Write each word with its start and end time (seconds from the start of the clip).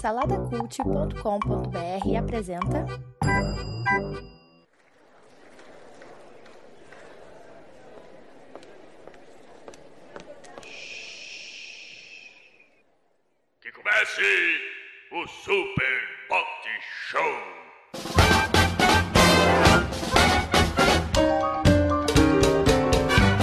Saladacult.com.br 0.00 2.16
apresenta. 2.18 2.84
Que 13.60 13.70
comece 13.70 14.58
o 15.12 15.28
Super 15.28 16.00
Pot 16.28 16.68
Show! 17.08 17.22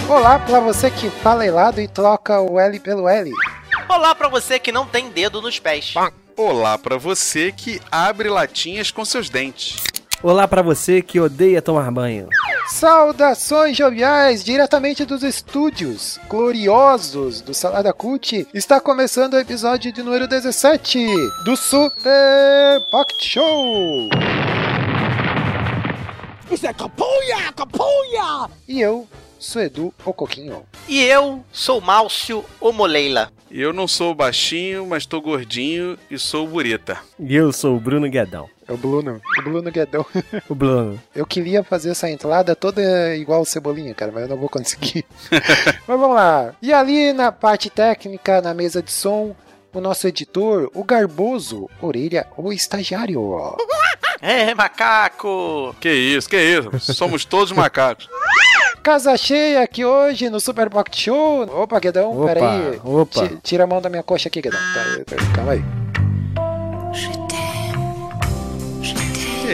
Olá 0.10 0.40
pra 0.40 0.60
você 0.60 0.92
que 0.92 1.10
fala 1.10 1.46
helado 1.46 1.80
e 1.80 1.88
troca 1.88 2.42
o 2.42 2.60
L 2.60 2.78
pelo 2.82 3.08
L. 3.08 3.32
Olá 3.90 4.14
pra 4.14 4.28
você 4.28 4.60
que 4.60 4.72
não 4.72 4.86
tem 4.86 5.10
dedo 5.10 5.42
nos 5.42 5.58
pés. 5.58 5.96
Olá 6.38 6.78
pra 6.78 6.96
você 6.96 7.52
que 7.52 7.82
abre 7.92 8.30
latinhas 8.30 8.92
com 8.92 9.04
seus 9.04 9.30
dentes. 9.30 9.84
Olá 10.22 10.48
pra 10.48 10.62
você 10.62 11.02
que 11.02 11.20
odeia 11.20 11.60
tomar 11.60 11.90
banho. 11.90 12.30
Saudações 12.68 13.76
joviais, 13.76 14.44
diretamente 14.44 15.06
dos 15.06 15.24
estúdios 15.24 16.20
gloriosos 16.30 17.42
do 17.42 17.52
Salada 17.52 17.92
Cult. 17.92 18.48
Está 18.54 18.80
começando 18.80 19.34
o 19.34 19.40
episódio 19.40 19.92
de 19.92 20.04
número 20.04 20.28
17 20.28 21.08
do 21.44 21.58
Super 21.58 22.80
Pocket 22.92 23.24
Show. 23.24 24.10
Isso 26.52 26.68
é 26.68 26.74
capunha, 26.74 27.52
capunha! 27.56 28.50
E 28.68 28.80
eu 28.80 29.08
sou 29.40 29.64
Edu 29.64 29.92
o 30.06 30.14
Coquinho. 30.14 30.64
E 30.88 31.02
eu 31.02 31.44
sou 31.52 31.82
Márcio 31.82 32.46
Omoleila. 32.62 33.32
Eu 33.52 33.74
não 33.74 33.88
sou 33.88 34.14
baixinho, 34.14 34.86
mas 34.86 35.06
tô 35.06 35.20
gordinho 35.20 35.98
e 36.10 36.20
sou 36.20 36.48
burita. 36.48 37.00
E 37.20 37.36
eu 37.36 37.52
sou 37.52 37.76
o 37.76 37.80
Bruno 37.80 38.08
Guedão. 38.10 38.50
É 38.68 38.72
o 38.72 38.78
Bruno, 38.78 39.20
o 39.40 39.42
Bruno 39.42 39.72
Guedão. 39.72 40.06
O 40.48 40.54
Bruno. 40.54 41.02
Eu 41.16 41.26
queria 41.26 41.64
fazer 41.64 41.90
essa 41.90 42.10
entrada 42.10 42.56
toda 42.56 43.16
igual 43.16 43.42
o 43.42 43.46
Cebolinha, 43.46 43.94
cara, 43.96 44.12
mas 44.12 44.24
eu 44.24 44.30
não 44.30 44.38
vou 44.38 44.50
conseguir. 44.50 45.04
mas 45.32 46.00
vamos 46.00 46.16
lá. 46.16 46.54
E 46.62 46.72
ali 46.72 47.12
na 47.14 47.32
parte 47.32 47.70
técnica, 47.70 48.42
na 48.42 48.54
mesa 48.54 48.82
de 48.82 48.92
som, 48.92 49.36
o 49.74 49.82
nosso 49.82 50.08
editor, 50.08 50.70
o 50.74 50.84
Garboso, 50.84 51.70
Orelha, 51.82 52.28
o 52.38 52.54
estagiário. 52.54 53.20
É, 54.22 54.54
macaco! 54.54 55.74
Que 55.80 55.90
isso, 55.90 56.28
que 56.28 56.36
isso. 56.36 56.94
Somos 56.94 57.24
todos 57.24 57.54
macacos. 57.54 58.10
Casa 58.90 59.16
cheia 59.16 59.62
aqui 59.62 59.86
hoje 59.86 60.32
no 60.32 60.40
Super 60.40 60.68
Pocket 60.68 60.98
Show. 61.00 61.44
Opa, 61.62 61.80
Guedão, 61.80 62.12
Opa, 62.18 62.26
peraí. 62.34 62.82
opa. 62.84 63.28
Ti- 63.28 63.38
Tira 63.44 63.66
a 63.66 63.68
mão 63.68 63.80
da 63.80 63.88
minha 63.88 64.02
coxa 64.02 64.30
aqui, 64.30 64.42
Guedão. 64.42 64.60
Tá, 64.60 65.16
tá, 65.16 65.16
calma 65.36 65.52
aí. 65.52 65.64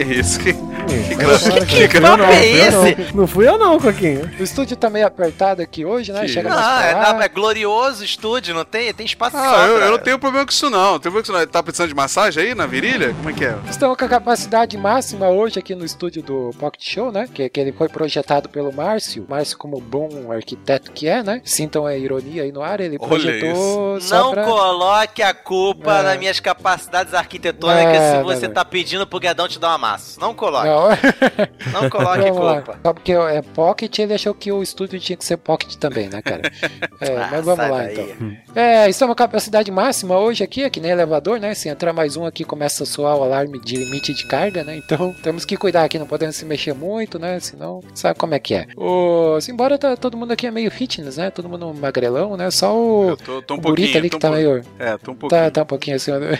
isso, 0.14 0.40
que, 0.40 0.54
que, 0.86 2.00
papo 2.00 2.22
é 2.24 2.46
esse? 2.46 3.12
Não, 3.12 3.20
não 3.22 3.26
fui 3.26 3.46
eu 3.48 3.58
não, 3.58 3.78
Coquinho. 3.78 4.30
O 4.38 4.42
estúdio 4.42 4.76
tá 4.76 4.88
meio 4.88 5.06
apertado 5.06 5.60
aqui 5.62 5.84
hoje, 5.84 6.12
né? 6.12 6.20
Que 6.20 6.28
Chega 6.28 6.50
Ah, 6.52 6.54
pra 6.78 6.86
é, 6.86 6.94
lá. 6.94 7.12
não, 7.14 7.22
é 7.22 7.28
glorioso 7.28 8.04
estúdio, 8.04 8.54
não 8.54 8.64
tem, 8.64 8.92
tem 8.92 9.06
espaço 9.06 9.36
Ah, 9.36 9.66
eu, 9.68 9.78
eu 9.78 9.90
não 9.92 9.98
tenho 9.98 10.18
problema 10.18 10.44
com 10.46 10.52
isso 10.52 10.70
não. 10.70 10.98
Tenho 10.98 11.12
problema 11.12 11.22
com 11.24 11.32
isso 11.32 11.32
não. 11.32 11.46
Tá 11.46 11.62
precisando 11.62 11.88
de 11.88 11.94
massagem 11.94 12.42
aí 12.42 12.54
na 12.54 12.66
virilha? 12.66 13.12
Como 13.14 13.30
é 13.30 13.32
que 13.32 13.44
é? 13.44 13.56
Estamos 13.68 13.96
com 13.96 14.04
a 14.04 14.08
capacidade 14.08 14.76
máxima 14.76 15.28
hoje 15.28 15.58
aqui 15.58 15.74
no 15.74 15.84
estúdio 15.84 16.22
do 16.22 16.50
Pocket 16.58 16.82
Show, 16.82 17.10
né? 17.12 17.28
Que, 17.32 17.48
que 17.48 17.60
ele 17.60 17.72
foi 17.72 17.88
projetado 17.88 18.48
pelo 18.48 18.72
Márcio. 18.72 19.24
Márcio, 19.28 19.56
como 19.58 19.80
bom 19.80 20.30
arquiteto 20.32 20.92
que 20.92 21.08
é, 21.08 21.22
né? 21.22 21.40
Sintam 21.44 21.86
a 21.86 21.96
ironia 21.96 22.42
aí 22.42 22.52
no 22.52 22.62
ar, 22.62 22.80
ele 22.80 22.98
projetou 22.98 24.00
só 24.00 24.16
Não 24.24 24.30
pra... 24.32 24.44
coloque 24.44 25.22
a 25.22 25.32
culpa 25.34 25.98
É. 25.98 26.02
nas 26.02 26.18
minhas 26.18 26.40
capacidades 26.40 27.14
arquitetônicas 27.14 27.94
É, 27.96 28.10
se 28.12 28.16
não, 28.18 28.24
você 28.24 28.46
não. 28.48 28.54
tá 28.54 28.64
pedindo 28.64 29.06
pro 29.06 29.18
Guedão 29.20 29.48
te 29.48 29.58
dar 29.58 29.68
uma 29.68 29.78
massa. 29.78 30.20
Não 30.20 30.34
coloque. 30.34 30.66
Não. 30.66 30.75
Não 31.72 31.88
coloque 31.90 32.30
culpa. 32.30 32.78
Só 32.84 32.92
porque 32.92 33.12
é 33.12 33.42
Pocket, 33.42 33.98
ele 33.98 34.14
achou 34.14 34.34
que 34.34 34.50
o 34.52 34.62
estúdio 34.62 34.98
tinha 35.00 35.16
que 35.16 35.24
ser 35.24 35.36
Pocket 35.36 35.74
também, 35.76 36.08
né, 36.08 36.22
cara? 36.22 36.42
É, 36.98 37.14
Ah, 37.16 37.28
mas 37.30 37.44
vamos 37.44 37.68
lá, 37.68 37.82
daí. 37.82 37.92
então. 38.10 38.36
É, 38.54 38.88
estamos 38.88 39.14
com 39.14 39.22
a 39.22 39.26
capacidade 39.26 39.70
máxima 39.70 40.18
hoje 40.18 40.42
aqui, 40.42 40.62
é 40.62 40.70
que 40.70 40.80
nem 40.80 40.90
elevador, 40.90 41.38
né? 41.38 41.54
Se 41.54 41.68
entrar 41.68 41.92
mais 41.92 42.16
um 42.16 42.24
aqui, 42.24 42.42
começa 42.42 42.84
a 42.84 42.86
soar 42.86 43.16
o 43.16 43.22
alarme 43.22 43.60
de 43.60 43.76
limite 43.76 44.14
de 44.14 44.26
carga, 44.26 44.64
né? 44.64 44.76
Então, 44.76 45.12
temos 45.22 45.44
que 45.44 45.56
cuidar 45.58 45.84
aqui, 45.84 45.98
não 45.98 46.06
podemos 46.06 46.36
se 46.36 46.44
mexer 46.46 46.72
muito, 46.72 47.18
né? 47.18 47.38
Senão, 47.38 47.82
sabe 47.94 48.18
como 48.18 48.34
é 48.34 48.38
que 48.38 48.54
é. 48.54 48.66
O... 48.76 49.38
Embora 49.48 49.76
tá, 49.78 49.94
todo 49.96 50.16
mundo 50.16 50.32
aqui 50.32 50.46
é 50.46 50.50
meio 50.50 50.70
fitness, 50.70 51.18
né? 51.18 51.30
Todo 51.30 51.48
mundo 51.48 51.72
magrelão, 51.74 52.36
né? 52.36 52.50
Só 52.50 52.74
o, 52.74 53.16
tô, 53.16 53.42
tô 53.42 53.54
um 53.54 53.58
o 53.58 53.60
Burita 53.60 53.98
ali 53.98 54.08
que 54.08 54.18
tá 54.18 54.30
um 54.30 54.34
meio... 54.34 54.62
É, 54.78 54.96
tô 54.96 55.12
um 55.12 55.14
pouquinho. 55.14 55.42
Tá, 55.42 55.50
tá 55.50 55.62
um 55.62 55.66
pouquinho 55.66 55.96
assim... 55.96 56.12
né? 56.12 56.38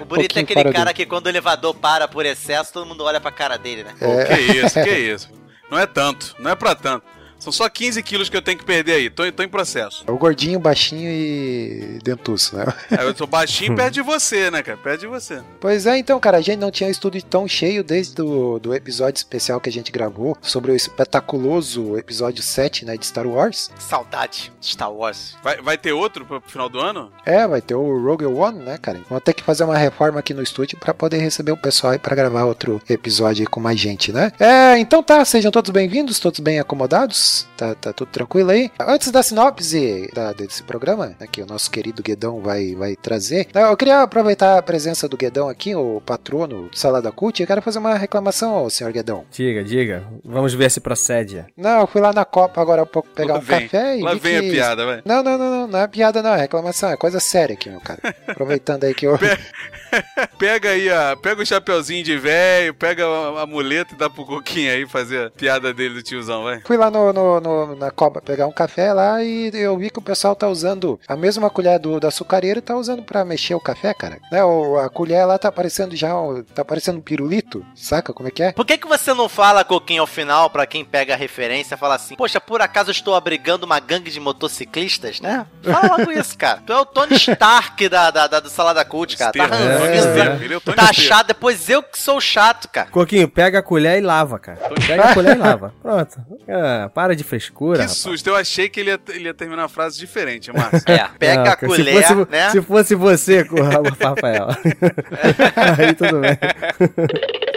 O 0.00 0.04
bonito 0.04 0.36
é 0.38 0.40
aquele 0.42 0.72
cara 0.72 0.92
que 0.94 1.04
quando 1.06 1.26
o 1.26 1.28
elevador 1.28 1.74
para 1.74 2.08
por 2.08 2.24
excesso, 2.24 2.72
todo 2.72 2.86
mundo 2.86 3.04
olha 3.04 3.20
pra 3.20 3.30
cara 3.30 3.45
dele, 3.56 3.84
né? 3.84 3.94
Pô, 3.98 4.06
Que 4.26 4.40
isso, 4.58 4.82
que 4.82 4.90
isso. 4.90 5.28
Não 5.70 5.78
é 5.78 5.86
tanto, 5.86 6.34
não 6.38 6.50
é 6.50 6.54
pra 6.56 6.74
tanto. 6.74 7.06
São 7.46 7.52
só 7.52 7.68
15 7.68 8.02
quilos 8.02 8.28
que 8.28 8.36
eu 8.36 8.42
tenho 8.42 8.58
que 8.58 8.64
perder 8.64 8.94
aí. 8.94 9.08
Tô, 9.08 9.30
tô 9.30 9.40
em 9.40 9.48
processo. 9.48 10.02
O 10.08 10.18
gordinho, 10.18 10.58
baixinho 10.58 11.08
e 11.08 12.00
dentuço, 12.02 12.56
né? 12.56 12.64
Aí 12.90 13.06
eu 13.06 13.16
sou 13.16 13.24
baixinho 13.24 13.72
perto 13.76 13.94
de 13.94 14.02
você, 14.02 14.50
né, 14.50 14.64
cara? 14.64 14.76
Perto 14.76 15.02
de 15.02 15.06
você. 15.06 15.40
Pois 15.60 15.86
é, 15.86 15.96
então, 15.96 16.18
cara, 16.18 16.38
a 16.38 16.40
gente 16.40 16.58
não 16.58 16.72
tinha 16.72 16.88
um 16.88 16.90
estúdio 16.90 17.22
tão 17.22 17.46
cheio 17.46 17.84
desde 17.84 18.20
o 18.20 18.58
do 18.58 18.74
episódio 18.74 19.18
especial 19.18 19.60
que 19.60 19.68
a 19.68 19.72
gente 19.72 19.92
gravou 19.92 20.36
sobre 20.42 20.72
o 20.72 20.74
espetaculoso 20.74 21.96
episódio 21.96 22.42
7, 22.42 22.84
né, 22.84 22.96
de 22.96 23.06
Star 23.06 23.28
Wars. 23.28 23.70
Saudade 23.78 24.52
de 24.58 24.66
Star 24.66 24.92
Wars. 24.92 25.36
Vai, 25.40 25.62
vai 25.62 25.78
ter 25.78 25.92
outro 25.92 26.26
pro 26.26 26.42
final 26.48 26.68
do 26.68 26.80
ano? 26.80 27.12
É, 27.24 27.46
vai 27.46 27.62
ter 27.62 27.76
o 27.76 28.02
Rogue 28.02 28.26
One, 28.26 28.58
né, 28.58 28.76
cara? 28.76 29.00
Vamos 29.08 29.22
ter 29.22 29.34
que 29.34 29.44
fazer 29.44 29.62
uma 29.62 29.78
reforma 29.78 30.18
aqui 30.18 30.34
no 30.34 30.42
estúdio 30.42 30.78
pra 30.80 30.92
poder 30.92 31.18
receber 31.18 31.52
o 31.52 31.56
pessoal 31.56 31.92
aí 31.92 31.98
pra 32.00 32.16
gravar 32.16 32.42
outro 32.42 32.82
episódio 32.88 33.42
aí 33.42 33.46
com 33.46 33.60
mais 33.60 33.78
gente, 33.78 34.10
né? 34.10 34.32
É, 34.40 34.76
então 34.78 35.00
tá, 35.00 35.24
sejam 35.24 35.52
todos 35.52 35.70
bem-vindos, 35.70 36.18
todos 36.18 36.40
bem 36.40 36.58
acomodados, 36.58 37.35
tá, 37.56 37.74
tá 37.74 37.92
tudo 37.92 38.08
tranquilo 38.10 38.50
aí. 38.50 38.70
Antes 38.80 39.10
da 39.10 39.22
sinopse 39.22 40.08
da- 40.14 40.32
desse 40.32 40.62
programa, 40.62 41.14
né, 41.18 41.26
que 41.30 41.42
o 41.42 41.46
nosso 41.46 41.70
querido 41.70 42.02
Guedão 42.02 42.40
vai, 42.40 42.74
vai 42.74 42.96
trazer, 42.96 43.48
né, 43.54 43.62
eu 43.64 43.76
queria 43.76 44.02
aproveitar 44.02 44.58
a 44.58 44.62
presença 44.62 45.08
do 45.08 45.16
Guedão 45.16 45.48
aqui, 45.48 45.74
o 45.74 46.00
patrono 46.04 46.68
do 46.68 46.78
Salada 46.78 47.10
Cult, 47.12 47.40
eu 47.40 47.46
quero 47.46 47.62
fazer 47.62 47.78
uma 47.78 47.94
reclamação 47.94 48.52
ao 48.52 48.70
senhor 48.70 48.92
Guedão. 48.92 49.24
Diga, 49.30 49.62
diga. 49.64 50.04
Vamos 50.24 50.54
ver 50.54 50.70
se 50.70 50.80
procede. 50.80 51.44
Não, 51.56 51.80
eu 51.80 51.86
fui 51.86 52.00
lá 52.00 52.12
na 52.12 52.24
Copa 52.24 52.60
agora 52.60 52.82
há 52.82 52.86
pouco 52.86 53.08
pegar 53.10 53.34
Lá 53.34 53.38
um 53.38 53.42
vem, 53.42 53.60
café 53.62 53.98
e 53.98 54.02
Lá 54.02 54.14
vem 54.14 54.40
que... 54.40 54.48
a 54.48 54.52
piada, 54.52 54.86
vai. 54.86 55.02
Não, 55.04 55.22
não, 55.22 55.38
não, 55.38 55.50
não, 55.50 55.66
não 55.68 55.78
é 55.80 55.86
piada 55.88 56.22
não, 56.22 56.34
é 56.34 56.38
reclamação, 56.40 56.90
é 56.90 56.96
coisa 56.96 57.20
séria 57.20 57.54
aqui, 57.54 57.68
meu 57.70 57.80
cara. 57.80 58.00
Aproveitando 58.26 58.84
aí 58.84 58.94
que 58.94 59.06
eu... 59.06 59.18
Pega 60.38 60.70
aí, 60.70 60.90
a, 60.90 61.16
pega 61.16 61.42
o 61.42 61.46
chapeuzinho 61.46 62.04
de 62.04 62.16
velho, 62.18 62.74
pega 62.74 63.06
a, 63.06 63.42
a 63.42 63.46
muleta 63.46 63.94
e 63.94 63.96
dá 63.96 64.08
pro 64.10 64.24
Coquinho 64.24 64.70
aí 64.70 64.86
fazer 64.86 65.26
a 65.26 65.30
piada 65.30 65.72
dele 65.72 65.94
do 65.94 66.02
tiozão, 66.02 66.44
vai. 66.44 66.60
Fui 66.66 66.76
lá 66.76 66.90
no, 66.90 67.12
no- 67.12 67.40
no- 67.40 67.76
na 67.76 67.90
Copa 67.90 68.20
pegar 68.20 68.46
um 68.46 68.52
café 68.52 68.92
lá 68.92 69.22
e 69.22 69.50
eu 69.54 69.76
vi 69.78 69.90
que 69.90 69.98
o 69.98 70.02
pessoal 70.02 70.34
tá 70.36 70.48
usando 70.48 71.00
a 71.08 71.16
mesma 71.16 71.48
colher 71.50 71.78
do, 71.78 71.98
do 71.98 72.06
açucareiro 72.06 72.58
e 72.58 72.62
tá 72.62 72.76
usando 72.76 73.02
pra 73.02 73.24
mexer 73.24 73.54
o 73.54 73.60
café, 73.60 73.94
cara. 73.94 74.18
Né, 74.30 74.44
o- 74.44 74.78
a 74.78 74.88
colher 74.90 75.26
lá 75.26 75.38
tá 75.38 75.50
parecendo 75.50 75.96
já, 75.96 76.14
um- 76.14 76.42
tá 76.42 76.64
parecendo 76.64 76.98
um 76.98 77.02
pirulito, 77.02 77.64
saca 77.74 78.12
como 78.12 78.28
é 78.28 78.30
que 78.30 78.42
é? 78.42 78.52
Por 78.52 78.64
que, 78.66 78.76
que 78.78 78.86
você 78.88 79.14
não 79.14 79.28
fala, 79.28 79.64
Coquinho, 79.64 80.02
ao 80.02 80.06
final, 80.06 80.50
pra 80.50 80.66
quem 80.66 80.84
pega 80.84 81.14
a 81.14 81.16
referência, 81.16 81.76
fala 81.76 81.94
assim, 81.94 82.14
poxa, 82.16 82.40
por 82.40 82.60
acaso 82.60 82.90
eu 82.90 82.92
estou 82.92 83.14
abrigando 83.14 83.64
uma 83.66 83.80
gangue 83.80 84.10
de 84.10 84.20
motociclistas, 84.20 85.20
né? 85.20 85.46
Fala 85.62 85.96
logo 85.96 86.10
isso, 86.12 86.36
cara. 86.36 86.62
Tu 86.66 86.72
é 86.72 86.78
o 86.80 86.84
Tony 86.84 87.14
Stark 87.14 87.88
da, 87.88 88.10
da, 88.10 88.26
da- 88.26 88.40
do 88.40 88.48
Salada 88.50 88.84
Cult, 88.84 89.16
cara. 89.16 89.32
Tá 89.32 89.46
É, 89.78 90.52
é 90.52 90.56
o 90.56 90.60
Tony 90.60 90.76
tá 90.76 90.92
chato, 90.92 91.28
depois 91.28 91.68
eu 91.68 91.82
que 91.82 91.98
sou 91.98 92.20
chato, 92.20 92.68
cara. 92.68 92.88
Coquinho, 92.90 93.28
pega 93.28 93.58
a 93.58 93.62
colher 93.62 93.98
e 93.98 94.00
lava, 94.00 94.38
cara. 94.38 94.58
Pega 94.86 95.04
a 95.04 95.14
colher 95.14 95.36
e 95.36 95.38
lava. 95.38 95.74
Pronto. 95.82 96.18
Ah, 96.48 96.90
para 96.92 97.14
de 97.14 97.24
frescura. 97.24 97.78
Que 97.78 97.82
rapaz. 97.82 97.98
susto, 97.98 98.28
eu 98.28 98.36
achei 98.36 98.68
que 98.68 98.80
ele 98.80 98.90
ia, 98.90 99.00
ele 99.08 99.24
ia 99.24 99.34
terminar 99.34 99.64
a 99.64 99.68
frase 99.68 99.98
diferente, 99.98 100.52
Márcio. 100.52 100.82
É, 100.86 101.08
pega 101.18 101.34
Não, 101.34 101.42
a 101.42 101.44
cara, 101.56 101.66
colher, 101.66 102.04
se 102.04 102.14
fosse, 102.14 102.30
né? 102.30 102.50
Se 102.50 102.62
fosse 102.62 102.94
você, 102.94 103.44
com 103.44 103.60
o 103.60 103.62
Rafael. 103.62 104.48
Aí 105.78 105.94
tudo 105.94 106.20
bem. 106.20 106.38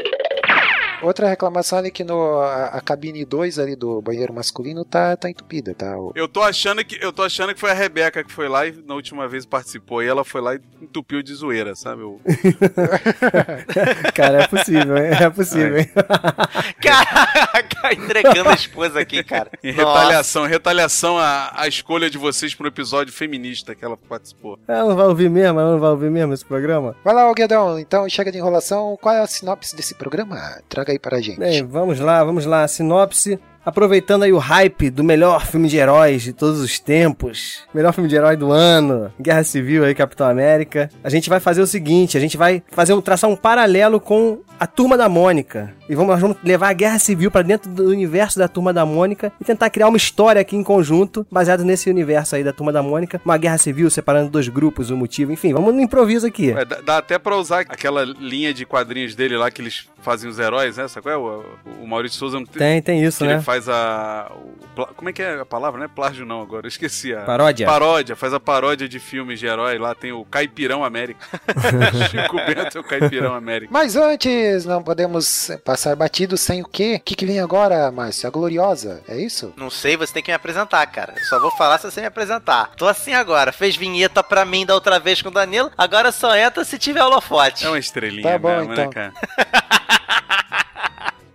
Outra 1.02 1.28
reclamação 1.30 1.80
ali 1.80 1.92
que 1.92 2.04
no, 2.04 2.40
a, 2.40 2.66
a 2.66 2.82
cabine 2.82 3.24
2 3.26 3.58
ali 3.60 3.76
do 3.76 4.02
banheiro 4.02 4.34
masculino 4.34 4.84
tá, 4.84 5.16
tá 5.16 5.30
entupida, 5.30 5.74
tá? 5.74 5.98
O- 5.98 6.12
Eu 6.16 6.28
tô 6.28 6.42
achando 6.42 6.84
que 6.84 6.98
eu 7.04 7.14
tô 7.14 7.24
achando 7.24 7.54
que 7.54 7.60
foi 7.60 7.72
a 7.72 7.74
Rebeca 7.74 8.24
que 8.24 8.32
foi 8.32 8.50
lá 8.50 8.66
e 8.68 8.72
na 8.86 8.96
última 8.96 9.28
vez 9.28 9.46
participou 9.46 10.04
e 10.04 10.08
ela 10.08 10.24
foi 10.26 10.42
lá 10.42 10.56
e 10.56 10.62
entupiu 10.82 11.22
de 11.24 11.34
zoeira, 11.34 11.76
sabe? 11.76 12.04
O- 12.04 12.20
Cara, 14.14 14.44
é 14.44 14.48
possível, 14.48 14.98
hein? 14.98 15.12
É 15.20 15.30
possível, 15.30 15.78
hein? 15.80 15.90
Caraca, 16.82 17.94
entregando 17.94 18.50
a 18.50 18.54
esposa 18.54 19.00
aqui, 19.00 19.24
cara. 19.24 19.50
Em 19.64 19.72
retaliação, 19.72 20.46
em 20.46 20.50
retaliação 20.50 21.18
à, 21.18 21.52
à 21.56 21.68
escolha 21.68 22.10
de 22.10 22.18
vocês 22.18 22.54
pro 22.54 22.68
episódio 22.68 23.14
feminista 23.14 23.74
que 23.76 23.84
ela 23.86 23.98
participou. 23.98 24.60
Ela 24.68 24.90
não 24.90 24.96
vai 24.96 25.08
ouvir 25.08 25.30
mesmo? 25.30 25.60
Ela 25.60 25.72
não 25.72 25.80
vai 25.80 25.90
ouvir 25.92 26.10
mesmo 26.12 26.34
esse 26.34 26.46
programa? 26.46 26.96
Vai 27.04 27.14
lá, 27.14 27.32
Guedão, 27.34 27.80
então 27.80 28.08
chega 28.10 28.32
de 28.32 28.38
enrolação. 28.38 28.98
Qual 29.02 29.14
é 29.16 29.22
a 29.22 29.28
sinopse 29.28 29.76
desse 29.76 29.96
programa? 29.96 30.38
Traga 30.68 30.89
aí 30.92 31.00
a 31.18 31.22
gente. 31.22 31.40
Bem, 31.40 31.64
vamos 31.66 32.00
lá, 32.00 32.24
vamos 32.24 32.46
lá. 32.46 32.68
Sinopse 32.68 33.40
aproveitando 33.66 34.24
aí 34.24 34.34
o 34.34 34.38
hype 34.38 34.90
do 34.90 35.04
melhor 35.04 35.46
filme 35.46 35.68
de 35.68 35.78
heróis 35.78 36.22
de 36.24 36.34
todos 36.34 36.60
os 36.60 36.80
tempos, 36.80 37.64
melhor 37.74 37.94
filme 37.94 38.10
de 38.10 38.16
herói 38.16 38.36
do 38.36 38.52
ano, 38.52 39.12
Guerra 39.20 39.44
Civil 39.44 39.84
aí, 39.84 39.94
Capitão 39.94 40.28
América, 40.28 40.90
a 41.04 41.10
gente 41.10 41.30
vai 41.30 41.40
fazer 41.40 41.62
o 41.62 41.68
seguinte, 41.68 42.18
a 42.18 42.22
gente 42.22 42.38
vai 42.38 42.64
fazer 42.72 42.94
um, 42.94 43.02
traçar 43.02 43.30
um 43.30 43.36
paralelo 43.36 44.00
com 44.00 44.40
a 44.60 44.68
Turma 44.68 44.98
da 44.98 45.08
Mônica. 45.08 45.74
E 45.88 45.96
vamos, 45.96 46.12
nós 46.12 46.22
vamos 46.22 46.38
levar 46.44 46.70
a 46.70 46.74
Guerra 46.74 47.00
Civil 47.00 47.32
pra 47.32 47.42
dentro 47.42 47.72
do 47.72 47.86
universo 47.86 48.38
da 48.38 48.48
Turma 48.48 48.74
da 48.74 48.86
Mônica 48.86 49.32
e 49.40 49.44
tentar 49.44 49.70
criar 49.70 49.88
uma 49.88 49.98
história 49.98 50.42
aqui 50.42 50.56
em 50.56 50.64
conjunto, 50.64 51.26
baseado 51.32 51.64
nesse 51.64 51.90
universo 51.90 52.36
aí 52.36 52.44
da 52.44 52.54
Turma 52.54 52.72
da 52.72 52.84
Mônica, 52.84 53.22
uma 53.24 53.38
Guerra 53.38 53.58
Civil 53.58 53.90
separando 53.90 54.30
dois 54.30 54.48
grupos, 54.48 54.92
o 54.92 54.98
motivo, 54.98 55.32
enfim, 55.32 55.54
vamos 55.54 55.74
no 55.74 55.82
improviso 55.82 56.28
aqui. 56.28 56.52
É, 56.52 56.66
dá, 56.66 56.82
dá 56.82 56.98
até 56.98 57.18
pra 57.18 57.36
usar 57.38 57.62
aquela 57.62 58.04
linha 58.04 58.54
de 58.54 58.66
quadrinhos 58.66 59.16
dele 59.16 59.38
lá 59.38 59.50
que 59.50 59.62
eles 59.62 59.88
fazem 60.02 60.30
os 60.30 60.38
heróis, 60.40 60.78
né? 60.78 60.88
Sabe 60.88 61.04
qual 61.04 61.16
é? 61.16 61.18
O, 61.18 61.44
o 61.84 61.88
Maurício 61.88 62.20
Souza 62.20 62.38
não 62.38 62.46
tem. 62.46 62.60
Tem, 62.60 62.82
tem 62.82 63.04
isso, 63.04 63.26
né? 63.26 63.42
Faz 63.50 63.68
a. 63.68 64.32
o 64.36 64.60
como 64.96 65.10
é 65.10 65.14
que 65.14 65.22
é 65.24 65.40
a 65.40 65.46
palavra? 65.46 65.80
Não 65.80 65.86
é 65.86 65.90
plágio, 65.90 66.24
não, 66.26 66.42
agora. 66.42 66.66
Eu 66.66 66.70
esqueci 66.70 67.14
a. 67.14 67.22
Paródia. 67.22 67.66
Paródia, 67.66 68.16
faz 68.16 68.32
a 68.32 68.40
paródia 68.40 68.88
de 68.88 69.00
filmes 69.00 69.40
de 69.40 69.48
herói. 69.48 69.80
Lá 69.80 69.96
tem 69.96 70.12
o 70.12 70.24
Caipirão 70.24 70.84
América. 70.86 71.26
Chico 72.12 72.38
Bento 72.38 72.78
é 72.78 72.82
o 72.82 72.84
Caipirão 72.84 73.34
América. 73.34 73.72
Mas 73.74 73.96
antes, 73.96 74.66
não 74.66 74.84
podemos 74.84 75.50
passar 75.66 75.96
batido 75.96 76.38
sem 76.38 76.62
o 76.62 76.66
quê? 76.68 76.98
O 77.00 77.04
que, 77.04 77.16
que 77.16 77.26
vem 77.26 77.40
agora, 77.40 77.92
Márcio? 77.92 78.28
A 78.28 78.32
Gloriosa, 78.32 79.02
é 79.08 79.18
isso? 79.20 79.52
Não 79.58 79.72
sei, 79.72 79.98
você 79.98 80.14
tem 80.14 80.24
que 80.24 80.32
me 80.32 80.36
apresentar, 80.36 80.86
cara. 80.88 81.16
Eu 81.18 81.24
Só 81.26 81.40
vou 81.40 81.52
falar 81.52 81.80
se 81.80 81.90
você 81.90 82.02
me 82.02 82.08
apresentar. 82.08 82.72
Tô 82.78 82.88
assim 82.88 83.14
agora. 83.14 83.52
Fez 83.52 83.76
vinheta 83.76 84.24
pra 84.24 84.46
mim 84.46 84.66
da 84.66 84.76
outra 84.76 85.00
vez 85.00 85.22
com 85.22 85.30
o 85.30 85.34
Danilo. 85.34 85.72
Agora 85.76 86.12
só 86.12 86.36
entra 86.36 86.64
se 86.64 86.78
tiver 86.78 87.04
holofote. 87.04 87.66
É 87.66 87.70
uma 87.70 87.80
estrelinha 87.80 88.30
Tá 88.32 88.38
bom, 88.38 88.50
mesmo, 88.50 88.74
então. 88.74 88.86
né, 88.86 88.92
cara? 88.92 89.14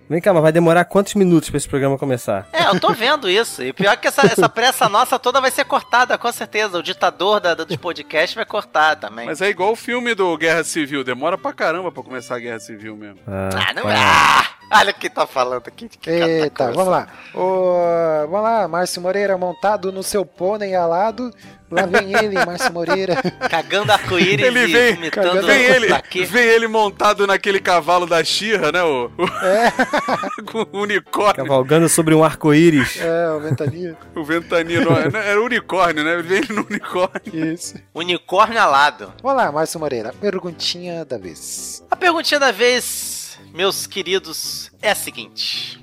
Vem 0.09 0.21
cá, 0.21 0.33
mas 0.35 0.43
vai 0.43 0.53
demorar 0.53 0.85
quantos 0.85 1.15
minutos 1.15 1.49
pra 1.49 1.57
esse 1.57 1.69
programa 1.69 1.97
começar? 1.97 2.47
É, 2.53 2.65
eu 2.69 2.79
tô 2.79 2.93
vendo 2.93 3.29
isso. 3.29 3.63
E 3.63 3.73
pior 3.73 3.97
que 3.97 4.07
essa, 4.07 4.27
essa 4.27 4.49
pressa 4.49 4.89
nossa 4.89 5.19
toda 5.19 5.41
vai 5.41 5.51
ser 5.51 5.65
cortada, 5.65 6.19
com 6.19 6.31
certeza. 6.31 6.79
O 6.79 6.83
ditador 6.83 7.41
da, 7.41 7.55
dos 7.55 7.77
podcasts 7.77 8.35
vai 8.35 8.45
cortar 8.45 8.97
também. 8.97 9.25
Mas 9.27 9.41
é 9.41 9.49
igual 9.49 9.73
o 9.73 9.77
filme 9.77 10.15
do 10.15 10.37
Guerra 10.37 10.63
Civil. 10.63 11.03
Demora 11.05 11.39
pra 11.39 11.53
caramba 11.55 11.91
pra 11.91 12.03
começar 12.03 12.37
a 12.37 12.39
Guerra 12.39 12.61
Civil 12.61 12.97
mesmo. 12.97 13.19
Ah, 13.27 13.73
não 13.75 13.83
vai. 13.85 13.95
é. 13.95 13.99
Ah, 13.99 14.47
olha 14.75 14.91
o 14.91 14.95
que 14.95 15.09
tá 15.11 15.27
falando 15.27 15.63
aqui. 15.67 15.89
Que 15.89 16.11
Eita, 16.11 16.65
coisa. 16.67 16.73
vamos 16.73 16.91
lá. 16.93 17.09
Ô, 17.35 18.27
vamos 18.29 18.43
lá, 18.43 18.69
Márcio 18.69 19.01
Moreira 19.03 19.37
montado 19.39 19.93
no 19.93 20.03
seu 20.03 20.25
pônei 20.25 20.75
alado. 20.75 21.31
Lá 21.71 21.87
vem 21.87 22.13
ele, 22.17 22.37
Márcio 22.45 22.73
Moreira. 22.73 23.17
Cagando 23.51 23.91
arco-íris 23.91 24.47
Ele 24.47 24.61
e 24.61 24.67
vem, 24.73 24.95
vomitando 24.95 25.43
vem 25.47 25.63
ele, 25.63 25.89
vem 26.27 26.43
ele 26.45 26.69
montado 26.69 27.27
naquele 27.27 27.59
cavalo 27.59 28.07
da 28.07 28.23
Xirra, 28.23 28.71
né? 28.71 28.83
O, 28.83 29.11
o- 29.19 29.45
É, 29.45 29.73
com 30.53 30.67
o 30.77 30.83
unicórnio. 30.83 31.35
Cavalgando 31.45 31.89
sobre 31.89 32.15
um 32.15 32.23
arco-íris. 32.23 33.01
é, 33.01 33.31
o 33.31 33.41
Ventania. 33.41 33.97
O 34.15 34.23
ventania 34.25 34.81
não, 34.85 34.97
era 34.97 35.41
o 35.41 35.45
unicórnio, 35.47 36.05
né? 36.05 36.17
Vem 36.23 36.39
ele 36.39 36.53
no 36.53 36.65
unicórnio. 36.69 37.53
Isso. 37.53 37.75
Unicórnio 37.95 38.61
alado. 38.61 39.13
Vamos 39.23 39.37
lá, 39.43 39.51
Márcio 39.51 39.81
Moreira. 39.81 40.13
Perguntinha 40.21 41.05
da 41.05 41.19
vez. 41.19 41.83
A 41.91 41.97
perguntinha 41.97 42.39
da 42.39 42.53
vez, 42.53 43.24
meus 43.55 43.87
queridos, 43.87 44.71
é 44.83 44.91
a 44.91 44.95
seguinte. 44.95 45.83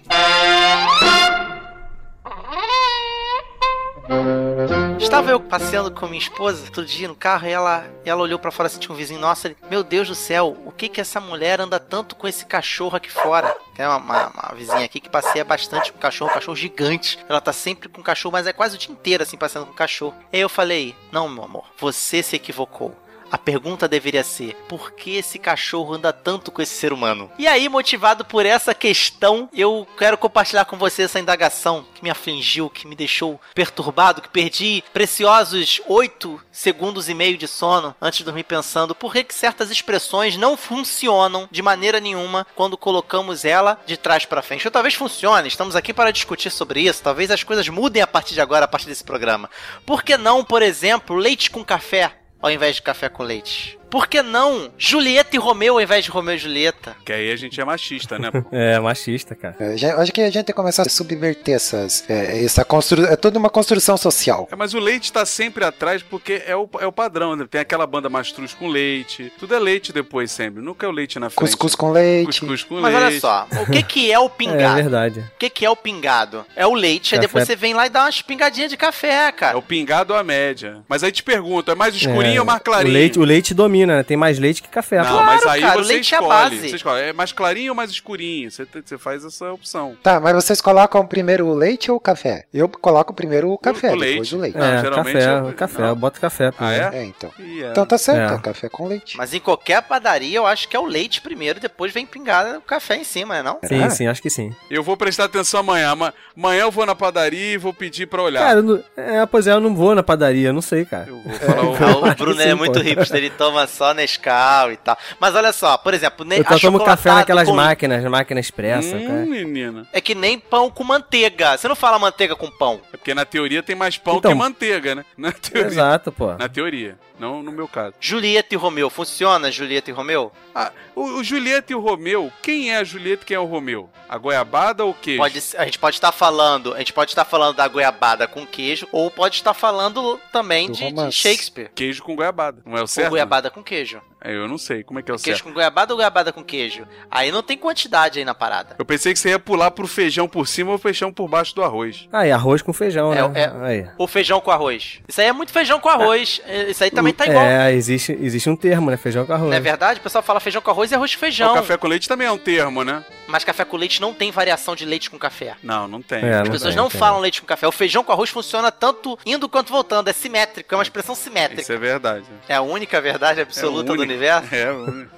Estava 4.99 5.31
eu 5.31 5.39
passeando 5.39 5.89
com 5.91 6.05
minha 6.07 6.19
esposa 6.21 6.63
outro 6.65 6.85
dia 6.85 7.07
no 7.07 7.15
carro 7.15 7.47
e 7.47 7.51
ela, 7.51 7.85
e 8.05 8.09
ela 8.09 8.21
olhou 8.21 8.37
pra 8.37 8.51
fora 8.51 8.67
assim, 8.67 8.77
tinha 8.79 8.93
um 8.93 8.97
vizinho 8.97 9.19
nosso. 9.19 9.49
Meu 9.69 9.83
Deus 9.83 10.07
do 10.07 10.15
céu, 10.15 10.57
o 10.65 10.71
que 10.71 10.89
que 10.89 10.99
essa 11.01 11.19
mulher 11.19 11.59
anda 11.61 11.79
tanto 11.79 12.15
com 12.15 12.27
esse 12.27 12.45
cachorro 12.45 12.95
aqui 12.97 13.09
fora? 13.09 13.55
É 13.77 13.87
uma, 13.87 13.97
uma- 13.97 14.27
uma 14.27 14.55
vizinha 14.55 14.83
aqui 14.85 14.99
que 14.99 15.09
passeia 15.09 15.43
bastante 15.45 15.91
com 15.93 15.99
cachorro, 15.99 16.29
um 16.29 16.33
cachorro 16.33 16.55
gigante. 16.55 17.17
Ela 17.27 17.39
tá 17.41 17.53
sempre 17.53 17.87
com 17.89 18.03
cachorro, 18.03 18.33
mas 18.33 18.47
é 18.47 18.53
quase 18.53 18.75
o 18.75 18.79
dia 18.79 18.91
inteiro 18.91 19.23
assim 19.23 19.37
passeando 19.37 19.67
com 19.67 19.73
cachorro. 19.73 20.13
Aí 20.31 20.39
eu 20.41 20.49
falei: 20.49 20.95
Não, 21.11 21.29
meu 21.29 21.43
amor, 21.45 21.65
você 21.79 22.21
se 22.21 22.35
equivocou. 22.35 22.95
A 23.31 23.37
pergunta 23.37 23.87
deveria 23.87 24.23
ser: 24.23 24.55
por 24.67 24.91
que 24.91 25.15
esse 25.15 25.39
cachorro 25.39 25.93
anda 25.93 26.11
tanto 26.11 26.51
com 26.51 26.61
esse 26.61 26.73
ser 26.73 26.91
humano? 26.91 27.31
E 27.37 27.47
aí, 27.47 27.69
motivado 27.69 28.25
por 28.25 28.45
essa 28.45 28.73
questão, 28.73 29.49
eu 29.53 29.87
quero 29.97 30.17
compartilhar 30.17 30.65
com 30.65 30.77
você 30.77 31.03
essa 31.03 31.19
indagação 31.19 31.85
que 31.95 32.03
me 32.03 32.09
afligiu, 32.09 32.69
que 32.69 32.85
me 32.85 32.95
deixou 32.95 33.39
perturbado, 33.55 34.21
que 34.21 34.27
perdi 34.27 34.83
preciosos 34.91 35.79
8 35.87 36.41
segundos 36.51 37.07
e 37.07 37.13
meio 37.13 37.37
de 37.37 37.47
sono 37.47 37.95
antes 38.01 38.19
de 38.19 38.25
dormir 38.25 38.43
pensando 38.43 38.93
por 38.93 39.13
que, 39.13 39.23
que 39.23 39.33
certas 39.33 39.71
expressões 39.71 40.35
não 40.35 40.57
funcionam 40.57 41.47
de 41.49 41.61
maneira 41.61 41.99
nenhuma 41.99 42.45
quando 42.55 42.77
colocamos 42.77 43.45
ela 43.45 43.79
de 43.85 43.95
trás 43.95 44.25
para 44.25 44.41
frente. 44.41 44.67
Ou 44.67 44.71
talvez 44.71 44.93
funcione, 44.93 45.47
estamos 45.47 45.75
aqui 45.75 45.93
para 45.93 46.11
discutir 46.11 46.49
sobre 46.49 46.81
isso, 46.81 47.01
talvez 47.01 47.31
as 47.31 47.43
coisas 47.43 47.67
mudem 47.69 48.01
a 48.01 48.07
partir 48.07 48.33
de 48.33 48.41
agora, 48.41 48.65
a 48.65 48.67
partir 48.67 48.87
desse 48.87 49.03
programa. 49.03 49.49
Por 49.85 50.03
que 50.03 50.17
não, 50.17 50.43
por 50.43 50.61
exemplo, 50.61 51.15
leite 51.15 51.49
com 51.49 51.63
café? 51.63 52.20
Ao 52.41 52.49
invés 52.49 52.75
de 52.75 52.81
café 52.81 53.09
com 53.09 53.23
leite? 53.23 53.80
Por 53.91 54.07
que 54.07 54.21
não 54.21 54.71
Julieta 54.77 55.35
e 55.35 55.39
Romeu 55.39 55.75
ao 55.75 55.81
invés 55.81 56.05
de 56.05 56.09
Romeu 56.09 56.33
e 56.35 56.37
Julieta? 56.37 56.95
Que 57.05 57.11
aí 57.13 57.31
a 57.31 57.35
gente 57.35 57.59
é 57.59 57.65
machista, 57.65 58.17
né? 58.17 58.31
É, 58.51 58.79
machista, 58.79 59.35
cara. 59.35 59.55
É, 59.59 59.77
já- 59.77 59.97
acho 59.97 60.11
que 60.11 60.21
a 60.21 60.25
gente 60.25 60.35
tem 60.35 60.43
que 60.45 60.53
começar 60.53 60.83
a 60.83 60.89
subverter 60.89 61.55
essas. 61.55 62.03
É, 62.09 62.43
essa 62.43 62.63
constru... 62.65 63.03
é 63.05 63.15
toda 63.15 63.37
uma 63.37 63.49
construção 63.49 63.97
social. 63.97 64.47
É, 64.51 64.55
mas 64.55 64.73
o 64.73 64.79
leite 64.79 65.11
tá 65.11 65.25
sempre 65.25 65.63
atrás 65.65 66.01
porque 66.01 66.41
é 66.45 66.55
o, 66.55 66.69
é 66.79 66.85
o 66.87 66.91
padrão, 66.91 67.35
né? 67.35 67.45
Tem 67.49 67.59
aquela 67.61 67.85
banda 67.85 68.09
mastruz 68.09 68.53
com 68.53 68.67
leite. 68.67 69.31
Tudo 69.37 69.53
é 69.55 69.59
leite 69.59 69.91
depois 69.93 70.31
sempre. 70.31 70.61
Nunca 70.63 70.85
é 70.85 70.89
o 70.89 70.91
leite 70.91 71.19
na 71.19 71.29
frente. 71.29 71.39
Cuscuz 71.49 71.75
com 71.75 71.91
leite. 71.91 72.25
Cuscuz 72.27 72.63
com 72.63 72.79
Mas 72.79 72.93
leite. 72.93 73.05
olha 73.07 73.19
só, 73.19 73.47
o 73.63 73.71
que 73.71 73.83
que 73.83 74.11
é 74.11 74.19
o 74.19 74.25
É 74.27 74.29
pingado? 74.29 74.75
verdade. 74.75 75.19
o 75.19 75.37
que 75.37 75.49
que 75.49 75.65
é 75.65 75.69
o 75.69 75.75
pingado? 75.75 76.45
É 76.55 76.65
o 76.65 76.73
leite, 76.73 77.13
aí 77.15 77.19
Café. 77.19 77.27
depois 77.27 77.47
você 77.47 77.55
vem 77.55 77.73
lá 77.73 77.85
e 77.85 77.89
dá 77.89 78.03
umas 78.03 78.21
pingadinhas 78.21 78.69
de 78.69 78.77
café, 78.77 79.27
É 79.27 79.31
cara. 79.31 79.57
o 79.57 79.61
pingado 79.61 80.13
ou 80.13 80.19
a 80.19 80.23
média. 80.23 80.81
Mas 80.87 81.03
aí 81.03 81.11
te 81.11 81.23
pergunto, 81.23 81.71
é 81.71 81.75
mais 81.75 81.95
escurinho 81.95 82.37
É, 82.37 82.39
ou 82.39 82.45
mais 82.45 82.61
clarinho? 82.61 82.89
O 82.91 82.93
leite, 82.93 83.19
o 83.19 83.23
leite 83.23 83.53
domina, 83.53 83.80
né? 83.85 84.03
Tem 84.03 84.15
mais 84.17 84.39
leite 84.39 84.61
que 84.61 84.69
café. 84.69 84.97
Não, 84.97 85.05
Claro, 85.05 85.25
mas 85.25 85.45
aí 85.45 85.61
cara, 85.61 85.79
o 85.79 85.83
você 85.83 85.93
leite 85.93 86.13
é 86.13 86.17
a 86.17 86.21
escolhe. 86.21 86.39
base. 86.55 86.69
Você 86.69 86.75
escolhe. 86.75 87.01
É 87.01 87.13
mais 87.13 87.31
clarinho 87.31 87.71
ou 87.71 87.75
mais 87.75 87.89
escurinho? 87.91 88.49
Você, 88.51 88.65
você 88.85 88.97
faz 88.97 89.23
essa 89.25 89.51
opção. 89.51 89.95
Tá, 90.01 90.19
mas 90.19 90.33
vocês 90.35 90.61
colocam 90.61 91.05
primeiro 91.05 91.45
o 91.47 91.53
leite 91.53 91.89
ou 91.91 91.97
o 91.97 91.99
café? 91.99 92.45
Eu 92.53 92.67
coloco 92.69 93.13
primeiro 93.13 93.49
o 93.51 93.57
café, 93.57 93.87
o 93.93 93.99
depois 93.99 94.01
leite. 94.01 94.35
o 94.35 94.37
leite. 94.39 94.57
Não, 94.57 94.65
É, 94.65 94.81
geralmente 94.81 95.13
café, 95.13 95.39
eu- 95.49 95.53
café, 95.53 95.81
não. 95.81 95.87
eu 95.89 95.95
boto 95.95 96.19
café. 96.21 96.51
Ah, 96.59 96.73
é? 96.73 96.89
É, 96.99 97.03
então. 97.05 97.31
E 97.39 97.63
é. 97.63 97.71
Então 97.71 97.85
tá 97.85 97.97
certo, 97.97 98.33
É. 98.33 98.35
é 98.35 98.39
café 98.39 98.69
com 98.69 98.87
leite. 98.87 99.17
Mas 99.17 99.33
em 99.33 99.39
qualquer 99.39 99.81
padaria 99.81 100.37
eu 100.37 100.45
acho 100.45 100.67
que 100.67 100.75
é 100.75 100.79
o 100.79 100.85
leite 100.85 101.21
primeiro, 101.21 101.59
depois 101.59 101.91
vem 101.93 102.05
pingada 102.05 102.57
o 102.57 102.61
café 102.61 102.95
em 102.97 103.03
cima, 103.03 103.35
né 103.35 103.43
não? 103.43 103.59
Sim, 103.63 103.67
Será? 103.77 103.89
sim, 103.89 104.07
acho 104.07 104.21
que 104.21 104.29
sim. 104.29 104.53
Eu 104.69 104.83
vou 104.83 104.95
prestar 104.97 105.25
atenção 105.25 105.59
amanhã. 105.59 105.89
Ama- 105.91 106.13
Amanhã 106.37 106.61
eu 106.61 106.71
vou 106.71 106.85
na 106.85 106.95
padaria 106.95 107.53
e 107.53 107.57
vou 107.57 107.73
pedir 107.73 108.07
pra 108.07 108.21
olhar. 108.23 108.39
Cara, 108.41 108.61
não- 108.61 108.81
é, 108.97 109.25
pois 109.25 109.45
é, 109.47 109.51
eu 109.51 109.59
não 109.59 109.75
vou 109.75 109.93
na 109.93 110.01
padaria, 110.01 110.51
não 110.53 110.61
sei, 110.61 110.85
cara. 110.85 111.05
eu 111.07 111.21
vou 111.21 111.33
falar 111.33 111.61
o... 111.97 112.11
O 112.11 112.15
Bruno 112.15 112.41
é 112.41 112.45
sim, 112.49 112.53
muito 112.55 112.79
hipster, 112.79 113.17
ele 113.17 113.29
toma 113.29 113.67
só 113.71 113.93
Nescau 113.93 114.71
e 114.71 114.77
tal. 114.77 114.95
Mas 115.19 115.33
olha 115.33 115.51
só, 115.51 115.77
por 115.77 115.93
exemplo, 115.93 116.23
ne- 116.25 116.39
Eu 116.39 116.59
tomo 116.59 116.83
café 116.83 117.11
naquelas 117.13 117.47
com- 117.47 117.55
máquinas, 117.55 118.03
máquina 118.05 118.39
expressa, 118.39 118.95
Hum, 118.95 119.07
cara. 119.07 119.25
menina. 119.25 119.87
É 119.91 119.99
que 119.99 120.13
nem 120.13 120.37
pão 120.37 120.69
com 120.69 120.83
manteiga. 120.83 121.57
Você 121.57 121.67
não 121.67 121.75
fala 121.75 121.97
manteiga 121.97 122.35
com 122.35 122.49
pão. 122.51 122.81
É 122.93 122.97
porque 122.97 123.13
na 123.13 123.25
teoria 123.25 123.63
tem 123.63 123.75
mais 123.75 123.97
pão 123.97 124.17
Então. 124.17 124.31
que 124.31 124.37
manteiga, 124.37 124.93
né? 124.95 125.05
Na 125.17 125.31
teoria. 125.31 125.67
Exato, 125.67 126.11
pô. 126.11 126.33
Na 126.35 126.47
teoria, 126.49 126.97
não 127.21 127.43
no 127.43 127.51
meu 127.51 127.67
caso. 127.67 127.93
Julieta 127.99 128.55
e 128.55 128.57
Romeu, 128.57 128.89
funciona 128.89 129.51
Julieta 129.51 129.89
e 129.91 129.93
Romeu? 129.93 130.31
Ah, 130.53 130.71
o, 130.95 131.19
o 131.19 131.23
Julieta 131.23 131.71
e 131.71 131.75
o 131.75 131.79
Romeu, 131.79 132.31
quem 132.41 132.71
é 132.71 132.77
a 132.77 132.83
Julieta 132.83 133.23
e 133.23 133.25
quem 133.27 133.35
é 133.35 133.39
o 133.39 133.45
Romeu? 133.45 133.89
A 134.09 134.17
goiabada 134.17 134.83
ou 134.83 134.91
o 134.91 134.93
queijo? 134.93 135.19
Pode, 135.21 135.41
a 135.57 135.65
gente 135.65 135.79
pode 135.79 135.95
estar 135.95 136.11
falando, 136.11 136.73
a 136.73 136.79
gente 136.79 136.91
pode 136.91 137.11
estar 137.11 137.23
falando 137.23 137.55
da 137.55 137.67
goiabada 137.67 138.27
com 138.27 138.45
queijo, 138.45 138.87
ou 138.91 139.09
pode 139.09 139.35
estar 139.35 139.53
falando 139.53 140.19
também 140.31 140.69
de, 140.71 140.91
de. 140.91 141.11
Shakespeare. 141.11 141.69
Queijo 141.73 142.03
com 142.03 142.15
goiabada, 142.15 142.61
não 142.65 142.73
é 142.75 142.79
o 142.79 142.81
Ou 142.81 142.87
certo? 142.87 143.09
goiabada 143.11 143.49
com 143.49 143.63
queijo. 143.63 144.01
É, 144.23 144.35
eu 144.35 144.47
não 144.47 144.57
sei, 144.57 144.83
como 144.83 144.99
é 144.99 145.01
que 145.01 145.09
é 145.09 145.13
o 145.15 145.17
Queijo 145.17 145.37
certo? 145.39 145.43
com 145.47 145.53
goiabada 145.53 145.93
ou 145.93 145.97
goiabada 145.97 146.31
com 146.31 146.43
queijo? 146.43 146.87
Aí 147.09 147.31
não 147.31 147.41
tem 147.41 147.57
quantidade 147.57 148.19
aí 148.19 148.25
na 148.25 148.35
parada. 148.35 148.75
Eu 148.77 148.85
pensei 148.85 149.13
que 149.13 149.17
você 149.19 149.29
ia 149.29 149.39
pular 149.39 149.71
pro 149.71 149.87
feijão 149.87 150.27
por 150.27 150.47
cima 150.47 150.71
ou 150.71 150.77
feijão 150.77 151.11
por 151.11 151.27
baixo 151.27 151.55
do 151.55 151.63
arroz. 151.63 152.07
Ah, 152.11 152.27
e 152.27 152.31
arroz 152.31 152.61
com 152.61 152.71
feijão, 152.71 153.11
É, 153.11 153.27
né? 153.27 153.51
Aí. 153.63 153.89
Ou 153.97 154.05
feijão 154.07 154.39
com 154.39 154.51
arroz. 154.51 154.99
Isso 155.07 155.19
aí 155.21 155.25
é 155.27 155.33
muito 155.33 155.51
feijão 155.51 155.79
com 155.79 155.89
arroz. 155.89 156.39
É, 156.45 156.69
Isso 156.69 156.83
aí 156.83 156.91
também 156.91 157.10
tá 157.13 157.25
igual. 157.27 157.43
É, 157.43 157.73
existe, 157.73 158.17
existe 158.21 158.49
um 158.49 158.55
termo, 158.55 158.89
né? 158.91 158.97
Feijão 158.97 159.25
com 159.25 159.33
arroz. 159.33 159.49
Não 159.49 159.57
é 159.57 159.59
verdade? 159.59 159.99
O 159.99 160.03
pessoal 160.03 160.23
fala 160.23 160.39
feijão 160.39 160.61
com 160.61 160.71
arroz 160.71 160.91
e 160.91 160.95
arroz 160.95 161.13
com 161.13 161.19
feijão. 161.19 161.51
O 161.51 161.55
café 161.55 161.77
com 161.77 161.87
leite 161.87 162.07
também 162.07 162.27
é 162.27 162.31
um 162.31 162.37
termo, 162.37 162.83
né? 162.83 163.03
Mas 163.27 163.43
café 163.45 163.63
com 163.63 163.77
leite 163.77 164.01
não 164.01 164.13
tem 164.13 164.29
variação 164.31 164.75
de 164.75 164.83
leite 164.85 165.09
com 165.09 165.17
café. 165.17 165.55
Não, 165.63 165.87
não 165.87 166.01
tem. 166.01 166.19
É, 166.23 166.39
As 166.41 166.49
pessoas 166.49 166.73
tem, 166.73 166.83
não 166.83 166.89
tem. 166.89 166.99
falam 166.99 167.19
leite 167.21 167.39
com 167.41 167.47
café. 167.47 167.65
O 167.67 167.71
feijão 167.71 168.03
com 168.03 168.11
arroz 168.11 168.29
funciona 168.29 168.71
tanto 168.71 169.17
indo 169.25 169.47
quanto 169.47 169.71
voltando. 169.71 170.09
É 170.09 170.13
simétrico, 170.13 170.73
é 170.73 170.77
uma 170.77 170.83
expressão 170.83 171.15
simétrica. 171.15 171.61
Isso 171.61 171.71
é 171.71 171.77
verdade. 171.77 172.25
É 172.49 172.55
a 172.55 172.61
única 172.61 172.99
verdade. 172.99 173.39
absoluta 173.39 173.93
É 173.93 173.95
do 173.95 174.01
universo. 174.01 174.47
É, 174.53 174.67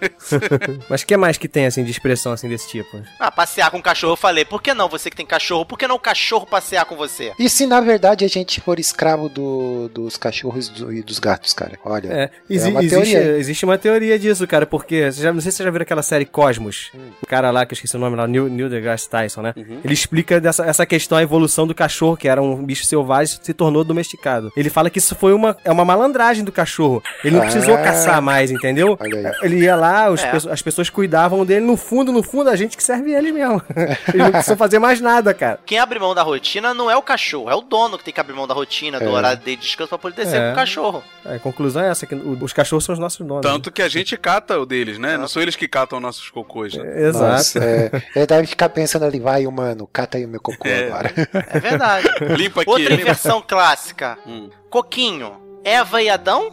Mas 0.90 1.02
o 1.02 1.06
que 1.08 1.18
mais 1.18 1.38
que 1.38 1.48
tem, 1.48 1.66
assim, 1.66 1.84
de 1.84 1.92
expressão, 1.92 2.32
assim, 2.32 2.48
desse 2.48 2.68
tipo? 2.70 3.02
Ah, 3.20 3.32
passear 3.32 3.72
com 3.72 3.78
o 3.78 3.82
cachorro, 3.82 4.14
eu 4.14 4.18
falei. 4.18 4.46
Por 4.46 4.62
que 4.62 4.74
não 4.74 4.88
você 4.88 5.10
que 5.10 5.16
tem 5.16 5.26
cachorro? 5.26 5.66
Por 5.66 5.78
que 5.78 5.88
não 5.88 5.96
o 5.96 6.00
cachorro 6.00 6.46
passear 6.46 6.86
com 6.86 6.96
você? 6.96 7.34
E 7.40 7.50
se 7.50 7.66
na 7.66 7.82
verdade 7.82 8.24
a 8.24 8.28
gente 8.28 8.62
for 8.62 8.80
escravo 8.80 9.28
do- 9.30 9.90
dos 9.90 10.18
cachorros 10.18 10.72
e 10.92 11.02
dos 11.02 11.20
gatos, 11.20 11.54
cara? 11.54 11.78
Olha. 11.86 12.08
É, 12.12 12.30
exi- 12.50 12.70
uma 12.70 12.80
existe, 12.84 13.12
teoria. 13.12 13.38
existe 13.38 13.66
uma 13.66 13.78
teoria 13.78 14.18
disso, 14.20 14.48
cara, 14.48 14.66
porque, 14.66 15.12
você 15.12 15.22
já, 15.22 15.34
não 15.34 15.42
sei 15.42 15.52
se 15.52 15.58
você 15.58 15.64
já 15.64 15.70
viu 15.72 15.82
aquela 15.82 16.02
série 16.02 16.26
Cosmos, 16.26 16.92
Hum. 16.96 17.00
o 17.22 17.26
cara 17.28 17.52
lá, 17.52 17.66
que 17.66 17.74
eu 17.74 17.76
esqueci 17.76 17.96
o 17.96 18.00
nome 18.00 18.16
lá, 18.16 18.26
Neil, 18.28 18.48
Neil 18.50 18.70
deGrasse 18.70 19.10
Tyson, 19.10 19.42
né? 19.42 19.54
Ele 19.58 19.94
explica 19.94 20.40
dessa, 20.40 20.66
essa 20.66 20.86
questão, 20.86 21.18
a 21.18 21.22
evolução 21.24 21.68
do 21.68 21.76
cachorro, 21.76 22.16
que 22.18 22.28
era 22.28 22.42
um 22.42 22.64
bicho 22.64 22.86
selvagem, 22.86 23.38
se 23.42 23.54
tornou 23.54 23.84
domesticado. 23.84 24.52
Ele 24.56 24.70
fala 24.70 24.90
que 24.90 24.98
isso 25.00 25.16
foi 25.16 25.34
uma, 25.34 25.58
é 25.64 25.72
uma 25.72 25.84
malandragem 25.86 26.44
do 26.44 26.52
cachorro. 26.52 27.02
Ele 27.24 27.36
não 27.36 27.42
Ah. 27.44 27.46
precisou 27.46 27.76
caçar 27.78 28.22
mais, 28.22 28.52
entendeu? 28.52 28.98
Aí. 29.00 29.12
Ele 29.42 29.60
ia 29.64 29.76
lá, 29.76 30.10
os 30.10 30.24
É. 30.24 30.32
as 30.52 30.62
pessoas 30.62 30.90
cuidavam 30.90 31.46
dele, 31.46 31.66
no 31.66 31.76
fundo, 31.78 32.12
no 32.12 32.24
fundo, 32.24 32.50
a 32.50 32.56
gente 32.56 32.78
que 32.78 32.84
serve 32.84 33.12
ele 33.14 33.32
mesmo. 33.32 33.62
Eles 34.14 34.24
não 34.24 34.32
precisam 34.32 34.58
fazer 34.58 34.80
mais 34.80 35.02
nada, 35.02 35.34
cara. 35.34 35.60
Quem 35.66 35.80
abre 35.80 36.00
mão 36.00 36.16
da 36.16 36.24
rotina 36.24 36.74
não 36.74 36.90
é 36.90 36.96
o 36.96 37.02
cachorro, 37.02 37.50
é 37.50 37.56
o 37.56 37.62
dono 37.62 37.98
que 37.98 38.04
tem 38.04 38.14
que 38.14 38.20
abrir 38.20 38.34
mão 38.34 38.48
da 38.48 38.54
rotina, 38.54 39.00
do 39.00 39.06
É. 39.06 39.10
horário 39.10 39.42
de 39.44 39.56
descanso 39.56 39.90
pra 39.90 39.98
poder 39.98 40.16
descer 40.16 40.40
É. 40.42 40.46
com 40.48 40.52
o 40.54 40.56
cachorro. 40.56 41.04
A 41.26 41.36
conclusão 41.64 41.84
é 41.84 41.90
essa, 41.90 42.06
que 42.06 42.16
os 42.16 42.54
cachorros 42.54 42.84
são 42.84 42.94
os 42.94 43.00
nossos 43.00 43.26
donos. 43.26 43.42
Tanto 43.42 43.72
que 43.72 43.82
a 43.82 43.88
gente 43.88 44.18
cata 44.18 44.60
o 44.60 44.66
deles, 44.66 44.98
né? 44.98 45.18
Não 45.18 45.28
são 45.28 45.42
eles 45.42 45.56
que 45.56 45.68
catam 45.68 46.00
nossos 46.00 46.30
cocôs. 46.30 46.74
Né? 46.76 47.08
Exato. 47.08 47.26
Nossa, 47.26 47.60
é, 47.64 47.92
ele 48.16 48.26
deve 48.28 48.48
ficar 48.48 48.70
pensando 48.70 49.06
ali, 49.06 49.20
vai, 49.20 49.48
humano, 49.48 49.88
cata 49.92 50.18
aí 50.18 50.26
o 50.26 50.28
meu 50.30 50.42
cocô 50.42 50.68
É. 50.68 50.88
agora. 50.88 51.12
É 51.52 51.60
verdade. 51.60 52.08
Limpa 52.38 52.62
aqui. 52.62 52.70
Outra 52.70 52.90
limpa. 52.90 53.02
inversão 53.02 53.42
clássica. 53.48 54.18
Hum. 54.28 54.50
Coquinho. 54.70 55.42
Eva 55.64 56.02
e 56.02 56.10
Adão? 56.10 56.52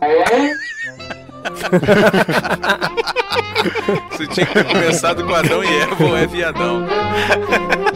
Você 4.10 4.26
tinha 4.28 4.46
que 4.46 4.52
ter 4.52 4.64
começado 4.64 5.24
com 5.26 5.34
Adão 5.34 5.64
e 5.64 5.80
Eva 5.80 6.04
ou 6.04 6.16
Eva 6.16 6.36
e 6.36 6.44
Adão. 6.44 6.86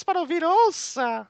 Ouvidos 0.00 0.04
para 0.04 0.20
ouvir, 0.20 0.44
ouça! 0.44 1.28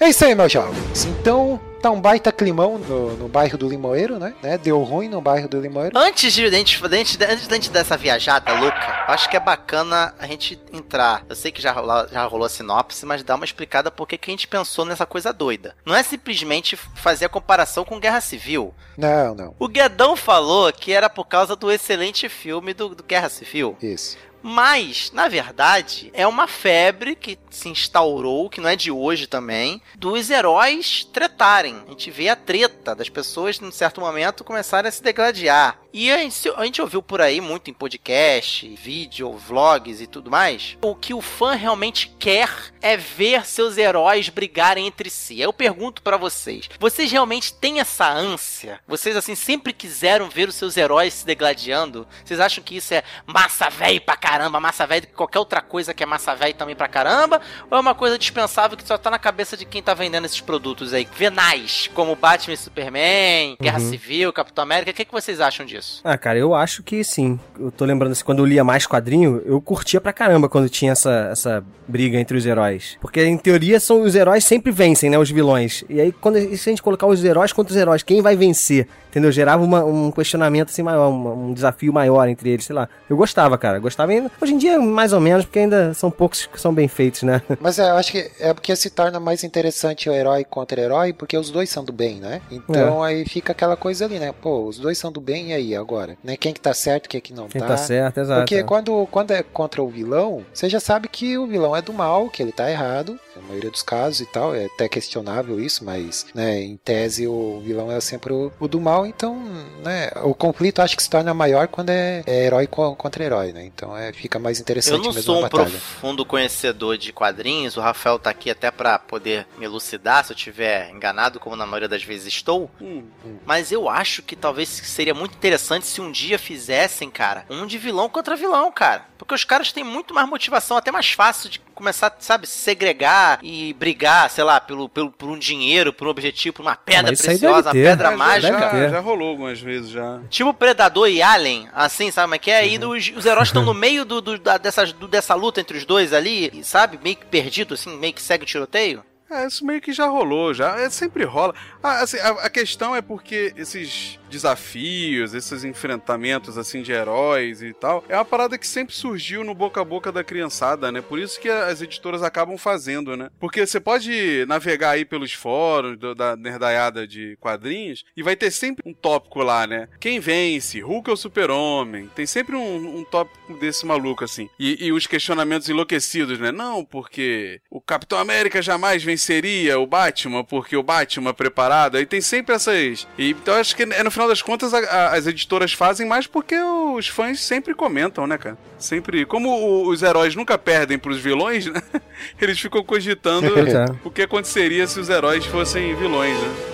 É 0.00 0.08
isso 0.08 0.24
aí, 0.24 0.34
meus 0.34 0.50
jovens. 0.52 1.04
Então, 1.04 1.60
tá 1.82 1.90
um 1.90 2.00
baita 2.00 2.30
climão 2.30 2.78
no, 2.78 3.16
no 3.16 3.28
bairro 3.28 3.58
do 3.58 3.68
Limoeiro, 3.68 4.18
né? 4.18 4.34
né? 4.42 4.58
Deu 4.58 4.80
ruim 4.82 5.08
no 5.08 5.20
bairro 5.20 5.48
do 5.48 5.60
Limoeiro. 5.60 5.96
Antes 5.98 6.32
de, 6.32 6.44
antes, 6.44 6.82
antes, 6.82 7.18
antes 7.50 7.62
gente 7.62 7.70
dessa 7.70 7.96
viajada 7.96 8.52
louca, 8.54 9.04
eu 9.06 9.14
acho 9.14 9.28
que 9.28 9.36
é 9.36 9.40
bacana 9.40 10.12
a 10.18 10.26
gente 10.26 10.60
entrar. 10.72 11.24
Eu 11.28 11.36
sei 11.36 11.52
que 11.52 11.62
já 11.62 11.70
rolou, 11.70 12.08
já 12.08 12.24
rolou 12.24 12.46
a 12.46 12.48
sinopse, 12.48 13.06
mas 13.06 13.22
dá 13.22 13.36
uma 13.36 13.44
explicada 13.44 13.90
por 13.90 14.08
que 14.08 14.18
que 14.18 14.30
a 14.30 14.32
gente 14.32 14.48
pensou 14.48 14.84
nessa 14.84 15.06
coisa 15.06 15.32
doida. 15.32 15.76
Não 15.84 15.94
é 15.94 16.02
simplesmente 16.02 16.76
fazer 16.76 17.26
a 17.26 17.28
comparação 17.28 17.84
com 17.84 18.00
Guerra 18.00 18.20
Civil. 18.20 18.74
Não, 18.96 19.34
não. 19.34 19.54
O 19.58 19.68
Guedão 19.68 20.16
falou 20.16 20.72
que 20.72 20.92
era 20.92 21.08
por 21.08 21.24
causa 21.26 21.54
do 21.54 21.70
excelente 21.70 22.28
filme 22.28 22.74
do, 22.74 22.94
do 22.94 23.04
Guerra 23.04 23.28
Civil. 23.28 23.76
Isso. 23.80 24.16
Mas, 24.42 25.10
na 25.12 25.28
verdade, 25.28 26.10
é 26.12 26.26
uma 26.26 26.48
febre 26.48 27.14
que 27.14 27.38
se 27.48 27.68
instaurou, 27.68 28.50
que 28.50 28.60
não 28.60 28.68
é 28.68 28.76
de 28.76 28.90
hoje 28.90 29.26
também, 29.26 29.80
dos 29.94 30.30
heróis 30.30 31.04
tretarem. 31.04 31.82
A 31.86 31.90
gente 31.90 32.10
vê 32.10 32.28
a 32.28 32.36
treta 32.36 32.94
das 32.94 33.08
pessoas, 33.08 33.60
num 33.60 33.70
certo 33.70 34.00
momento, 34.00 34.44
começarem 34.44 34.88
a 34.88 34.92
se 34.92 35.02
degladiar. 35.02 35.81
E 35.94 36.10
a 36.10 36.16
gente, 36.18 36.48
a 36.56 36.64
gente 36.64 36.80
ouviu 36.80 37.02
por 37.02 37.20
aí 37.20 37.38
muito 37.38 37.68
em 37.68 37.74
podcast, 37.74 38.66
vídeo, 38.76 39.30
vlogs 39.32 40.00
e 40.00 40.06
tudo 40.06 40.30
mais. 40.30 40.78
O 40.80 40.94
que 40.94 41.12
o 41.12 41.20
fã 41.20 41.52
realmente 41.52 42.08
quer 42.18 42.48
é 42.80 42.96
ver 42.96 43.44
seus 43.44 43.76
heróis 43.76 44.30
brigarem 44.30 44.86
entre 44.86 45.10
si. 45.10 45.38
Eu 45.38 45.52
pergunto 45.52 46.00
pra 46.00 46.16
vocês: 46.16 46.70
vocês 46.80 47.12
realmente 47.12 47.52
têm 47.52 47.78
essa 47.78 48.08
ânsia? 48.10 48.80
Vocês, 48.88 49.14
assim, 49.16 49.34
sempre 49.34 49.72
quiseram 49.74 50.30
ver 50.30 50.48
os 50.48 50.54
seus 50.54 50.78
heróis 50.78 51.12
se 51.12 51.26
degladiando? 51.26 52.08
Vocês 52.24 52.40
acham 52.40 52.64
que 52.64 52.76
isso 52.76 52.94
é 52.94 53.02
massa 53.26 53.68
velho 53.68 54.00
pra 54.00 54.16
caramba, 54.16 54.58
massa 54.58 54.86
velho 54.86 55.02
do 55.02 55.08
que 55.08 55.12
qualquer 55.14 55.40
outra 55.40 55.60
coisa 55.60 55.92
que 55.92 56.02
é 56.02 56.06
massa 56.06 56.34
velho 56.34 56.54
também 56.54 56.74
pra 56.74 56.88
caramba? 56.88 57.38
Ou 57.70 57.76
é 57.76 57.80
uma 57.80 57.94
coisa 57.94 58.16
dispensável 58.18 58.78
que 58.78 58.86
só 58.88 58.96
tá 58.96 59.10
na 59.10 59.18
cabeça 59.18 59.58
de 59.58 59.66
quem 59.66 59.82
tá 59.82 59.92
vendendo 59.92 60.24
esses 60.24 60.40
produtos 60.40 60.94
aí? 60.94 61.06
Venais, 61.14 61.90
como 61.92 62.16
Batman 62.16 62.54
e 62.54 62.56
Superman, 62.56 63.56
Guerra 63.60 63.78
Uhum. 63.78 63.90
Civil, 63.90 64.32
Capitão 64.32 64.62
América. 64.62 64.90
O 64.90 64.94
que, 64.94 65.04
que 65.04 65.12
vocês 65.12 65.38
acham 65.40 65.66
disso? 65.66 65.81
Ah, 66.04 66.16
cara, 66.18 66.38
eu 66.38 66.54
acho 66.54 66.82
que 66.82 67.02
sim. 67.04 67.38
Eu 67.58 67.70
tô 67.70 67.84
lembrando 67.84 68.12
assim, 68.12 68.24
quando 68.24 68.38
eu 68.40 68.46
lia 68.46 68.62
mais 68.64 68.86
quadrinho, 68.86 69.42
eu 69.44 69.60
curtia 69.60 70.00
pra 70.00 70.12
caramba 70.12 70.48
quando 70.48 70.68
tinha 70.68 70.92
essa, 70.92 71.28
essa 71.30 71.64
briga 71.88 72.18
entre 72.18 72.36
os 72.36 72.46
heróis. 72.46 72.96
Porque, 73.00 73.22
em 73.24 73.36
teoria, 73.36 73.78
são 73.80 74.02
os 74.02 74.14
heróis 74.14 74.44
sempre 74.44 74.70
vencem, 74.72 75.10
né? 75.10 75.18
Os 75.18 75.30
vilões. 75.30 75.84
E 75.88 76.00
aí, 76.00 76.12
quando 76.12 76.38
e 76.38 76.56
se 76.56 76.68
a 76.68 76.72
gente 76.72 76.82
colocar 76.82 77.06
os 77.06 77.22
heróis 77.24 77.52
contra 77.52 77.72
os 77.72 77.76
heróis, 77.76 78.02
quem 78.02 78.22
vai 78.22 78.36
vencer? 78.36 78.86
Entendeu? 79.10 79.30
Gerava 79.30 79.62
uma- 79.62 79.84
um 79.84 80.10
questionamento 80.10 80.70
assim 80.70 80.82
maior, 80.82 81.08
um, 81.10 81.48
um 81.48 81.52
desafio 81.52 81.92
maior 81.92 82.26
entre 82.28 82.48
eles, 82.50 82.64
sei 82.64 82.74
lá. 82.74 82.88
Eu 83.10 83.16
gostava, 83.16 83.58
cara. 83.58 83.78
Gostava 83.78 84.10
ainda. 84.12 84.30
Hoje 84.40 84.54
em 84.54 84.58
dia, 84.58 84.78
mais 84.80 85.12
ou 85.12 85.20
menos, 85.20 85.44
porque 85.44 85.58
ainda 85.58 85.92
são 85.92 86.10
poucos 86.10 86.46
que 86.46 86.58
são 86.60 86.72
bem 86.72 86.88
feitos, 86.88 87.22
né? 87.22 87.42
Mas 87.60 87.78
é, 87.78 87.90
eu 87.90 87.96
acho 87.96 88.10
que 88.12 88.30
é 88.40 88.54
porque 88.54 88.74
se 88.74 88.88
torna 88.88 89.20
mais 89.20 89.44
interessante 89.44 90.08
o 90.08 90.12
herói 90.14 90.44
contra 90.44 90.80
herói, 90.80 91.12
porque 91.12 91.36
os 91.36 91.50
dois 91.50 91.68
são 91.68 91.84
do 91.84 91.92
bem, 91.92 92.16
né? 92.20 92.40
Então 92.50 93.02
aí 93.02 93.26
fica 93.26 93.52
aquela 93.52 93.76
coisa 93.76 94.06
ali, 94.06 94.18
né? 94.18 94.32
Pô, 94.40 94.64
os 94.66 94.78
dois 94.78 94.96
são 94.96 95.12
do 95.12 95.20
bem, 95.20 95.50
e 95.50 95.52
aí 95.52 95.71
agora? 95.76 96.16
Né? 96.22 96.36
Quem 96.36 96.52
que 96.52 96.60
tá 96.60 96.74
certo, 96.74 97.08
quem 97.08 97.20
que 97.20 97.32
não 97.32 97.48
Quem 97.48 97.60
tá? 97.60 97.68
tá 97.68 97.76
certo, 97.76 98.18
exato. 98.18 98.40
Porque 98.40 98.62
quando, 98.62 99.06
quando 99.10 99.30
é 99.30 99.42
contra 99.42 99.82
o 99.82 99.88
vilão, 99.88 100.44
você 100.52 100.68
já 100.68 100.80
sabe 100.80 101.08
que 101.08 101.36
o 101.38 101.46
vilão 101.46 101.74
é 101.74 101.82
do 101.82 101.92
mal, 101.92 102.28
que 102.28 102.42
ele 102.42 102.52
tá 102.52 102.70
errado, 102.70 103.18
na 103.36 103.42
maioria 103.42 103.70
dos 103.70 103.82
casos 103.82 104.20
e 104.20 104.26
tal, 104.26 104.54
é 104.54 104.66
até 104.66 104.88
questionável 104.88 105.60
isso, 105.60 105.84
mas, 105.84 106.26
né, 106.34 106.60
em 106.60 106.76
tese 106.76 107.26
o 107.26 107.60
vilão 107.64 107.90
é 107.90 108.00
sempre 108.00 108.32
o, 108.32 108.52
o 108.60 108.68
do 108.68 108.80
mal, 108.80 109.06
então, 109.06 109.36
né, 109.82 110.10
o 110.22 110.34
conflito 110.34 110.80
acho 110.80 110.96
que 110.96 111.02
se 111.02 111.10
torna 111.10 111.32
maior 111.34 111.68
quando 111.68 111.90
é, 111.90 112.22
é 112.26 112.44
herói 112.44 112.66
co- 112.66 112.94
contra 112.96 113.24
herói, 113.24 113.52
né, 113.52 113.64
então 113.64 113.96
é, 113.96 114.12
fica 114.12 114.38
mais 114.38 114.60
interessante 114.60 114.98
Eu 114.98 114.98
não 115.04 115.12
mesmo 115.12 115.22
sou 115.22 115.44
um 115.44 115.48
profundo 115.48 116.24
conhecedor 116.24 116.96
de 116.98 117.12
quadrinhos, 117.12 117.76
o 117.76 117.80
Rafael 117.80 118.18
tá 118.18 118.30
aqui 118.30 118.50
até 118.50 118.70
pra 118.70 118.98
poder 118.98 119.46
me 119.58 119.64
elucidar 119.64 120.24
se 120.24 120.32
eu 120.32 120.36
tiver 120.36 120.90
enganado, 120.90 121.40
como 121.40 121.56
na 121.56 121.66
maioria 121.66 121.88
das 121.88 122.02
vezes 122.02 122.28
estou. 122.28 122.70
Hum. 122.80 123.02
Mas 123.46 123.72
eu 123.72 123.88
acho 123.88 124.22
que 124.22 124.36
talvez 124.36 124.68
seria 124.68 125.14
muito 125.14 125.34
interessante 125.34 125.86
se 125.86 126.00
um 126.00 126.10
dia 126.10 126.38
fizessem, 126.38 127.10
cara, 127.10 127.44
um 127.50 127.66
de 127.66 127.78
vilão 127.78 128.08
contra 128.08 128.36
vilão, 128.36 128.70
cara. 128.72 129.06
Porque 129.18 129.34
os 129.34 129.44
caras 129.44 129.72
têm 129.72 129.84
muito 129.84 130.12
mais 130.14 130.28
motivação, 130.28 130.76
até 130.76 130.90
mais 130.90 131.10
fácil 131.12 131.48
de 131.48 131.60
começar, 131.72 132.14
sabe, 132.20 132.46
se 132.46 132.58
segregar 132.58 133.38
e 133.42 133.72
brigar, 133.74 134.28
sei 134.30 134.44
lá, 134.44 134.60
pelo, 134.60 134.88
pelo, 134.88 135.10
por 135.10 135.28
um 135.28 135.38
dinheiro, 135.38 135.92
por 135.92 136.06
um 136.06 136.10
objetivo, 136.10 136.54
por 136.56 136.62
uma 136.62 136.76
pedra 136.76 137.12
preciosa, 137.16 137.68
uma 137.68 137.72
pedra 137.72 138.08
Deve 138.08 138.16
mágica. 138.16 138.58
já, 138.58 138.70
ter. 138.70 138.90
já 138.90 139.00
rolou 139.00 139.28
algumas 139.30 139.60
vezes 139.60 139.90
já. 139.90 140.20
Tipo 140.30 140.52
Predador 140.54 141.08
e 141.08 141.22
Alien, 141.22 141.68
assim, 141.72 142.10
sabe 142.10 142.24
como 142.26 142.34
é 142.34 142.38
que 142.38 142.50
é? 142.50 142.66
E 142.68 142.78
os, 142.84 143.12
os 143.16 143.26
heróis 143.26 143.48
estão 143.48 143.64
no 143.64 143.74
meio 143.74 144.04
do, 144.04 144.20
do- 144.20 144.38
da, 144.38 144.58
dessas- 144.58 144.92
do- 144.92 145.08
dessa 145.08 145.34
luta 145.34 145.60
entre 145.60 145.76
os 145.76 145.84
dois 145.84 146.12
ali, 146.12 146.50
e, 146.52 146.64
sabe? 146.64 146.98
Meio 147.02 147.16
que 147.16 147.26
perdido, 147.26 147.74
assim, 147.74 147.96
meio 147.98 148.12
que 148.12 148.22
segue 148.22 148.44
o 148.44 148.46
tiroteio. 148.46 149.02
É, 149.32 149.46
isso 149.46 149.64
meio 149.64 149.80
que 149.80 149.92
já 149.92 150.06
rolou, 150.06 150.52
já. 150.52 150.78
É, 150.80 150.90
sempre 150.90 151.24
rola. 151.24 151.54
Assim, 151.82 152.18
a, 152.18 152.28
a 152.30 152.50
questão 152.50 152.94
é 152.94 153.00
porque 153.02 153.52
esses 153.56 154.18
desafios, 154.30 155.34
esses 155.34 155.64
enfrentamentos, 155.64 156.56
assim, 156.58 156.82
de 156.82 156.92
heróis 156.92 157.62
e 157.62 157.72
tal, 157.72 158.04
é 158.08 158.16
uma 158.16 158.24
parada 158.24 158.56
que 158.58 158.66
sempre 158.66 158.94
surgiu 158.94 159.44
no 159.44 159.54
boca 159.54 159.80
a 159.80 159.84
boca 159.84 160.10
da 160.12 160.24
criançada, 160.24 160.90
né? 160.92 161.00
Por 161.00 161.18
isso 161.18 161.38
que 161.40 161.48
as 161.48 161.82
editoras 161.82 162.22
acabam 162.22 162.56
fazendo, 162.56 163.16
né? 163.16 163.30
Porque 163.38 163.66
você 163.66 163.78
pode 163.80 164.44
navegar 164.46 164.90
aí 164.90 165.04
pelos 165.04 165.32
fóruns 165.32 165.98
do- 165.98 166.14
da 166.14 166.36
nerdaiada 166.36 167.06
de 167.06 167.36
quadrinhos 167.40 168.04
e 168.16 168.22
vai 168.22 168.36
ter 168.36 168.50
sempre 168.50 168.82
um 168.88 168.94
tópico 168.94 169.42
lá, 169.42 169.66
né? 169.66 169.88
Quem 170.00 170.18
vence? 170.20 170.80
Hulk 170.80 171.10
ou 171.10 171.16
Super-Homem? 171.16 172.10
Tem 172.14 172.26
sempre 172.26 172.56
um, 172.56 172.98
um 173.00 173.04
tópico 173.04 173.54
desse 173.58 173.84
maluco, 173.86 174.24
assim. 174.24 174.48
E, 174.58 174.86
e 174.86 174.92
os 174.92 175.06
questionamentos 175.06 175.68
enlouquecidos, 175.68 176.38
né? 176.38 176.50
Não, 176.52 176.84
porque 176.84 177.60
o 177.70 177.80
Capitão 177.80 178.18
América 178.18 178.62
jamais 178.62 179.02
venceria 179.22 179.78
o 179.78 179.86
Batman, 179.86 180.42
porque 180.42 180.76
o 180.76 180.82
Batman 180.82 181.32
preparado. 181.32 181.96
Aí 181.96 182.04
tem 182.04 182.20
sempre 182.20 182.54
essas. 182.54 183.06
E, 183.16 183.30
então 183.30 183.54
acho 183.54 183.76
que 183.76 183.84
é, 183.84 184.02
no 184.02 184.10
final 184.10 184.28
das 184.28 184.42
contas 184.42 184.74
a- 184.74 184.78
a- 184.78 185.14
as 185.14 185.26
editoras 185.26 185.72
fazem 185.72 186.06
mais 186.06 186.26
porque 186.26 186.56
os 186.56 187.06
fãs 187.08 187.40
sempre 187.40 187.72
comentam, 187.74 188.26
né, 188.26 188.36
cara? 188.36 188.58
Sempre. 188.78 189.24
Como 189.24 189.48
o- 189.48 189.88
os 189.88 190.02
heróis 190.02 190.34
nunca 190.34 190.58
perdem 190.58 190.98
pros 190.98 191.18
vilões, 191.18 191.66
né? 191.66 191.80
Eles 192.40 192.58
ficam 192.58 192.82
cogitando 192.82 193.46
é. 193.58 193.84
o 194.04 194.10
que 194.10 194.22
aconteceria 194.22 194.86
se 194.86 194.98
os 194.98 195.08
heróis 195.08 195.44
fossem 195.46 195.94
vilões, 195.94 196.36
né? 196.36 196.71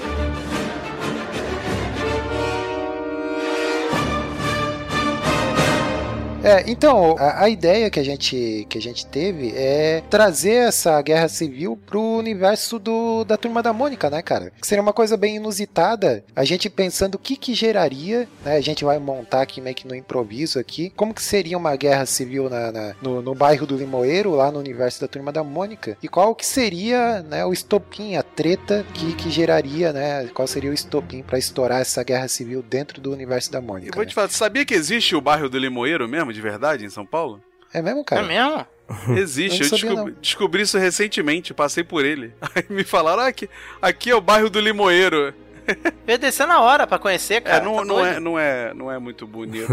É, 6.49 6.65
então, 6.67 7.15
a, 7.19 7.45
a 7.45 7.49
ideia 7.51 7.91
que 7.91 8.01
a, 8.01 8.03
gente, 8.03 8.67
que 8.71 8.79
a 8.79 8.81
gente 8.81 9.05
teve 9.07 9.53
é 9.55 10.03
trazer 10.09 10.69
essa 10.69 11.01
guerra 11.03 11.29
civil 11.29 11.79
pro 11.87 12.01
universo 12.01 12.79
do, 12.79 13.23
da 13.25 13.37
Turma 13.37 13.63
da 13.63 13.73
Mônica, 13.73 14.09
né, 14.09 14.23
cara? 14.23 14.51
Que 14.59 14.67
seria 14.67 14.81
uma 14.81 14.95
coisa 14.95 15.17
bem 15.17 15.37
inusitada. 15.37 16.25
A 16.35 16.45
gente 16.45 16.71
pensando 16.71 17.17
o 17.17 17.19
que 17.19 17.37
que 17.37 17.53
geraria, 17.55 18.27
né? 18.45 18.57
A 18.57 18.61
gente 18.63 18.83
vai 18.83 18.99
montar 18.99 19.43
aqui 19.43 19.61
meio 19.61 19.77
que 19.77 19.87
no 19.87 19.95
improviso 19.95 20.59
aqui. 20.59 20.91
Como 20.97 21.13
que 21.13 21.23
seria 21.23 21.59
uma 21.59 21.77
guerra 21.77 22.07
civil 22.07 22.49
na, 22.49 22.73
na- 22.73 22.95
no, 23.03 23.21
no 23.21 23.35
bairro 23.35 23.67
do 23.67 23.77
Limoeiro, 23.77 24.31
lá 24.31 24.51
no 24.51 24.59
universo 24.59 25.01
da 25.03 25.09
Turma 25.09 25.31
da 25.31 25.45
Mônica? 25.45 25.99
E 26.03 26.09
qual 26.09 26.35
que 26.35 26.47
seria, 26.47 27.23
né, 27.23 27.45
o 27.45 27.53
estopim, 27.53 28.17
a 28.17 28.23
treta 28.23 28.87
que, 28.95 29.15
que 29.15 29.31
geraria, 29.31 29.93
né? 29.93 30.29
Qual 30.33 30.49
seria 30.49 30.71
o 30.71 30.75
estopim 30.75 31.23
pra 31.23 31.39
estourar 31.39 31.83
essa 31.83 32.03
guerra 32.03 32.27
civil 32.29 32.63
dentro 32.63 33.01
do 33.03 33.13
universo 33.13 33.53
da 33.53 33.61
Mônica? 33.61 33.95
vou 33.95 34.05
né? 34.05 34.09
te 34.09 34.15
falar, 34.15 34.31
sabia 34.31 34.65
que 34.65 34.75
existe 34.75 35.15
o 35.15 35.21
bairro 35.21 35.49
do 35.49 35.59
Limoeiro 35.59 36.09
mesmo, 36.09 36.33
de 36.39 36.43
verdade, 36.43 36.85
em 36.85 36.89
São 36.91 37.05
Paulo? 37.05 37.41
É 37.75 37.83
mesmo, 37.83 38.01
É 38.01 38.05
cara? 38.05 38.23
mesmo? 38.23 38.65
Existe, 39.19 39.61
Eu 39.63 39.67
eu, 39.67 39.71
descobri, 39.71 40.15
descobri 40.23 40.63
isso 40.63 40.79
recentemente, 40.79 41.53
passei 41.53 41.83
por 41.83 42.05
ele. 42.05 42.33
Aí 42.55 42.65
me 42.71 42.85
falaram, 42.85 43.23
ah, 43.23 43.27
aqui, 43.27 43.51
aqui 43.83 44.11
é 44.11 44.15
o 44.15 44.21
bairro 44.21 44.49
do 44.49 44.61
Limoeiro. 44.61 45.35
Eu 46.07 46.13
ia 46.13 46.19
descer 46.19 46.47
na 46.47 46.61
hora 46.63 46.87
pra 46.87 46.99
conhecer, 46.99 47.43
cara. 47.43 47.59
É, 47.59 47.65
não, 47.65 47.77
tá 47.79 47.85
não, 47.85 48.07
é, 48.07 48.21
não, 48.21 48.39
é, 48.39 48.73
não 48.75 48.91
é 48.91 48.99
muito 48.99 49.27
bonito. 49.27 49.71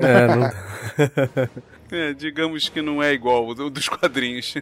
É, 0.00 0.26
não- 0.36 1.48
É, 1.90 2.12
digamos 2.14 2.68
que 2.68 2.80
não 2.80 3.02
é 3.02 3.12
igual 3.12 3.46
o 3.46 3.54
do- 3.54 3.68
dos 3.70 3.88
quadrinhos. 3.88 4.54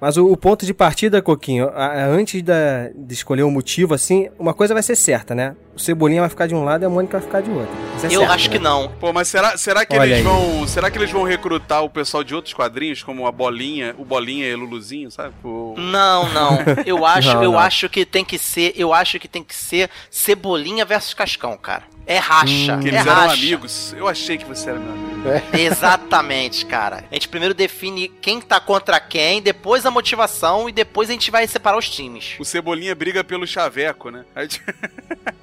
Mas 0.00 0.16
o, 0.16 0.26
o 0.30 0.36
ponto 0.36 0.64
de 0.66 0.72
partida, 0.74 1.20
Coquinho, 1.22 1.68
a- 1.68 1.86
a- 1.86 2.06
antes 2.06 2.42
da- 2.42 2.88
de 2.94 3.14
escolher 3.14 3.42
o 3.42 3.50
motivo, 3.50 3.94
assim, 3.94 4.28
uma 4.38 4.52
coisa 4.54 4.72
vai 4.74 4.82
ser 4.82 4.96
certa, 4.96 5.34
né? 5.34 5.54
O 5.74 5.78
Cebolinha 5.78 6.20
vai 6.20 6.28
ficar 6.28 6.46
de 6.46 6.54
um 6.54 6.64
lado 6.64 6.82
e 6.82 6.86
a 6.86 6.88
Mônica 6.90 7.18
vai 7.18 7.26
ficar 7.26 7.40
de 7.40 7.50
outro. 7.50 7.74
É 8.02 8.06
Eu 8.06 8.20
certo, 8.20 8.32
acho 8.32 8.48
né? 8.50 8.56
que 8.56 8.58
não. 8.58 8.88
Pô, 9.00 9.12
mas 9.12 9.28
será, 9.28 9.56
será 9.56 9.86
que 9.86 9.96
Olha 9.96 10.04
eles 10.06 10.16
aí. 10.18 10.22
vão. 10.22 10.66
Será 10.66 10.90
que 10.90 10.98
eles 10.98 11.10
vão 11.10 11.22
recrutar 11.22 11.82
o 11.84 11.88
pessoal 11.88 12.22
de 12.24 12.34
outros 12.34 12.52
quadrinhos, 12.52 13.02
como 13.02 13.26
a 13.26 13.32
Bolinha, 13.32 13.94
o 13.98 14.04
Bolinha 14.04 14.46
e 14.46 14.54
o 14.54 14.58
Luluzinho, 14.58 15.10
sabe? 15.10 15.32
O- 15.44 15.74
Não, 15.78 16.28
não. 16.32 16.58
Eu 16.84 17.06
acho, 17.06 17.32
Não, 17.34 17.42
eu 17.44 17.52
não. 17.52 17.58
acho 17.58 17.88
que 17.88 18.04
tem 18.04 18.24
que 18.24 18.36
ser, 18.38 18.72
eu 18.76 18.92
acho 18.92 19.18
que 19.18 19.28
tem 19.28 19.42
que 19.44 19.54
ser 19.54 19.88
Cebolinha 20.10 20.84
versus 20.84 21.14
Cascão, 21.14 21.56
cara. 21.56 21.84
É 22.06 22.18
racha, 22.18 22.74
Hum. 22.76 22.80
que 22.80 22.86
é 22.86 22.92
eles 22.92 23.06
eram 23.06 23.14
racha. 23.14 23.34
amigos. 23.34 23.94
Eu 23.96 24.08
achei 24.08 24.36
que 24.36 24.44
você 24.44 24.70
era 24.70 24.78
meu 24.78 24.90
amigo. 24.92 25.10
Exatamente, 25.56 26.66
cara. 26.66 27.04
A 27.10 27.14
gente 27.14 27.28
primeiro 27.28 27.54
define 27.54 28.08
quem 28.08 28.40
tá 28.40 28.58
contra 28.58 28.98
quem, 28.98 29.40
depois 29.40 29.86
a 29.86 29.90
motivação 29.90 30.68
e 30.68 30.72
depois 30.72 31.08
a 31.08 31.12
gente 31.12 31.30
vai 31.30 31.46
separar 31.46 31.78
os 31.78 31.88
times. 31.88 32.34
O 32.38 32.44
Cebolinha 32.44 32.94
briga 32.94 33.22
pelo 33.22 33.46
Chaveco, 33.46 34.10
né? 34.10 34.24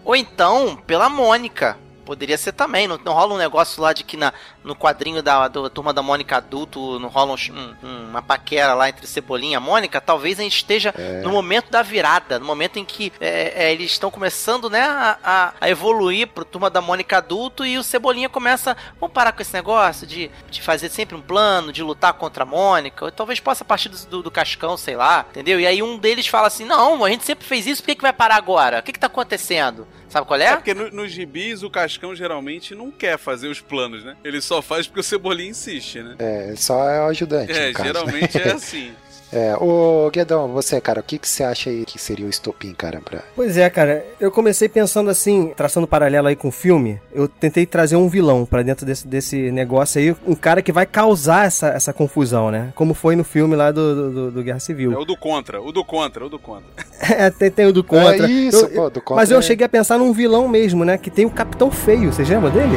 Ou 0.03 0.15
então, 0.31 0.75
pela 0.88 1.10
Mônica. 1.10 1.77
Poderia 2.05 2.38
ser 2.38 2.53
também. 2.53 2.88
Não, 2.88 2.98
não 3.03 3.12
rola 3.12 3.34
um 3.34 3.38
negócio 3.38 3.81
lá 3.84 3.91
de 3.91 4.01
que 4.05 4.15
na, 4.15 4.31
no 4.63 4.74
quadrinho 4.74 5.22
da, 5.22 5.50
turma 5.50 5.91
da 5.93 6.01
Mônica 6.01 6.38
adulto 6.38 6.98
não 7.00 7.10
rola 7.10 7.34
um- 7.34 7.75
um- 7.86 8.10
uma 8.10 8.22
paquera 8.22 8.74
lá 8.74 8.88
entre 8.88 9.05
Cebolinha 9.05 9.57
e 9.57 9.60
Mônica? 9.60 10.00
Talvez 10.00 10.39
a 10.39 10.43
gente 10.43 10.55
esteja 10.55 10.93
no 11.22 11.29
momento 11.31 11.69
da 11.69 11.81
virada, 11.81 12.39
no 12.39 12.46
momento 12.46 12.79
em 12.79 12.86
que 12.86 13.12
é, 13.19 13.65
é, 13.65 13.74
eles 13.74 13.91
estão 13.91 14.10
começando, 14.10 14.69
né, 14.69 14.84
a, 14.84 15.17
a- 15.22 15.53
a 15.60 15.69
evoluir 15.69 16.27
pro 16.29 16.46
turma 16.46 16.69
da 16.69 16.79
Mônica 16.79 17.17
adulto 17.17 17.65
e 17.65 17.77
o 17.77 17.84
Cebolinha 17.84 18.29
começa. 18.29 18.77
Vamos 19.01 19.13
parar 19.13 19.34
com 19.34 19.41
esse 19.41 19.53
negócio 19.53 20.07
de, 20.07 20.31
de 20.50 20.62
fazer 20.62 20.88
sempre 20.88 21.13
um 21.13 21.22
plano, 21.22 21.74
de 21.74 21.84
lutar 21.84 22.13
contra 22.13 22.43
a 22.43 22.48
Mônica. 22.48 23.03
Ou 23.03 23.12
talvez 23.12 23.41
possa 23.41 23.65
partir 23.65 23.89
do, 23.89 23.98
do, 24.07 24.24
do 24.24 24.31
Cascão, 24.31 24.77
sei 24.77 24.96
lá, 24.96 25.25
entendeu? 25.29 25.60
E 25.60 25.67
aí 25.67 25.84
um 25.84 25.98
deles 25.98 26.25
fala 26.25 26.48
assim: 26.48 26.63
Não, 26.63 27.03
a 27.03 27.10
gente 27.10 27.25
sempre 27.25 27.46
fez 27.46 27.67
isso, 27.67 27.81
por 27.81 27.88
que, 27.88 27.96
que 27.96 28.01
vai 28.01 28.13
parar 28.13 28.38
agora? 28.38 28.79
O 28.79 28.84
que, 28.84 28.93
que 28.93 29.00
tá 29.00 29.07
acontecendo? 29.07 29.86
Sabe 30.17 30.27
qual 30.27 30.39
é 30.39 30.45
é? 30.45 30.55
porque 30.55 30.74
no- 30.74 30.89
nos 30.91 31.12
gibis 31.12 31.63
o 31.63 31.69
Cascão 31.69 32.15
geralmente 32.15 32.74
não 32.75 32.91
quer 32.91 33.17
fazer 33.17 33.47
os 33.47 33.59
planos, 33.62 34.03
né? 34.03 34.15
Ele 34.24 34.41
só 34.41 34.62
faz 34.62 34.88
porque 34.88 35.00
o 35.00 35.03
Cebolinha 35.03 35.50
insiste, 35.50 36.00
né? 36.01 36.15
É, 36.19 36.53
só 36.55 36.89
é 36.89 37.01
o 37.01 37.07
ajudante, 37.07 37.51
É, 37.51 37.67
no 37.67 37.74
caso. 37.74 37.88
geralmente 37.88 38.38
é 38.41 38.51
assim. 38.53 38.93
É, 39.31 39.55
ô 39.57 40.10
Guedão, 40.12 40.48
você, 40.48 40.79
cara, 40.79 41.01
o 41.01 41.03
que, 41.03 41.17
que 41.17 41.27
você 41.27 41.43
acha 41.43 41.69
aí 41.69 41.84
que 41.86 42.00
seria 42.00 42.25
o 42.25 42.29
estopim, 42.29 42.74
cara, 42.74 43.01
pra... 43.01 43.19
Pois 43.36 43.57
é, 43.57 43.69
cara, 43.69 44.05
eu 44.22 44.31
comecei 44.31 44.69
pensando 44.69 45.10
assim, 45.10 45.51
traçando 45.55 45.86
paralelo 45.86 46.27
aí 46.27 46.36
com 46.36 46.48
o 46.48 46.51
filme, 46.51 47.00
eu 47.13 47.27
tentei 47.27 47.65
trazer 47.65 47.98
um 47.98 48.07
vilão 48.07 48.46
pra 48.46 48.62
dentro 48.63 48.86
desse, 48.86 49.05
desse 49.05 49.51
negócio 49.51 50.00
aí, 50.00 50.15
um 50.25 50.34
cara 50.34 50.62
que 50.62 50.72
vai 50.72 50.86
causar 50.86 51.46
essa, 51.46 51.67
essa 51.69 51.91
confusão, 51.91 52.50
né? 52.50 52.72
Como 52.74 52.93
foi 52.93 53.15
no 53.17 53.24
filme 53.25 53.55
lá 53.55 53.69
do, 53.72 54.12
do, 54.12 54.31
do- 54.31 54.43
Guerra 54.43 54.57
É 54.57 54.62
Civil. 54.62 54.91
o 54.98 55.03
do 55.05 55.17
contra, 55.17 55.62
o 55.62 55.72
do 55.74 55.84
contra, 55.84 56.25
o 56.25 56.29
do 56.29 56.39
contra. 56.39 56.67
É, 57.10 57.29
tem, 57.29 57.50
tem 57.50 57.65
o 57.67 57.72
do 57.72 57.84
Contra. 57.86 58.27
É 58.27 58.29
isso, 58.29 58.65
Eu- 58.65 58.69
pô, 58.69 58.89
do 58.89 59.00
contra. 59.01 59.15
Mas 59.15 59.31
eu 59.31 59.39
é- 59.39 59.41
cheguei 59.41 59.65
a 59.65 59.69
pensar 59.69 59.98
num 59.98 60.12
vilão 60.12 60.48
mesmo, 60.48 60.84
né? 60.84 60.98
Que 60.98 61.10
tem 61.10 61.25
o 61.25 61.29
Capitão 61.29 61.72
Feio, 61.72 62.12
vocês 62.12 62.27
lembram 62.27 62.50
dele? 62.51 62.75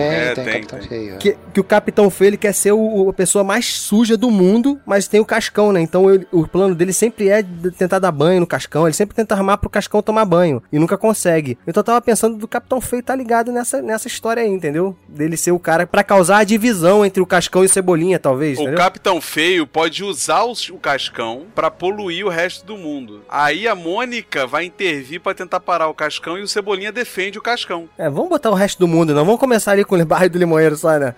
Tem, 0.00 0.10
É, 0.18 0.34
tem, 0.34 0.44
tem, 0.44 0.52
Capitão 0.54 0.78
tem. 0.78 0.88
Feio. 0.88 1.14
é. 1.14 1.16
Que, 1.18 1.36
que 1.54 1.60
o 1.60 1.64
Capitão 1.64 2.10
Feio 2.10 2.28
ele 2.30 2.36
quer 2.36 2.52
ser 2.52 2.72
o, 2.72 2.78
o- 3.04 3.10
a 3.10 3.12
pessoa 3.12 3.44
mais 3.44 3.66
suja 3.66 4.16
do 4.16 4.30
mundo, 4.30 4.80
mas 4.86 5.06
tem 5.08 5.20
o 5.20 5.24
Cascão, 5.24 5.72
né? 5.72 5.80
Então 5.80 6.10
ele- 6.12 6.26
o 6.32 6.46
plano 6.46 6.74
dele 6.74 6.92
sempre 6.92 7.28
é 7.28 7.42
tentar 7.76 7.98
dar 7.98 8.10
banho 8.12 8.40
no 8.40 8.46
Cascão, 8.46 8.86
ele 8.86 8.94
sempre 8.94 9.14
tenta 9.14 9.34
armar 9.34 9.58
pro 9.58 9.68
Cascão 9.70 10.02
tomar 10.02 10.24
banho 10.24 10.62
e 10.72 10.78
nunca 10.78 10.96
consegue. 10.98 11.58
Então 11.66 11.80
eu 11.80 11.84
tava 11.84 12.00
pensando 12.00 12.36
do 12.36 12.48
Capitão 12.48 12.80
Feio 12.80 13.02
tá 13.02 13.14
ligado 13.14 13.52
nessa, 13.52 13.80
nessa 13.82 14.06
história 14.08 14.42
aí, 14.42 14.48
entendeu? 14.48 14.96
Dele 15.08 15.36
ser 15.36 15.52
o 15.52 15.58
cara 15.58 15.86
pra 15.86 16.02
causar 16.04 16.38
a 16.38 16.44
divisão 16.44 17.04
entre 17.04 17.22
o 17.22 17.26
Cascão 17.26 17.62
e 17.62 17.66
o 17.66 17.68
Cebolinha, 17.68 18.18
talvez. 18.18 18.58
O 18.58 18.62
entendeu? 18.62 18.78
Capitão 18.78 19.20
Feio 19.20 19.66
pode 19.66 20.02
usar 20.04 20.44
os- 20.44 20.68
o 20.70 20.76
Cascão 20.78 21.44
pra 21.54 21.70
poluir 21.70 22.24
o 22.26 22.28
resto 22.28 22.64
do 22.66 22.76
mundo. 22.76 23.22
Aí 23.28 23.66
a 23.68 23.74
Mônica 23.74 24.46
vai 24.46 24.64
intervir 24.64 25.20
pra 25.20 25.34
tentar 25.34 25.60
parar 25.60 25.88
o 25.88 25.94
Cascão 25.94 26.38
e 26.38 26.42
o 26.42 26.48
Cebolinha 26.48 26.92
defende 26.92 27.38
o 27.38 27.42
Cascão. 27.42 27.88
É, 27.98 28.08
vamos 28.08 28.28
botar 28.30 28.50
o 28.50 28.54
resto 28.54 28.78
do 28.78 28.88
mundo, 28.88 29.14
não. 29.14 29.24
Vamos 29.24 29.40
começar 29.40 29.72
ali 29.72 29.84
com 29.90 29.96
o 30.02 30.06
bairro 30.06 30.30
do 30.30 30.38
Limoeiro 30.38 30.76
só, 30.76 30.98
né? 30.98 31.14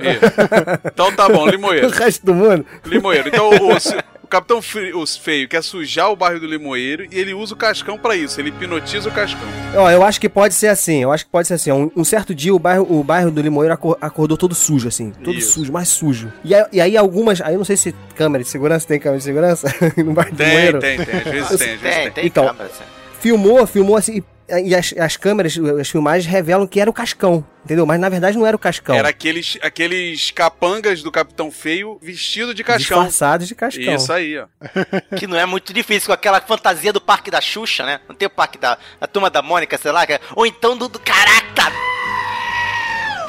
Isso. 0.00 0.90
então 0.92 1.12
tá 1.12 1.28
bom, 1.28 1.44
O 1.46 1.48
Limoeiro. 1.50 1.88
resto 1.90 2.24
do 2.26 2.34
mundo. 2.34 2.64
Limoeiro. 2.84 3.28
Então 3.28 3.50
o, 3.50 3.72
o- 3.72 4.06
o 4.22 4.28
Capitão 4.28 4.60
Fe- 4.60 4.92
o 4.92 5.06
Feio 5.06 5.48
quer 5.48 5.62
sujar 5.62 6.10
o 6.10 6.16
bairro 6.16 6.40
do 6.40 6.46
Limoeiro 6.48 7.06
e 7.12 7.16
ele 7.16 7.32
usa 7.32 7.54
o 7.54 7.56
Cascão 7.56 7.96
pra 7.96 8.16
isso. 8.16 8.40
Ele 8.40 8.48
hipnotiza 8.48 9.08
o 9.08 9.12
Cascão. 9.12 9.46
Ó, 9.76 9.88
eu 9.88 10.02
acho 10.02 10.20
que 10.20 10.28
pode 10.28 10.52
ser 10.52 10.66
assim, 10.66 11.00
eu 11.02 11.12
acho 11.12 11.24
que 11.26 11.30
pode 11.30 11.46
ser 11.46 11.54
assim. 11.54 11.70
Um, 11.70 11.88
um 11.94 12.02
certo 12.02 12.34
dia 12.34 12.52
o 12.52 12.58
bairro, 12.58 12.84
o 12.90 13.04
bairro 13.04 13.30
do 13.30 13.40
Limoeiro 13.40 13.72
acor- 13.72 13.96
acordou 14.00 14.36
todo 14.36 14.52
sujo, 14.52 14.88
assim. 14.88 15.12
Todo 15.22 15.36
Isso. 15.38 15.52
sujo, 15.52 15.72
mais 15.72 15.88
sujo. 15.90 16.32
E 16.42 16.52
aí, 16.56 16.64
e 16.72 16.80
aí 16.80 16.96
algumas. 16.96 17.40
Aí 17.40 17.54
eu 17.54 17.58
não 17.58 17.64
sei 17.64 17.76
se 17.76 17.94
câmera 18.16 18.42
de 18.42 18.50
segurança 18.50 18.84
tem 18.88 18.98
câmera 18.98 19.18
de 19.18 19.24
segurança 19.24 19.72
no 19.96 20.12
bairro 20.12 20.32
do 20.32 20.36
Tem, 20.38 20.46
Limoeiro. 20.48 20.78
tem, 20.80 20.96
tem. 21.04 21.14
Às 21.18 21.22
vezes 21.24 21.48
tem, 21.48 21.74
às 21.74 21.80
vezes 21.80 21.80
Tem, 21.82 21.92
tem. 22.02 22.10
tem 22.10 22.26
Então, 22.26 22.46
câmera, 22.48 22.64
assim. 22.64 22.84
Filmou, 23.20 23.64
filmou 23.66 23.96
assim. 23.96 24.24
E 24.48 24.74
as, 24.74 24.94
as 24.98 25.16
câmeras, 25.16 25.56
as 25.80 25.88
filmagens 25.90 26.26
revelam 26.30 26.66
que 26.66 26.80
era 26.80 26.88
o 26.88 26.92
Cascão, 26.92 27.44
entendeu? 27.64 27.84
Mas 27.84 27.98
na 27.98 28.08
verdade 28.08 28.36
não 28.38 28.46
era 28.46 28.54
o 28.54 28.58
Cascão. 28.58 28.94
Era 28.94 29.08
aqueles, 29.08 29.58
aqueles 29.60 30.30
capangas 30.30 31.02
do 31.02 31.10
Capitão 31.10 31.50
Feio 31.50 31.98
vestido 32.00 32.54
de 32.54 32.62
Cascão. 32.62 32.98
Disfarçados 32.98 33.48
de 33.48 33.54
Cascão. 33.54 33.94
Isso 33.96 34.12
aí, 34.12 34.38
ó. 34.38 34.46
Que 35.16 35.26
não 35.26 35.36
é 35.36 35.44
muito 35.46 35.72
difícil, 35.72 36.06
com 36.08 36.12
aquela 36.12 36.40
fantasia 36.40 36.92
do 36.92 37.00
parque 37.00 37.30
da 37.30 37.40
Xuxa, 37.40 37.84
né? 37.84 38.00
Não 38.08 38.14
tem 38.14 38.26
o 38.26 38.30
parque 38.30 38.58
da, 38.58 38.78
da 39.00 39.06
turma 39.06 39.28
da 39.30 39.42
Mônica, 39.42 39.76
sei 39.78 39.90
lá. 39.90 40.06
que 40.06 40.12
é- 40.12 40.20
Ou 40.34 40.46
então 40.46 40.76
do, 40.76 40.88
do 40.88 40.98
caraca! 41.00 41.45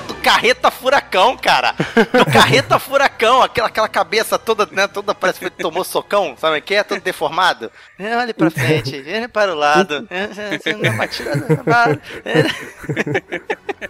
Do 0.07 0.15
carreta 0.15 0.71
furacão, 0.71 1.37
cara! 1.37 1.73
Do 2.13 2.25
carreta 2.31 2.79
furacão, 2.79 3.41
aquela, 3.41 3.67
aquela 3.67 3.87
cabeça 3.89 4.39
toda, 4.39 4.67
né? 4.71 4.87
Toda 4.87 5.13
parece 5.13 5.39
que 5.39 5.49
tomou 5.49 5.83
socão, 5.83 6.35
sabe 6.37 6.59
o 6.59 6.61
que 6.61 6.75
é? 6.75 6.83
Todo 6.83 7.01
deformado. 7.01 7.71
É, 7.99 8.15
Olhe 8.17 8.33
pra 8.33 8.49
frente, 8.49 8.95
olhe 9.07 9.27
para 9.27 9.53
o 9.53 9.55
lado. 9.55 10.07
É, 10.09 10.27
não, 10.27 10.43
é. 12.25 12.45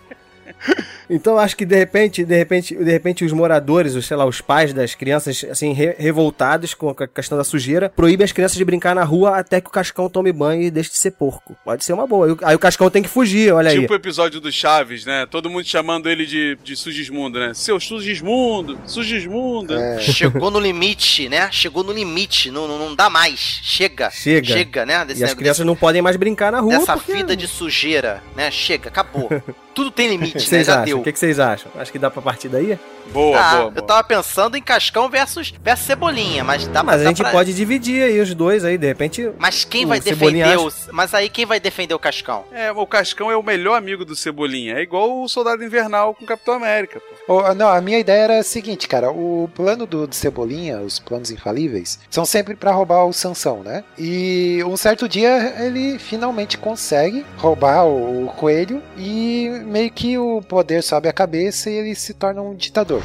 Então 1.10 1.34
eu 1.34 1.40
acho 1.40 1.56
que 1.56 1.66
de 1.66 1.76
repente, 1.76 2.24
de 2.26 2.36
repente, 2.36 2.76
de 2.76 2.92
repente 2.92 3.24
os 3.24 3.32
moradores, 3.32 3.96
os, 3.96 4.06
sei 4.06 4.18
lá, 4.18 4.26
os 4.26 4.42
pais 4.42 4.74
das 4.74 4.94
crianças, 4.96 5.46
assim, 5.50 5.74
re- 5.74 5.96
revoltados 5.98 6.74
com 6.74 6.90
a 6.90 7.08
questão 7.08 7.38
da 7.38 7.44
sujeira, 7.44 7.90
proíbem 7.96 8.26
as 8.26 8.32
crianças 8.32 8.58
de 8.58 8.66
brincar 8.66 8.94
na 8.96 9.04
rua 9.04 9.38
até 9.38 9.62
que 9.62 9.68
o 9.70 9.72
Cascão 9.72 10.10
tome 10.10 10.32
banho 10.34 10.62
e 10.64 10.70
deixe 10.72 10.90
de 10.90 10.98
ser 10.98 11.12
porco. 11.12 11.56
Pode 11.64 11.86
ser 11.86 11.94
uma 11.94 12.06
boa. 12.06 12.38
Aí 12.44 12.56
o- 12.56 12.60
Cascão 12.60 12.90
tem 12.90 13.02
que 13.04 13.10
fugir, 13.10 13.54
olha 13.54 13.70
aí. 13.72 13.80
Tipo 13.82 13.94
o 13.94 13.96
episódio 13.96 14.42
do 14.42 14.52
Chaves, 14.52 15.06
né? 15.06 15.26
Todo 15.30 15.50
mundo 15.50 15.66
chamando 15.66 16.10
ele 16.10 16.26
de, 16.26 16.58
de 16.64 16.76
Sugismundo, 16.76 17.40
né? 17.40 17.54
Seu 17.54 17.80
Sugismundo, 17.80 18.78
Sugismundo. 18.86 19.74
É. 19.76 20.00
Chegou 20.18 20.52
no 20.52 20.60
limite, 20.60 21.30
né? 21.30 21.50
Chegou 21.52 21.84
no 21.84 21.94
limite, 21.94 22.52
não, 22.52 22.68
não, 22.68 22.78
não 22.80 22.96
dá 22.96 23.10
mais. 23.10 23.40
Chega. 23.64 24.10
Chega. 24.12 24.48
Chega, 24.48 24.86
né? 24.86 25.06
Desse 25.06 25.22
E 25.22 25.24
as 25.24 25.34
crianças 25.34 25.66
não 25.66 25.76
podem 25.76 26.02
mais 26.02 26.16
brincar 26.18 26.52
na 26.52 26.60
rua. 26.60 26.78
dessa 26.80 26.94
porque- 26.98 27.14
vida 27.14 27.36
de 27.36 27.48
sujeira, 27.48 28.22
né? 28.36 28.52
Chega, 28.52 28.90
acabou. 28.90 29.30
Tudo 29.78 29.92
tem 29.92 30.08
limite, 30.10 30.32
que 30.32 30.38
né? 30.40 30.44
vocês 30.46 30.66
Já 30.68 30.74
acham? 30.74 30.86
deu. 30.86 31.00
O 31.00 31.04
que 31.04 31.12
vocês 31.16 31.40
acham? 31.40 31.72
Acho 31.78 31.92
que 31.92 32.00
dá 32.00 32.10
pra 32.10 32.22
partir 32.22 32.50
daí? 32.50 32.80
Boa, 33.14 33.40
Ah, 33.40 33.52
boa, 33.52 33.64
eu 33.68 33.72
boa. 33.72 33.86
tava 33.88 34.04
pensando 34.04 34.58
em 34.58 34.62
Cascão 34.62 35.08
versus, 35.08 35.54
versus 35.64 35.86
Cebolinha, 35.86 36.44
mas 36.44 36.68
dá 36.68 36.84
Mas 36.84 36.96
a 37.02 37.04
dá 37.04 37.10
gente 37.10 37.22
pra- 37.22 37.32
pode 37.32 37.54
dividir 37.54 38.04
aí 38.04 38.20
os 38.20 38.34
dois 38.34 38.66
aí, 38.66 38.78
de 38.78 38.86
repente. 38.88 39.30
Mas 39.38 39.64
quem 39.64 39.86
o 39.86 39.88
vai 39.90 40.02
Cebolinha 40.02 40.46
defender 40.48 40.68
acha- 40.68 40.90
o... 40.92 40.94
Mas 40.94 41.14
aí 41.14 41.30
quem 41.30 41.46
vai 41.46 41.60
defender 41.60 41.94
o 41.94 42.00
Cascão? 42.00 42.44
É, 42.52 42.70
o 42.72 42.86
Cascão 42.86 43.32
é 43.32 43.38
o 43.38 43.44
melhor 43.44 43.76
amigo 43.78 44.04
do 44.04 44.14
Cebolinha. 44.16 44.74
É 44.78 44.82
igual 44.82 45.22
o 45.22 45.30
Soldado 45.30 45.64
Invernal 45.64 46.14
com 46.16 46.26
o 46.26 46.28
Capitão 46.28 46.56
América, 46.56 47.00
pô. 47.28 47.36
Ô, 47.38 47.54
não, 47.54 47.70
a 47.70 47.80
minha 47.80 48.00
ideia 48.00 48.24
era 48.24 48.40
a 48.40 48.44
seguinte, 48.44 48.88
cara. 48.90 49.10
O 49.12 49.50
plano 49.56 49.86
do, 49.86 50.06
do 50.08 50.14
Cebolinha, 50.16 50.80
os 50.82 51.00
planos 51.00 51.32
infalíveis, 51.32 52.00
são 52.10 52.26
sempre 52.26 52.56
pra 52.56 52.72
roubar 52.72 53.06
o 53.06 53.14
Sansão, 53.14 53.62
né? 53.64 53.84
E 53.98 54.62
um 54.66 54.76
certo 54.76 55.08
dia 55.08 55.56
ele 55.60 55.98
finalmente 56.00 56.58
consegue 56.58 57.26
roubar 57.38 57.86
o, 57.86 58.26
o 58.26 58.28
coelho 58.34 58.82
e 58.98 59.50
meio 59.68 59.92
que 59.92 60.18
o 60.18 60.42
poder 60.42 60.82
sobe 60.82 61.08
a 61.08 61.14
cabeça 61.14 61.70
e 61.70 61.74
ele 61.74 61.96
se 61.96 62.14
torna 62.14 62.42
um 62.42 62.56
ditador. 62.56 63.04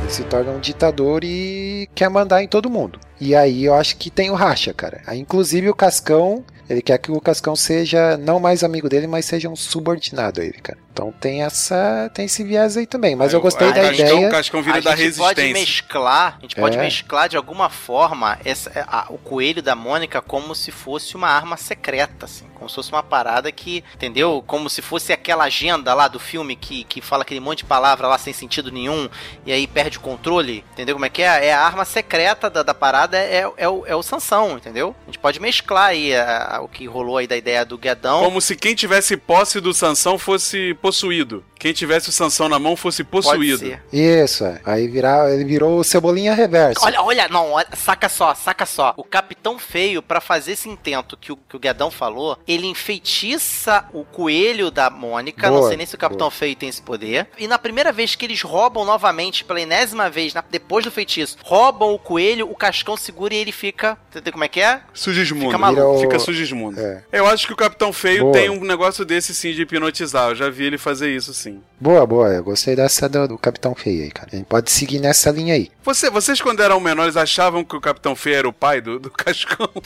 Ele 0.00 0.10
se 0.10 0.24
torna 0.24 0.52
um 0.52 0.60
ditador 0.60 1.24
e 1.24 1.88
quer 1.94 2.08
mandar 2.08 2.42
em 2.42 2.48
todo 2.48 2.70
mundo. 2.70 2.98
E 3.20 3.34
aí 3.34 3.64
eu 3.64 3.74
acho 3.74 3.96
que 3.96 4.10
tem 4.10 4.30
o 4.30 4.34
racha, 4.34 4.72
cara. 4.72 5.02
Aí, 5.06 5.18
inclusive 5.18 5.68
o 5.68 5.74
Cascão, 5.74 6.44
ele 6.68 6.82
quer 6.82 6.98
que 6.98 7.10
o 7.10 7.20
Cascão 7.20 7.56
seja 7.56 8.16
não 8.16 8.38
mais 8.38 8.62
amigo 8.62 8.88
dele, 8.88 9.06
mas 9.06 9.24
seja 9.24 9.48
um 9.48 9.56
subordinado 9.56 10.40
a 10.40 10.44
ele, 10.44 10.60
cara. 10.60 10.83
Então 10.94 11.10
tem 11.10 11.42
essa, 11.42 12.08
tem 12.14 12.26
esse 12.26 12.44
viés 12.44 12.76
aí 12.76 12.86
também. 12.86 13.16
Mas 13.16 13.32
eu 13.32 13.40
gostei 13.40 13.66
da 13.72 13.82
Cascão, 13.88 14.06
ideia. 14.06 14.30
Cascão 14.30 14.62
vira 14.62 14.78
a 14.78 14.80
da 14.80 14.94
gente 14.94 15.16
pode 15.16 15.52
mesclar, 15.52 16.36
a 16.38 16.40
gente 16.42 16.54
pode 16.54 16.78
É. 16.78 16.80
mesclar 16.80 17.28
de 17.28 17.36
alguma 17.36 17.68
forma 17.68 18.38
essa, 18.44 18.70
a- 18.86 19.06
o 19.08 19.18
coelho 19.18 19.60
da 19.60 19.74
Mônica 19.74 20.22
como 20.22 20.54
se 20.54 20.70
fosse 20.70 21.16
uma 21.16 21.26
arma 21.28 21.56
secreta, 21.56 22.26
assim, 22.26 22.44
como 22.54 22.68
se 22.68 22.76
fosse 22.76 22.92
uma 22.92 23.02
parada 23.02 23.50
que, 23.50 23.82
entendeu? 23.92 24.42
Como 24.46 24.70
se 24.70 24.80
fosse 24.80 25.12
aquela 25.12 25.42
agenda 25.44 25.92
lá 25.94 26.06
do 26.06 26.20
filme 26.20 26.54
que, 26.54 26.84
que 26.84 27.00
fala 27.00 27.22
aquele 27.22 27.40
monte 27.40 27.58
de 27.58 27.64
palavra 27.64 28.06
lá 28.06 28.16
sem 28.16 28.32
sentido 28.32 28.70
nenhum 28.70 29.08
e 29.44 29.52
aí 29.52 29.66
perde 29.66 29.98
o 29.98 30.00
controle, 30.00 30.64
entendeu 30.74 30.94
como 30.94 31.06
é 31.06 31.08
que 31.10 31.22
é? 31.22 31.46
É 31.46 31.52
a 31.54 31.60
arma 31.60 31.84
secreta 31.84 32.48
da, 32.48 32.62
da 32.62 32.72
parada, 32.72 33.18
é, 33.18 33.44
é, 33.56 33.68
o, 33.68 33.84
é 33.84 33.96
o 33.96 34.02
Sansão, 34.04 34.58
entendeu? 34.58 34.94
A 35.02 35.06
gente 35.06 35.18
pode 35.18 35.40
mesclar 35.40 35.86
aí 35.88 36.14
a- 36.14 36.56
a- 36.58 36.60
o 36.62 36.68
que 36.68 36.86
rolou 36.86 37.16
aí 37.18 37.26
da 37.26 37.36
ideia 37.36 37.64
do 37.64 37.76
Guedão. 37.76 38.22
Como 38.22 38.40
se 38.40 38.54
quem 38.54 38.76
tivesse 38.76 39.16
posse 39.16 39.60
do 39.60 39.74
Sansão 39.74 40.16
fosse 40.16 40.72
possuído. 40.84 41.42
Quem 41.58 41.72
tivesse 41.72 42.10
o 42.10 42.12
Sansão 42.12 42.46
na 42.46 42.58
mão 42.58 42.76
fosse 42.76 43.02
Pode 43.02 43.26
possuído. 43.26 43.56
ser. 43.58 43.82
Isso, 43.90 44.44
aí 44.66 44.86
virar, 44.86 45.32
ele 45.32 45.42
virou 45.46 45.78
o 45.78 45.84
Cebolinha 45.84 46.34
Reverso. 46.34 46.84
Olha, 46.84 47.00
olha, 47.02 47.26
não, 47.28 47.52
olha, 47.52 47.66
saca 47.74 48.06
só, 48.06 48.34
saca 48.34 48.66
só. 48.66 48.92
O 48.98 49.02
Capitão 49.02 49.58
Feio, 49.58 50.02
pra 50.02 50.20
fazer 50.20 50.52
esse 50.52 50.68
intento 50.68 51.16
que 51.16 51.32
o, 51.32 51.36
que 51.38 51.56
o 51.56 51.58
Guedão 51.58 51.90
falou, 51.90 52.36
ele 52.46 52.66
enfeitiça 52.66 53.86
o 53.94 54.04
coelho 54.04 54.70
da 54.70 54.90
Mônica. 54.90 55.48
Boa, 55.48 55.60
não 55.62 55.68
sei 55.68 55.78
nem 55.78 55.86
se 55.86 55.94
o 55.94 55.98
Capitão 55.98 56.30
Feio 56.30 56.54
tem 56.54 56.68
esse 56.68 56.82
poder. 56.82 57.28
E 57.38 57.48
na 57.48 57.58
primeira 57.58 57.90
vez 57.92 58.14
que 58.14 58.26
eles 58.26 58.42
roubam 58.42 58.84
novamente, 58.84 59.42
pela 59.42 59.58
enésima 59.60 60.10
vez, 60.10 60.34
na- 60.34 60.44
depois 60.50 60.84
do 60.84 60.90
feitiço, 60.90 61.38
roubam 61.42 61.94
o 61.94 61.98
coelho, 61.98 62.50
o 62.50 62.54
Cascão 62.54 62.94
segura 62.94 63.32
e 63.32 63.38
ele 63.38 63.52
fica. 63.52 63.96
Entendeu 64.10 64.32
como 64.32 64.44
é 64.44 64.48
que 64.48 64.60
é? 64.60 64.82
Sugismundo. 64.92 65.46
Fica 65.46 65.56
maluco. 65.58 65.82
O- 65.96 66.00
Fica 66.00 66.18
sugismundo. 66.18 66.78
É. 66.78 67.02
Eu 67.10 67.26
acho 67.26 67.46
que 67.46 67.54
o 67.54 67.56
Capitão 67.56 67.90
Feio 67.90 68.24
Boa. 68.24 68.32
tem 68.34 68.50
um 68.50 68.60
negócio 68.64 69.02
desse 69.04 69.34
sim 69.34 69.52
de 69.54 69.62
hipnotizar. 69.62 70.28
Eu 70.30 70.34
já 70.34 70.50
vi 70.50 70.64
ele 70.64 70.73
fazer 70.78 71.14
isso 71.14 71.32
sim. 71.34 71.60
Boa, 71.80 72.06
boa. 72.06 72.28
Eu 72.28 72.42
gostei 72.44 72.74
dessa 72.76 73.08
do, 73.08 73.28
do 73.28 73.38
Capitão 73.38 73.74
Feio 73.74 74.04
aí, 74.04 74.10
cara. 74.10 74.28
A 74.32 74.36
gente 74.36 74.46
pode 74.46 74.70
seguir 74.70 74.98
nessa 75.00 75.30
linha 75.30 75.54
aí. 75.54 75.70
Você, 75.84 76.08
vocês, 76.10 76.40
quando 76.40 76.62
eram 76.62 76.80
menores, 76.80 77.16
achavam 77.16 77.62
que 77.64 77.76
o 77.76 77.80
Capitão 77.80 78.14
Feio 78.16 78.36
era 78.36 78.48
o 78.48 78.52
pai 78.52 78.80
do, 78.80 78.98
do 78.98 79.10
Cascão? 79.10 79.68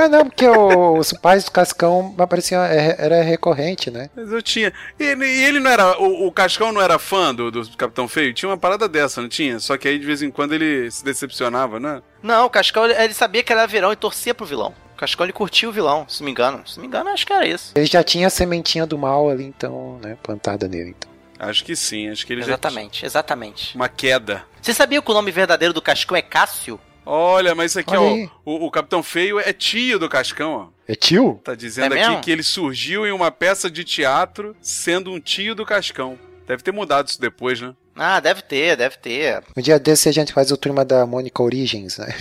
Ah, 0.00 0.08
não, 0.08 0.26
porque 0.26 0.46
o- 0.46 0.96
os 0.96 1.12
pais 1.12 1.42
do 1.44 1.50
Cascão 1.50 2.14
apareciam, 2.16 2.62
é- 2.62 2.94
era 2.98 3.20
recorrente, 3.22 3.90
né? 3.90 4.08
Mas 4.14 4.30
eu 4.30 4.40
tinha. 4.40 4.72
E 4.98 5.02
ele, 5.02 5.26
e 5.26 5.44
ele 5.44 5.58
não 5.58 5.68
era. 5.68 5.98
O, 6.00 6.28
o 6.28 6.32
Cascão 6.32 6.70
não 6.70 6.80
era 6.80 7.00
fã 7.00 7.34
do, 7.34 7.50
do 7.50 7.76
Capitão 7.76 8.06
Feio? 8.06 8.32
Tinha 8.32 8.48
uma 8.48 8.56
parada 8.56 8.88
dessa, 8.88 9.20
não 9.20 9.28
tinha? 9.28 9.58
Só 9.58 9.76
que 9.76 9.88
aí 9.88 9.98
de 9.98 10.06
vez 10.06 10.22
em 10.22 10.30
quando 10.30 10.54
ele 10.54 10.88
se 10.88 11.04
decepcionava, 11.04 11.80
né? 11.80 12.00
Não, 12.22 12.46
o 12.46 12.50
Cascão, 12.50 12.84
ele, 12.84 12.94
ele 12.94 13.12
sabia 13.12 13.42
que 13.42 13.52
era 13.52 13.66
vilão 13.66 13.92
e 13.92 13.96
torcia 13.96 14.32
pro 14.32 14.46
vilão. 14.46 14.72
O 14.98 15.00
Cascão, 15.00 15.24
ele 15.24 15.32
curtia 15.32 15.68
o 15.68 15.72
vilão, 15.72 16.06
se 16.08 16.20
não 16.20 16.24
me 16.24 16.32
engano. 16.32 16.60
Se 16.66 16.76
não 16.76 16.82
me 16.82 16.88
engano, 16.88 17.08
acho 17.10 17.24
que 17.24 17.32
era 17.32 17.46
isso. 17.46 17.70
Ele 17.76 17.86
já 17.86 18.02
tinha 18.02 18.26
a 18.26 18.30
sementinha 18.30 18.84
do 18.84 18.98
mal 18.98 19.30
ali, 19.30 19.44
então, 19.44 19.96
né, 20.02 20.18
plantada 20.20 20.66
nele. 20.66 20.90
Então. 20.98 21.08
Acho 21.38 21.64
que 21.64 21.76
sim, 21.76 22.08
acho 22.10 22.26
que 22.26 22.32
ele 22.32 22.42
Exatamente, 22.42 23.06
exatamente. 23.06 23.60
já 23.60 23.70
tinha 23.70 23.80
uma 23.80 23.88
queda. 23.88 24.44
Você 24.60 24.74
sabia 24.74 25.00
que 25.00 25.08
o 25.08 25.14
nome 25.14 25.30
verdadeiro 25.30 25.72
do 25.72 25.80
Cascão 25.80 26.16
é 26.16 26.20
Cássio? 26.22 26.80
Olha, 27.06 27.54
mas 27.54 27.70
isso 27.70 27.78
aqui, 27.78 27.96
Olha 27.96 28.28
ó. 28.44 28.50
O, 28.50 28.66
o 28.66 28.70
Capitão 28.72 29.00
Feio 29.00 29.38
é 29.38 29.52
tio 29.52 30.00
do 30.00 30.08
Cascão, 30.08 30.52
ó. 30.52 30.66
É 30.88 30.96
tio? 30.96 31.40
Tá 31.44 31.54
dizendo 31.54 31.94
É 31.94 32.00
aqui 32.00 32.08
mesmo? 32.08 32.22
que 32.24 32.30
ele 32.32 32.42
surgiu 32.42 33.06
em 33.06 33.12
uma 33.12 33.30
peça 33.30 33.70
de 33.70 33.84
teatro 33.84 34.56
sendo 34.60 35.12
um 35.12 35.20
tio 35.20 35.54
do 35.54 35.64
Cascão. 35.64 36.18
Deve 36.44 36.64
ter 36.64 36.72
mudado 36.72 37.06
isso 37.06 37.20
depois, 37.20 37.60
né? 37.60 37.72
Ah, 37.98 38.20
deve 38.20 38.42
ter, 38.42 38.76
deve 38.76 38.96
ter. 38.96 39.42
Um 39.56 39.60
dia 39.60 39.78
desse 39.78 40.08
a 40.08 40.12
gente 40.12 40.32
faz 40.32 40.52
o 40.52 40.56
turma 40.56 40.84
da 40.84 41.04
Mônica 41.04 41.42
Origins, 41.42 41.98
né? 41.98 42.06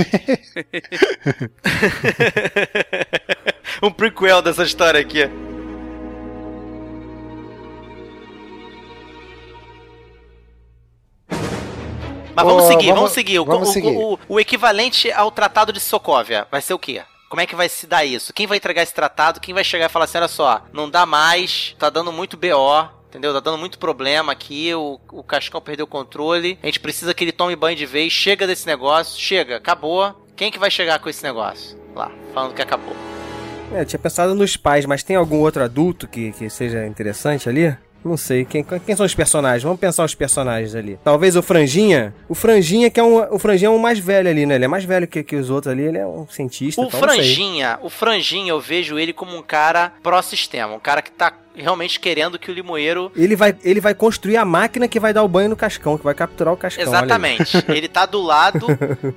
um 3.83 3.91
prequel 3.91 4.41
dessa 4.41 4.63
história 4.63 4.99
aqui. 4.99 5.29
Mas 12.35 12.45
vamos 12.45 12.65
Ô, 12.65 12.67
seguir, 12.67 12.85
vamos, 12.87 12.95
vamos- 12.99 13.11
seguir. 13.13 13.39
O, 13.39 13.45
vamos 13.45 13.69
o- 13.69 13.73
seguir. 13.73 13.97
o- 13.97 14.19
o 14.29 14.39
equivalente 14.39 15.11
ao 15.11 15.31
Tratado 15.31 15.73
de 15.73 15.79
Sokovia 15.79 16.47
vai 16.51 16.61
ser 16.61 16.73
o 16.73 16.79
quê? 16.79 17.01
Como 17.29 17.41
é 17.41 17.45
que 17.45 17.55
vai 17.55 17.67
se 17.67 17.87
dar 17.87 18.05
isso? 18.05 18.31
Quem 18.31 18.47
vai 18.47 18.57
entregar 18.57 18.83
esse 18.83 18.93
tratado? 18.93 19.39
Quem 19.41 19.53
vai 19.53 19.63
chegar 19.63 19.87
e 19.87 19.89
falar 19.89 20.05
assim: 20.05 20.17
olha 20.17 20.27
só, 20.27 20.61
não 20.71 20.89
dá 20.89 21.05
mais, 21.05 21.75
tá 21.79 21.89
dando 21.89 22.11
muito 22.11 22.37
BO, 22.37 22.89
entendeu? 23.09 23.33
Tá 23.33 23.39
dando 23.39 23.57
muito 23.57 23.79
problema 23.79 24.31
aqui, 24.31 24.73
o, 24.73 24.99
o 25.11 25.23
Cascão 25.23 25.61
perdeu 25.61 25.85
o 25.85 25.89
controle, 25.89 26.57
a 26.61 26.65
gente 26.65 26.79
precisa 26.79 27.13
que 27.13 27.23
ele 27.23 27.31
tome 27.31 27.55
banho 27.55 27.75
de 27.75 27.85
vez, 27.85 28.11
chega 28.11 28.47
desse 28.47 28.67
negócio, 28.67 29.19
chega, 29.19 29.57
acabou. 29.57 30.15
Quem 30.35 30.51
que 30.51 30.59
vai 30.59 30.69
chegar 30.69 30.99
com 30.99 31.09
esse 31.09 31.23
negócio? 31.23 31.77
Lá, 31.95 32.11
falando 32.33 32.53
que 32.53 32.61
acabou. 32.61 32.95
É, 33.73 33.81
eu 33.81 33.85
tinha 33.85 33.99
pensado 33.99 34.35
nos 34.35 34.55
pais, 34.55 34.85
mas 34.85 35.03
tem 35.03 35.15
algum 35.15 35.39
outro 35.39 35.63
adulto 35.63 36.07
que, 36.07 36.31
que 36.31 36.49
seja 36.49 36.85
interessante 36.85 37.49
ali? 37.49 37.75
Não 38.05 38.15
sei, 38.15 38.45
quem, 38.45 38.63
quem 38.63 38.95
são 38.95 39.05
os 39.05 39.13
personagens? 39.13 39.63
Vamos 39.63 39.79
pensar 39.79 40.05
os 40.05 40.15
personagens 40.15 40.75
ali. 40.75 40.97
Talvez 41.03 41.35
o 41.35 41.41
Franjinha. 41.41 42.13
O 42.29 42.35
Franjinha, 42.35 42.89
que 42.89 42.99
é 42.99 43.03
um. 43.03 43.33
O 43.33 43.39
Franjinha 43.39 43.67
é 43.67 43.71
um 43.71 43.79
mais 43.79 43.99
velho 43.99 44.29
ali, 44.29 44.45
né? 44.45 44.55
Ele 44.55 44.65
é 44.65 44.67
mais 44.67 44.85
velho 44.85 45.07
que, 45.07 45.23
que 45.23 45.35
os 45.35 45.49
outros 45.49 45.73
ali, 45.73 45.83
ele 45.83 45.97
é 45.97 46.05
um 46.05 46.25
cientista. 46.27 46.81
O 46.81 46.89
sei. 46.89 46.99
Franjinha, 46.99 47.79
o 47.81 47.89
Franjinha, 47.89 48.51
eu 48.51 48.61
vejo 48.61 48.97
ele 48.97 49.11
como 49.11 49.35
um 49.35 49.41
cara 49.41 49.91
pró-sistema, 50.01 50.73
um 50.73 50.79
cara 50.79 51.01
que 51.01 51.11
tá 51.11 51.33
realmente 51.57 51.99
querendo 51.99 52.37
que 52.39 52.49
o 52.49 52.53
limoeiro. 52.53 53.11
Ele 53.15 53.35
vai, 53.35 53.55
ele 53.63 53.81
vai 53.81 53.93
construir 53.93 54.37
a 54.37 54.45
máquina 54.45 54.87
que 54.87 54.99
vai 54.99 55.11
dar 55.13 55.23
o 55.23 55.27
banho 55.27 55.49
no 55.49 55.55
cascão, 55.55 55.97
que 55.97 56.03
vai 56.03 56.13
capturar 56.13 56.53
o 56.53 56.57
cascão. 56.57 56.83
Exatamente. 56.83 57.57
ele 57.69 57.87
tá 57.87 58.05
do 58.05 58.21
lado. 58.21 58.67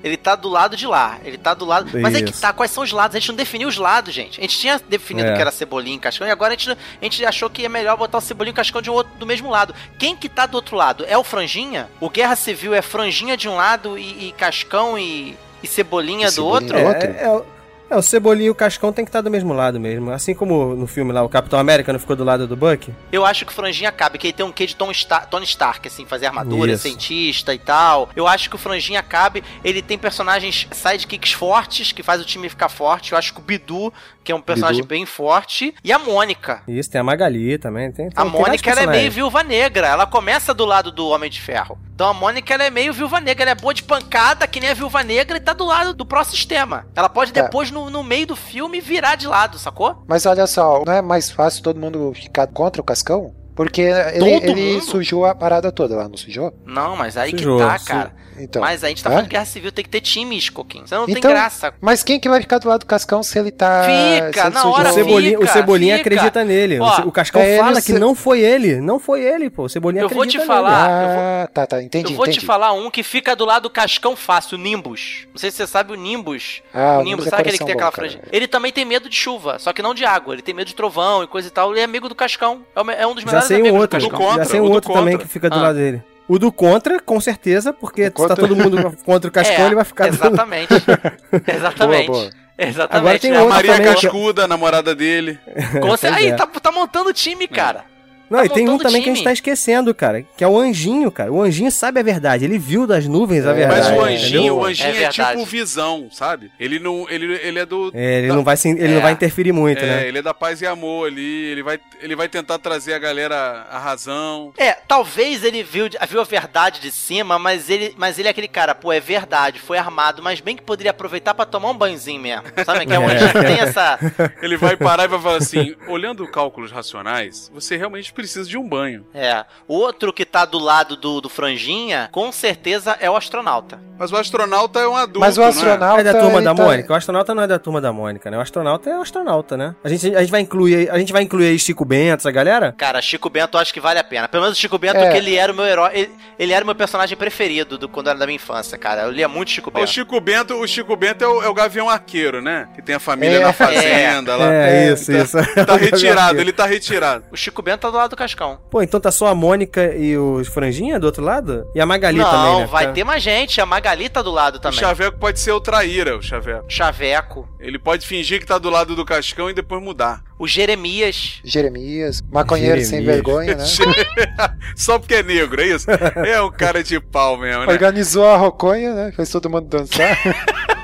Ele 0.03 0.17
tá 0.17 0.35
do 0.35 0.49
lado 0.49 0.77
de 0.77 0.87
lá. 0.87 1.19
Ele 1.25 1.39
tá 1.39 1.55
do 1.55 1.65
lado. 1.65 1.91
Mas 2.01 2.15
é 2.15 2.23
que 2.23 2.31
Isso. 2.31 2.41
tá, 2.41 2.53
quais 2.53 2.71
são 2.71 2.83
os 2.83 2.93
lados? 2.93 3.15
A 3.17 3.19
gente 3.21 3.29
não 3.29 3.37
definiu 3.37 3.69
os 3.69 3.77
lados, 3.77 4.13
gente. 4.15 4.41
A 4.41 4.43
gente 4.43 4.59
tinha 4.59 4.81
definido 4.89 5.29
É. 5.29 5.35
que 5.35 5.41
era 5.41 5.51
cebolinha 5.51 5.97
e 5.97 6.01
cascão, 6.01 6.27
e 6.27 6.31
agora 6.31 6.55
a 6.55 6.57
gente, 6.57 6.71
a 6.71 7.05
gente 7.05 7.25
achou 7.25 7.49
que 7.51 7.65
é 7.65 7.69
melhor 7.69 7.97
botar 7.97 8.19
o 8.19 8.21
cebolinha 8.21 8.51
e 8.51 8.55
o 8.55 8.57
cascão 8.57 8.81
de 8.83 8.91
um 8.91 8.95
outro, 8.95 9.13
do 9.19 9.27
mesmo 9.27 9.51
lado. 9.51 9.75
Quem 9.99 10.17
que 10.17 10.29
tá 10.29 10.47
do 10.47 10.55
outro 10.55 10.77
lado? 10.77 11.05
É 11.07 11.17
o 11.19 11.25
Franjinha? 11.25 11.89
O 12.01 12.09
Guerra 12.11 12.37
Civil 12.37 12.75
é 12.75 12.83
Franjinha 12.83 13.37
de 13.37 13.49
um 13.49 13.57
lado 13.57 13.99
e, 13.99 14.29
e 14.29 14.33
cascão 14.33 14.99
e, 14.99 15.37
e 15.63 15.67
cebolinha 15.67 16.27
E 16.29 16.31
do 16.31 16.33
Cebolinha 16.33 16.55
outro? 16.61 16.77
é 16.77 16.81
É, 16.83 17.29
outro? 17.29 17.47
é, 17.47 17.60
é, 17.91 17.95
o- 17.95 17.97
é, 17.97 17.99
o 17.99 18.03
Cebolinha 18.03 18.47
e 18.49 18.51
o 18.51 18.55
Cascão 18.55 18.93
tem 18.93 19.05
que 19.05 19.09
estar 19.09 19.21
do 19.21 19.31
mesmo 19.31 19.53
lado 19.53 19.79
mesmo. 19.81 20.11
Assim 20.11 20.35
como 20.35 20.75
no 20.75 20.87
filme 20.87 21.13
lá, 21.13 21.23
o 21.23 21.29
Capitão 21.29 21.59
América 21.59 21.93
não 21.93 22.01
ficou 22.01 22.17
do 22.17 22.25
lado 22.25 22.47
do 22.47 22.57
Buck. 22.57 22.93
Eu 23.13 23.25
acho 23.27 23.45
que 23.45 23.53
o 23.53 23.55
Franjinha 23.55 23.91
cabe, 23.93 24.19
que 24.19 24.27
ele 24.29 24.33
tem 24.35 24.45
um 24.47 24.53
quê 24.53 24.67
de 24.67 24.77
Tom 24.77 24.91
Star- 24.93 25.27
Tony 25.29 25.45
Stark, 25.45 25.87
assim, 25.89 26.05
fazer 26.07 26.27
armadura, 26.27 26.73
Isso. 26.73 26.83
cientista 26.83 27.53
e 27.55 27.59
tal. 27.59 28.09
Eu 28.17 28.27
acho 28.27 28.49
que 28.49 28.57
o 28.57 28.59
Franjinha 28.59 29.03
cabe, 29.03 29.43
ele 29.65 29.83
tem 29.83 29.99
personagens 29.99 30.67
sidekicks 30.73 31.33
fortes, 31.33 31.93
que 31.93 32.03
faz 32.03 32.21
o 32.21 32.25
time 32.25 32.49
ficar 32.49 32.69
forte. 32.69 33.13
Eu 33.13 33.19
acho 33.19 33.33
que 33.35 33.41
o 33.41 33.43
Bidu, 33.43 33.93
que 34.23 34.33
é 34.33 34.35
um 34.35 34.41
personagem 34.41 34.83
Bidu. 34.83 34.89
bem 34.89 35.07
forte. 35.07 35.75
E 35.83 35.93
a 35.93 35.99
Mônica. 35.99 36.63
Isso, 36.69 36.91
tem 36.91 37.01
a 37.01 37.05
Magali 37.05 37.59
também. 37.59 37.91
Tem, 37.93 38.09
tem, 38.11 38.13
A 38.15 38.25
Mônica, 38.25 38.71
ela 38.71 38.83
é 38.83 38.87
meio 38.87 39.11
viúva 39.11 39.43
negra. 39.43 39.87
Ela 39.89 40.07
começa 40.07 40.53
do 40.55 40.65
lado 40.65 40.93
do 40.93 41.09
Homem 41.09 41.31
de 41.31 41.41
Ferro. 41.41 41.79
Então 41.95 42.09
a 42.09 42.15
Mônica, 42.15 42.53
ela 42.55 42.65
é 42.65 42.71
meio 42.71 42.93
viúva 42.93 43.21
negra. 43.21 43.43
Ela 43.45 43.51
é 43.53 43.55
boa 43.55 43.75
de 43.75 43.83
pancada, 43.83 44.47
que 44.47 44.61
nem 44.61 44.71
a 44.71 44.75
viúva 44.75 45.03
negra, 45.03 45.37
e 45.37 45.41
tá 45.41 45.53
do 45.53 45.65
lado 45.67 45.93
do 45.95 46.05
pró-sistema. 46.07 46.87
Ela 46.95 47.09
pode 47.09 47.33
Tá. 47.33 47.43
depois, 47.43 47.71
no, 47.71 47.80
no 47.89 48.03
meio 48.03 48.27
do 48.27 48.37
filme, 48.37 48.81
virar 48.81 49.15
de 49.15 49.27
lado, 49.27 49.59
sacou? 49.59 50.03
Mas 50.07 50.27
olha 50.27 50.47
só, 50.47 50.83
não 50.85 50.93
é 50.93 51.01
mais 51.01 51.31
fácil 51.31 51.63
todo 51.63 51.81
mundo 51.81 52.13
ficar 52.15 52.49
contra 52.49 52.83
o 52.83 52.85
Cascão? 52.85 53.33
Porque 53.61 53.83
ele, 53.83 54.25
ele 54.51 54.81
sujou 54.81 55.27
a 55.27 55.35
parada 55.35 55.71
toda 55.71 55.95
lá, 55.95 56.09
não 56.09 56.17
sujou? 56.17 56.51
Não, 56.65 56.97
mas 56.97 57.15
aí 57.19 57.31
Sujou, 57.33 57.59
que 57.59 57.65
tá, 57.67 57.79
su- 57.79 57.85
cara. 57.85 58.15
Então. 58.39 58.63
Mas 58.63 58.83
a 58.83 58.89
gente 58.89 59.03
tá 59.05 59.11
falando 59.11 59.25
de 59.25 59.31
guerra 59.33 59.45
civil, 59.45 59.71
tem 59.71 59.85
que 59.85 59.91
ter 59.91 60.01
times, 60.01 60.49
Coquinho. 60.49 60.89
Senão 60.89 61.03
não 61.03 61.11
Então, 61.11 61.21
tem 61.21 61.31
graça. 61.31 61.75
Mas 61.79 62.03
quem 62.03 62.19
que 62.19 62.27
vai 62.27 62.41
ficar 62.41 62.57
do 62.57 62.69
lado 62.71 62.81
do 62.81 62.87
Cascão 62.87 63.23
se 63.23 63.39
ele 63.39 63.51
tá. 63.51 63.83
Fica, 63.83 64.47
ele 64.47 64.55
na 64.55 64.61
sujou? 64.63 64.79
hora 64.79 64.89
O 64.89 64.95
Cebolinha, 64.95 65.39
o 65.39 65.43
fica, 65.43 65.53
Cebolinha 65.53 65.99
fica. 65.99 66.09
acredita 66.15 66.43
nele. 66.43 66.79
O 66.81 66.85
Ó, 66.85 67.01
o 67.03 67.13
Cascão 67.13 67.43
é, 67.43 67.59
fala 67.59 67.71
ele 67.73 67.77
que 67.83 67.93
se- 67.93 67.99
não 67.99 68.15
foi 68.15 68.41
ele. 68.41 68.81
Não 68.81 68.99
foi 68.99 69.21
ele, 69.27 69.51
pô. 69.51 69.65
O 69.65 69.69
Cebolinha 69.69 70.05
Eu 70.05 70.09
vou 70.09 70.23
acredita 70.23 70.43
te 70.43 70.49
nele. 70.49 70.59
falar. 70.63 71.43
Ah, 71.43 71.47
tá, 71.49 71.67
tá, 71.67 71.83
entendi. 71.83 72.13
eu 72.13 72.17
vou 72.17 72.25
entendi. 72.25 72.41
te 72.41 72.47
falar 72.47 72.73
um 72.73 72.91
que 72.91 73.03
fica 73.03 73.37
do 73.37 73.45
lado 73.45 73.65
do 73.65 73.71
Cascão 73.71 74.17
fácil, 74.17 74.57
o 74.57 74.61
Nimbus. 74.63 75.27
Não 75.33 75.39
sei 75.39 75.51
se 75.51 75.59
você 75.59 75.67
sabe 75.67 75.93
o 75.93 75.97
Nimbus. 75.97 76.63
Ah, 76.73 76.97
o 76.97 77.01
o 77.01 77.05
Nimbus, 77.05 77.27
é 77.27 77.31
sabe 77.31 77.43
aquele 77.43 77.59
que 77.59 77.65
tem 77.67 77.75
aquela 77.75 77.93
franja? 77.93 78.21
Ele 78.33 78.49
também 78.49 78.73
tem 78.73 78.87
medo 78.87 79.07
de 79.07 79.17
chuva, 79.17 79.59
só 79.59 79.71
que 79.75 79.83
não 79.83 79.93
de 79.93 80.07
água. 80.07 80.33
Ele 80.35 80.41
tem 80.41 80.55
medo 80.55 80.69
de 80.69 80.75
trovão 80.75 81.23
e 81.23 81.27
coisa 81.27 81.49
e 81.49 81.51
tal. 81.51 81.73
Ele 81.73 81.81
é 81.81 81.85
amigo 81.85 82.09
do 82.09 82.15
Cascão. 82.15 82.65
É 82.75 82.81
o 82.81 82.91
É 82.91 83.07
um 83.07 83.15
dos 83.15 83.23
melhores 83.25 83.50
sei 83.55 83.71
um 83.73 83.77
outro. 83.77 84.01
já 84.01 84.45
sei 84.45 84.61
o 84.61 84.65
um 84.65 84.71
outro 84.71 84.93
também 84.93 85.17
que 85.19 85.27
fica 85.27 85.49
do 85.51 85.57
Ah. 85.57 85.63
lado 85.63 85.77
dele. 85.77 86.03
O 86.29 86.39
do 86.39 86.53
contra, 86.53 87.01
com 87.01 87.21
certeza, 87.21 87.73
porque 87.73 88.05
se 88.05 88.11
tá 88.29 88.37
todo 88.37 88.55
mundo 88.55 88.77
contra 89.05 89.29
o 89.29 89.33
Cascão, 89.33 89.65
É, 89.65 89.67
ele 89.67 89.75
vai 89.75 89.85
ficar 89.85 90.09
do 90.09 90.15
Exatamente. 90.15 90.73
exatamente. 91.47 92.07
Boa, 92.07 92.21
boa. 92.21 92.31
Exatamente. 92.57 92.97
Agora 92.97 93.19
tem 93.19 93.31
É, 93.33 93.39
outro 93.39 93.55
Maria 93.55 93.73
também 93.77 93.95
que- 93.95 94.03
Cascuda, 94.03 94.45
a 94.45 94.49
namorada 94.49 94.95
dele. 94.95 95.39
Com 95.81 95.97
cer- 95.97 96.13
Pois 96.13 96.23
Aí, 96.23 96.29
é. 96.29 96.35
tá, 96.37 96.47
tá 96.47 96.71
montando 96.71 97.13
time, 97.13 97.49
cara. 97.49 97.85
Não, 98.31 98.39
Tá 98.39 98.45
e 98.47 98.49
tem 98.49 98.69
um 98.69 98.79
também 98.79 99.03
que 99.03 99.09
a 99.09 99.13
gente 99.13 99.17
time. 99.17 99.25
tá 99.25 99.33
esquecendo, 99.33 99.93
cara, 99.95 100.23
que 100.37 100.45
é 100.45 100.47
o 100.49 100.57
Anjinho, 100.57 101.11
cara. 101.11 101.33
O 101.33 101.43
Anjinho 101.43 101.71
sabe 101.71 101.99
a 101.99 102.03
verdade, 102.03 102.45
ele 102.45 102.59
viu 102.59 102.87
das 102.87 103.07
nuvens 103.07 103.45
a 103.45 103.51
É, 103.51 103.55
verdade. 103.55 103.89
Mas 103.91 103.99
o 103.99 104.07
é, 104.07 104.13
anjinho, 104.15 104.29
entendeu? 104.39 104.57
o 104.57 104.65
anjinho 104.65 104.95
É 104.95 105.03
é, 105.03 105.09
tipo 105.09 105.45
visão, 105.45 106.09
sabe? 106.13 106.53
Ele 106.61 106.79
não. 106.79 107.07
Ele, 107.11 107.35
ele 107.43 107.59
é 107.59 107.67
do. 107.67 107.91
É, 107.93 108.19
ele 108.19 108.29
da- 108.29 108.35
não 108.37 108.45
vai, 108.45 108.57
se- 108.57 108.69
ele 108.71 108.89
não 108.89 108.99
É. 108.99 109.03
vai 109.03 109.13
interferir 109.13 109.53
muito, 109.53 109.83
é, 109.83 109.87
né? 109.87 110.09
ele 110.09 110.19
é 110.19 110.23
da 110.23 110.33
paz 110.33 110.63
e 110.63 110.67
amor 110.67 111.09
ali. 111.09 111.45
Ele 111.47 111.63
vai, 111.63 111.81
ele 112.01 112.15
vai 112.15 112.29
tentar 112.29 112.59
trazer 112.59 112.95
a 112.95 112.99
galera 112.99 113.67
à 113.71 113.79
razão. 113.79 114.53
É, 114.57 114.73
talvez 114.75 115.43
ele 115.43 115.63
viu, 115.65 115.89
viu 116.09 116.21
a 116.21 116.25
verdade 116.25 116.81
de 116.81 116.93
cima, 116.93 117.39
mas 117.39 117.69
ele, 117.69 117.95
mas 117.99 118.19
ele 118.19 118.29
é 118.29 118.31
aquele 118.31 118.49
cara, 118.49 118.75
pô, 118.75 118.93
é 118.93 119.01
verdade, 119.01 119.59
foi 119.59 119.77
armado, 119.79 120.23
mas 120.23 120.41
bem 120.41 120.55
que 120.57 120.63
poderia 120.63 120.91
aproveitar 120.93 121.35
pra 121.35 121.45
tomar 121.45 121.71
um 121.71 121.77
banhozinho 121.77 122.21
mesmo. 122.21 122.45
Sabe? 122.65 122.87
Que 122.87 122.93
é 122.93 122.97
É. 123.01 123.05
anjinho 123.05 123.33
que 123.33 123.41
tem 123.45 123.59
essa. 123.61 123.99
Ele 124.41 124.57
vai 124.57 124.77
parar 124.77 125.05
e 125.05 125.09
vai 125.09 125.21
falar 125.21 125.37
assim: 125.39 125.75
olhando 125.89 126.27
cálculos 126.29 126.71
racionais, 126.71 127.51
você 127.53 127.77
realmente 127.77 128.13
precisa 128.21 128.49
de 128.49 128.57
um 128.57 128.69
banho. 128.69 129.07
É. 129.13 129.45
O 129.67 129.75
outro 129.75 130.13
que 130.13 130.25
tá 130.25 130.45
do 130.45 130.59
lado 130.59 130.97
do, 130.97 131.21
do 131.21 131.29
Franjinha, 131.29 132.09
com 132.13 132.31
certeza 132.31 132.97
é 133.01 133.11
o 133.11 133.17
astronauta. 133.17 133.90
Mas 134.01 134.11
o 134.13 134.17
astronauta 134.17 134.81
é 134.81 134.89
um 134.89 134.97
adulto. 134.97 135.21
Mas 135.21 135.37
o 135.37 135.41
não 135.41 135.47
é? 135.47 135.51
astronauta. 135.51 136.01
É 136.01 136.05
da 136.05 136.15
turma 136.19 136.41
da 136.41 136.55
tá- 136.55 136.63
Mônica. 136.63 136.93
O 136.93 136.97
astronauta 136.97 137.35
não 137.35 137.43
é 137.43 137.47
da 137.47 137.59
turma 137.59 137.81
da 137.83 137.93
Mônica, 137.93 138.31
né? 138.31 138.39
O 138.39 138.41
astronauta 138.41 138.89
é 138.89 138.97
o 138.99 139.03
astronauta, 139.03 139.57
né? 139.59 139.75
A 139.85 139.89
gente, 139.91 140.17
a 140.17 140.21
gente 140.21 140.31
vai 140.31 140.41
incluir 140.41 140.75
aí, 140.75 140.89
a 140.89 140.99
gente 140.99 141.13
vai 141.13 141.23
incluir 141.23 141.49
aí 141.49 141.59
Chico 141.59 141.85
Bento, 141.85 142.21
essa 142.21 142.31
galera? 142.31 142.75
Cara, 142.79 143.03
Chico 143.03 143.29
Bento 143.29 143.59
eu 143.59 143.61
acho 143.61 143.75
que 143.75 143.79
vale 143.81 143.99
a 143.99 144.05
pena. 144.05 144.27
Pelo 144.27 144.43
menos 144.45 144.57
o 144.57 144.61
Chico 144.61 144.79
Bento, 144.79 144.97
É. 144.97 145.11
que 145.13 145.19
ele 145.19 145.37
era 145.37 145.53
o 145.53 145.55
meu 145.55 145.67
herói. 145.67 145.91
Ele, 145.93 146.11
ele 146.39 146.53
era 146.55 146.63
o 146.65 146.67
meu 146.67 146.75
personagem 146.75 147.15
preferido 147.15 147.77
do, 147.77 147.91
quando 147.91 148.09
era 148.09 148.19
da 148.19 148.25
minha 148.25 148.37
infância, 148.37 148.79
cara. 148.79 149.03
Eu 149.03 149.11
lia 149.11 149.29
muito 149.29 149.51
Chico 149.51 149.69
O 149.69 149.73
Bento. 149.73 149.87
Chico 149.91 150.19
Bento, 150.19 150.55
o 150.55 150.67
Chico 150.67 150.97
Bento 150.97 151.23
é 151.23 151.29
o, 151.29 151.43
é 151.43 151.49
o 151.51 151.53
Gavião 151.53 151.91
Arqueiro, 151.91 152.41
né? 152.41 152.69
Que 152.75 152.81
tem 152.81 152.95
a 152.95 153.01
família 153.01 153.37
É. 153.37 153.41
na 153.45 153.53
fazenda 153.53 154.35
lá. 154.35 154.51
É, 154.51 154.87
É, 154.89 154.93
isso, 154.95 155.13
tá- 155.13 155.19
isso. 155.19 155.67
Tá 155.67 155.77
retirado, 155.77 156.41
ele 156.41 156.53
tá 156.53 156.65
retirado. 156.65 157.25
O 157.31 157.37
Chico 157.37 157.61
Bento 157.61 157.81
tá 157.81 157.91
do 157.91 157.97
lado 157.99 158.11
do 158.11 158.17
Cascão. 158.17 158.59
Pô, 158.71 158.81
então 158.81 158.99
tá 158.99 159.11
só 159.11 159.27
a 159.27 159.35
Mônica 159.35 159.95
e 159.95 160.17
os 160.17 160.49
Franjinha 160.49 160.99
do 160.99 161.05
outro 161.05 161.23
lado? 161.23 161.67
E 161.75 161.81
a 161.81 161.85
Magali 161.85 162.19
não, 162.19 162.31
também, 162.31 162.61
né? 162.61 162.67
vai 162.67 162.87
Tá- 162.87 162.93
ter 162.93 163.05
mais 163.05 163.23
gente. 163.23 163.61
A 163.61 163.67
Magali 163.67 163.90
tá 164.09 164.23
do 164.23 164.31
lado 164.31 164.57
O 164.57 164.61
também. 164.61 164.79
Chaveco 164.79 165.19
pode 165.19 165.41
ser 165.41 165.53
o 165.53 165.61
traíra, 165.61 166.17
o 166.17 166.23
Chaveco. 166.23 166.65
Chaveco. 166.69 167.49
Ele 167.59 167.79
pode 167.79 168.07
fingir 168.07 168.41
que 168.41 168.47
tá 168.47 168.59
do 168.59 168.71
lado 168.71 168.95
do 168.95 169.05
Cascão 169.05 169.51
e 169.51 169.55
depois 169.55 169.83
mudar. 169.83 170.23
O 170.39 170.47
Jeremias. 170.47 171.41
Jeremias, 171.45 172.23
maconheiro 172.31 172.81
sem 172.81 173.03
Jeremias. 173.03 173.15
vergonha, 173.17 173.55
né? 173.57 173.65
Só 174.75 174.99
porque 174.99 175.15
é 175.15 175.23
negro, 175.23 175.61
é 175.61 175.67
isso? 175.67 175.87
É 175.91 176.41
um 176.43 176.51
cara 176.51 176.83
de 176.83 176.99
pau 177.01 177.37
mesmo, 177.37 177.67
né? 177.67 177.73
Organizou 177.73 178.27
a 178.27 178.37
roconha, 178.37 178.95
né? 178.95 179.13
Fez 179.13 179.29
todo 179.31 179.51
mundo 179.51 179.67
dançar. 179.69 180.17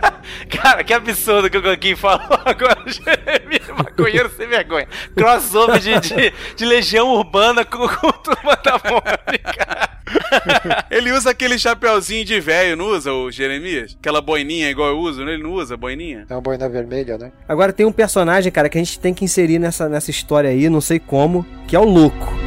Cara, 0.48 0.84
que 0.84 0.92
absurdo 0.92 1.50
que 1.50 1.58
o 1.58 1.62
Goguinho 1.62 1.96
falou 1.96 2.26
agora. 2.44 2.78
Jeremias, 2.86 3.68
maconheiro 3.76 4.30
sem 4.36 4.46
vergonha. 4.46 4.86
Crossover 5.14 5.78
de, 5.80 5.98
de, 6.00 6.32
de 6.56 6.64
legião 6.64 7.08
urbana 7.08 7.64
com, 7.64 7.88
com 7.88 8.12
turma 8.12 8.56
da 8.64 8.80
Mônica. 8.84 9.96
Ele 10.90 11.12
usa 11.12 11.30
aquele 11.30 11.58
chapeuzinho 11.58 12.24
de 12.24 12.40
velho, 12.40 12.76
não 12.76 12.86
usa 12.86 13.12
o 13.12 13.30
Jeremias? 13.30 13.96
Aquela 13.98 14.20
boininha 14.20 14.70
igual 14.70 14.88
eu 14.90 14.98
uso, 14.98 15.24
né? 15.24 15.34
Ele 15.34 15.42
não 15.42 15.52
usa 15.52 15.76
boininha? 15.76 16.26
É 16.28 16.34
uma 16.34 16.40
boina 16.40 16.68
vermelha, 16.68 17.18
né? 17.18 17.32
Agora 17.48 17.72
tem 17.72 17.84
um 17.84 17.92
personagem, 17.92 18.50
cara, 18.52 18.68
que 18.68 18.78
a 18.78 18.80
gente 18.82 19.00
tem 19.00 19.12
que 19.12 19.24
inserir 19.24 19.58
nessa, 19.58 19.88
nessa 19.88 20.10
história 20.10 20.50
aí, 20.50 20.68
não 20.68 20.80
sei 20.80 20.98
como, 20.98 21.44
que 21.66 21.74
é 21.74 21.78
o 21.78 21.84
Louco. 21.84 22.45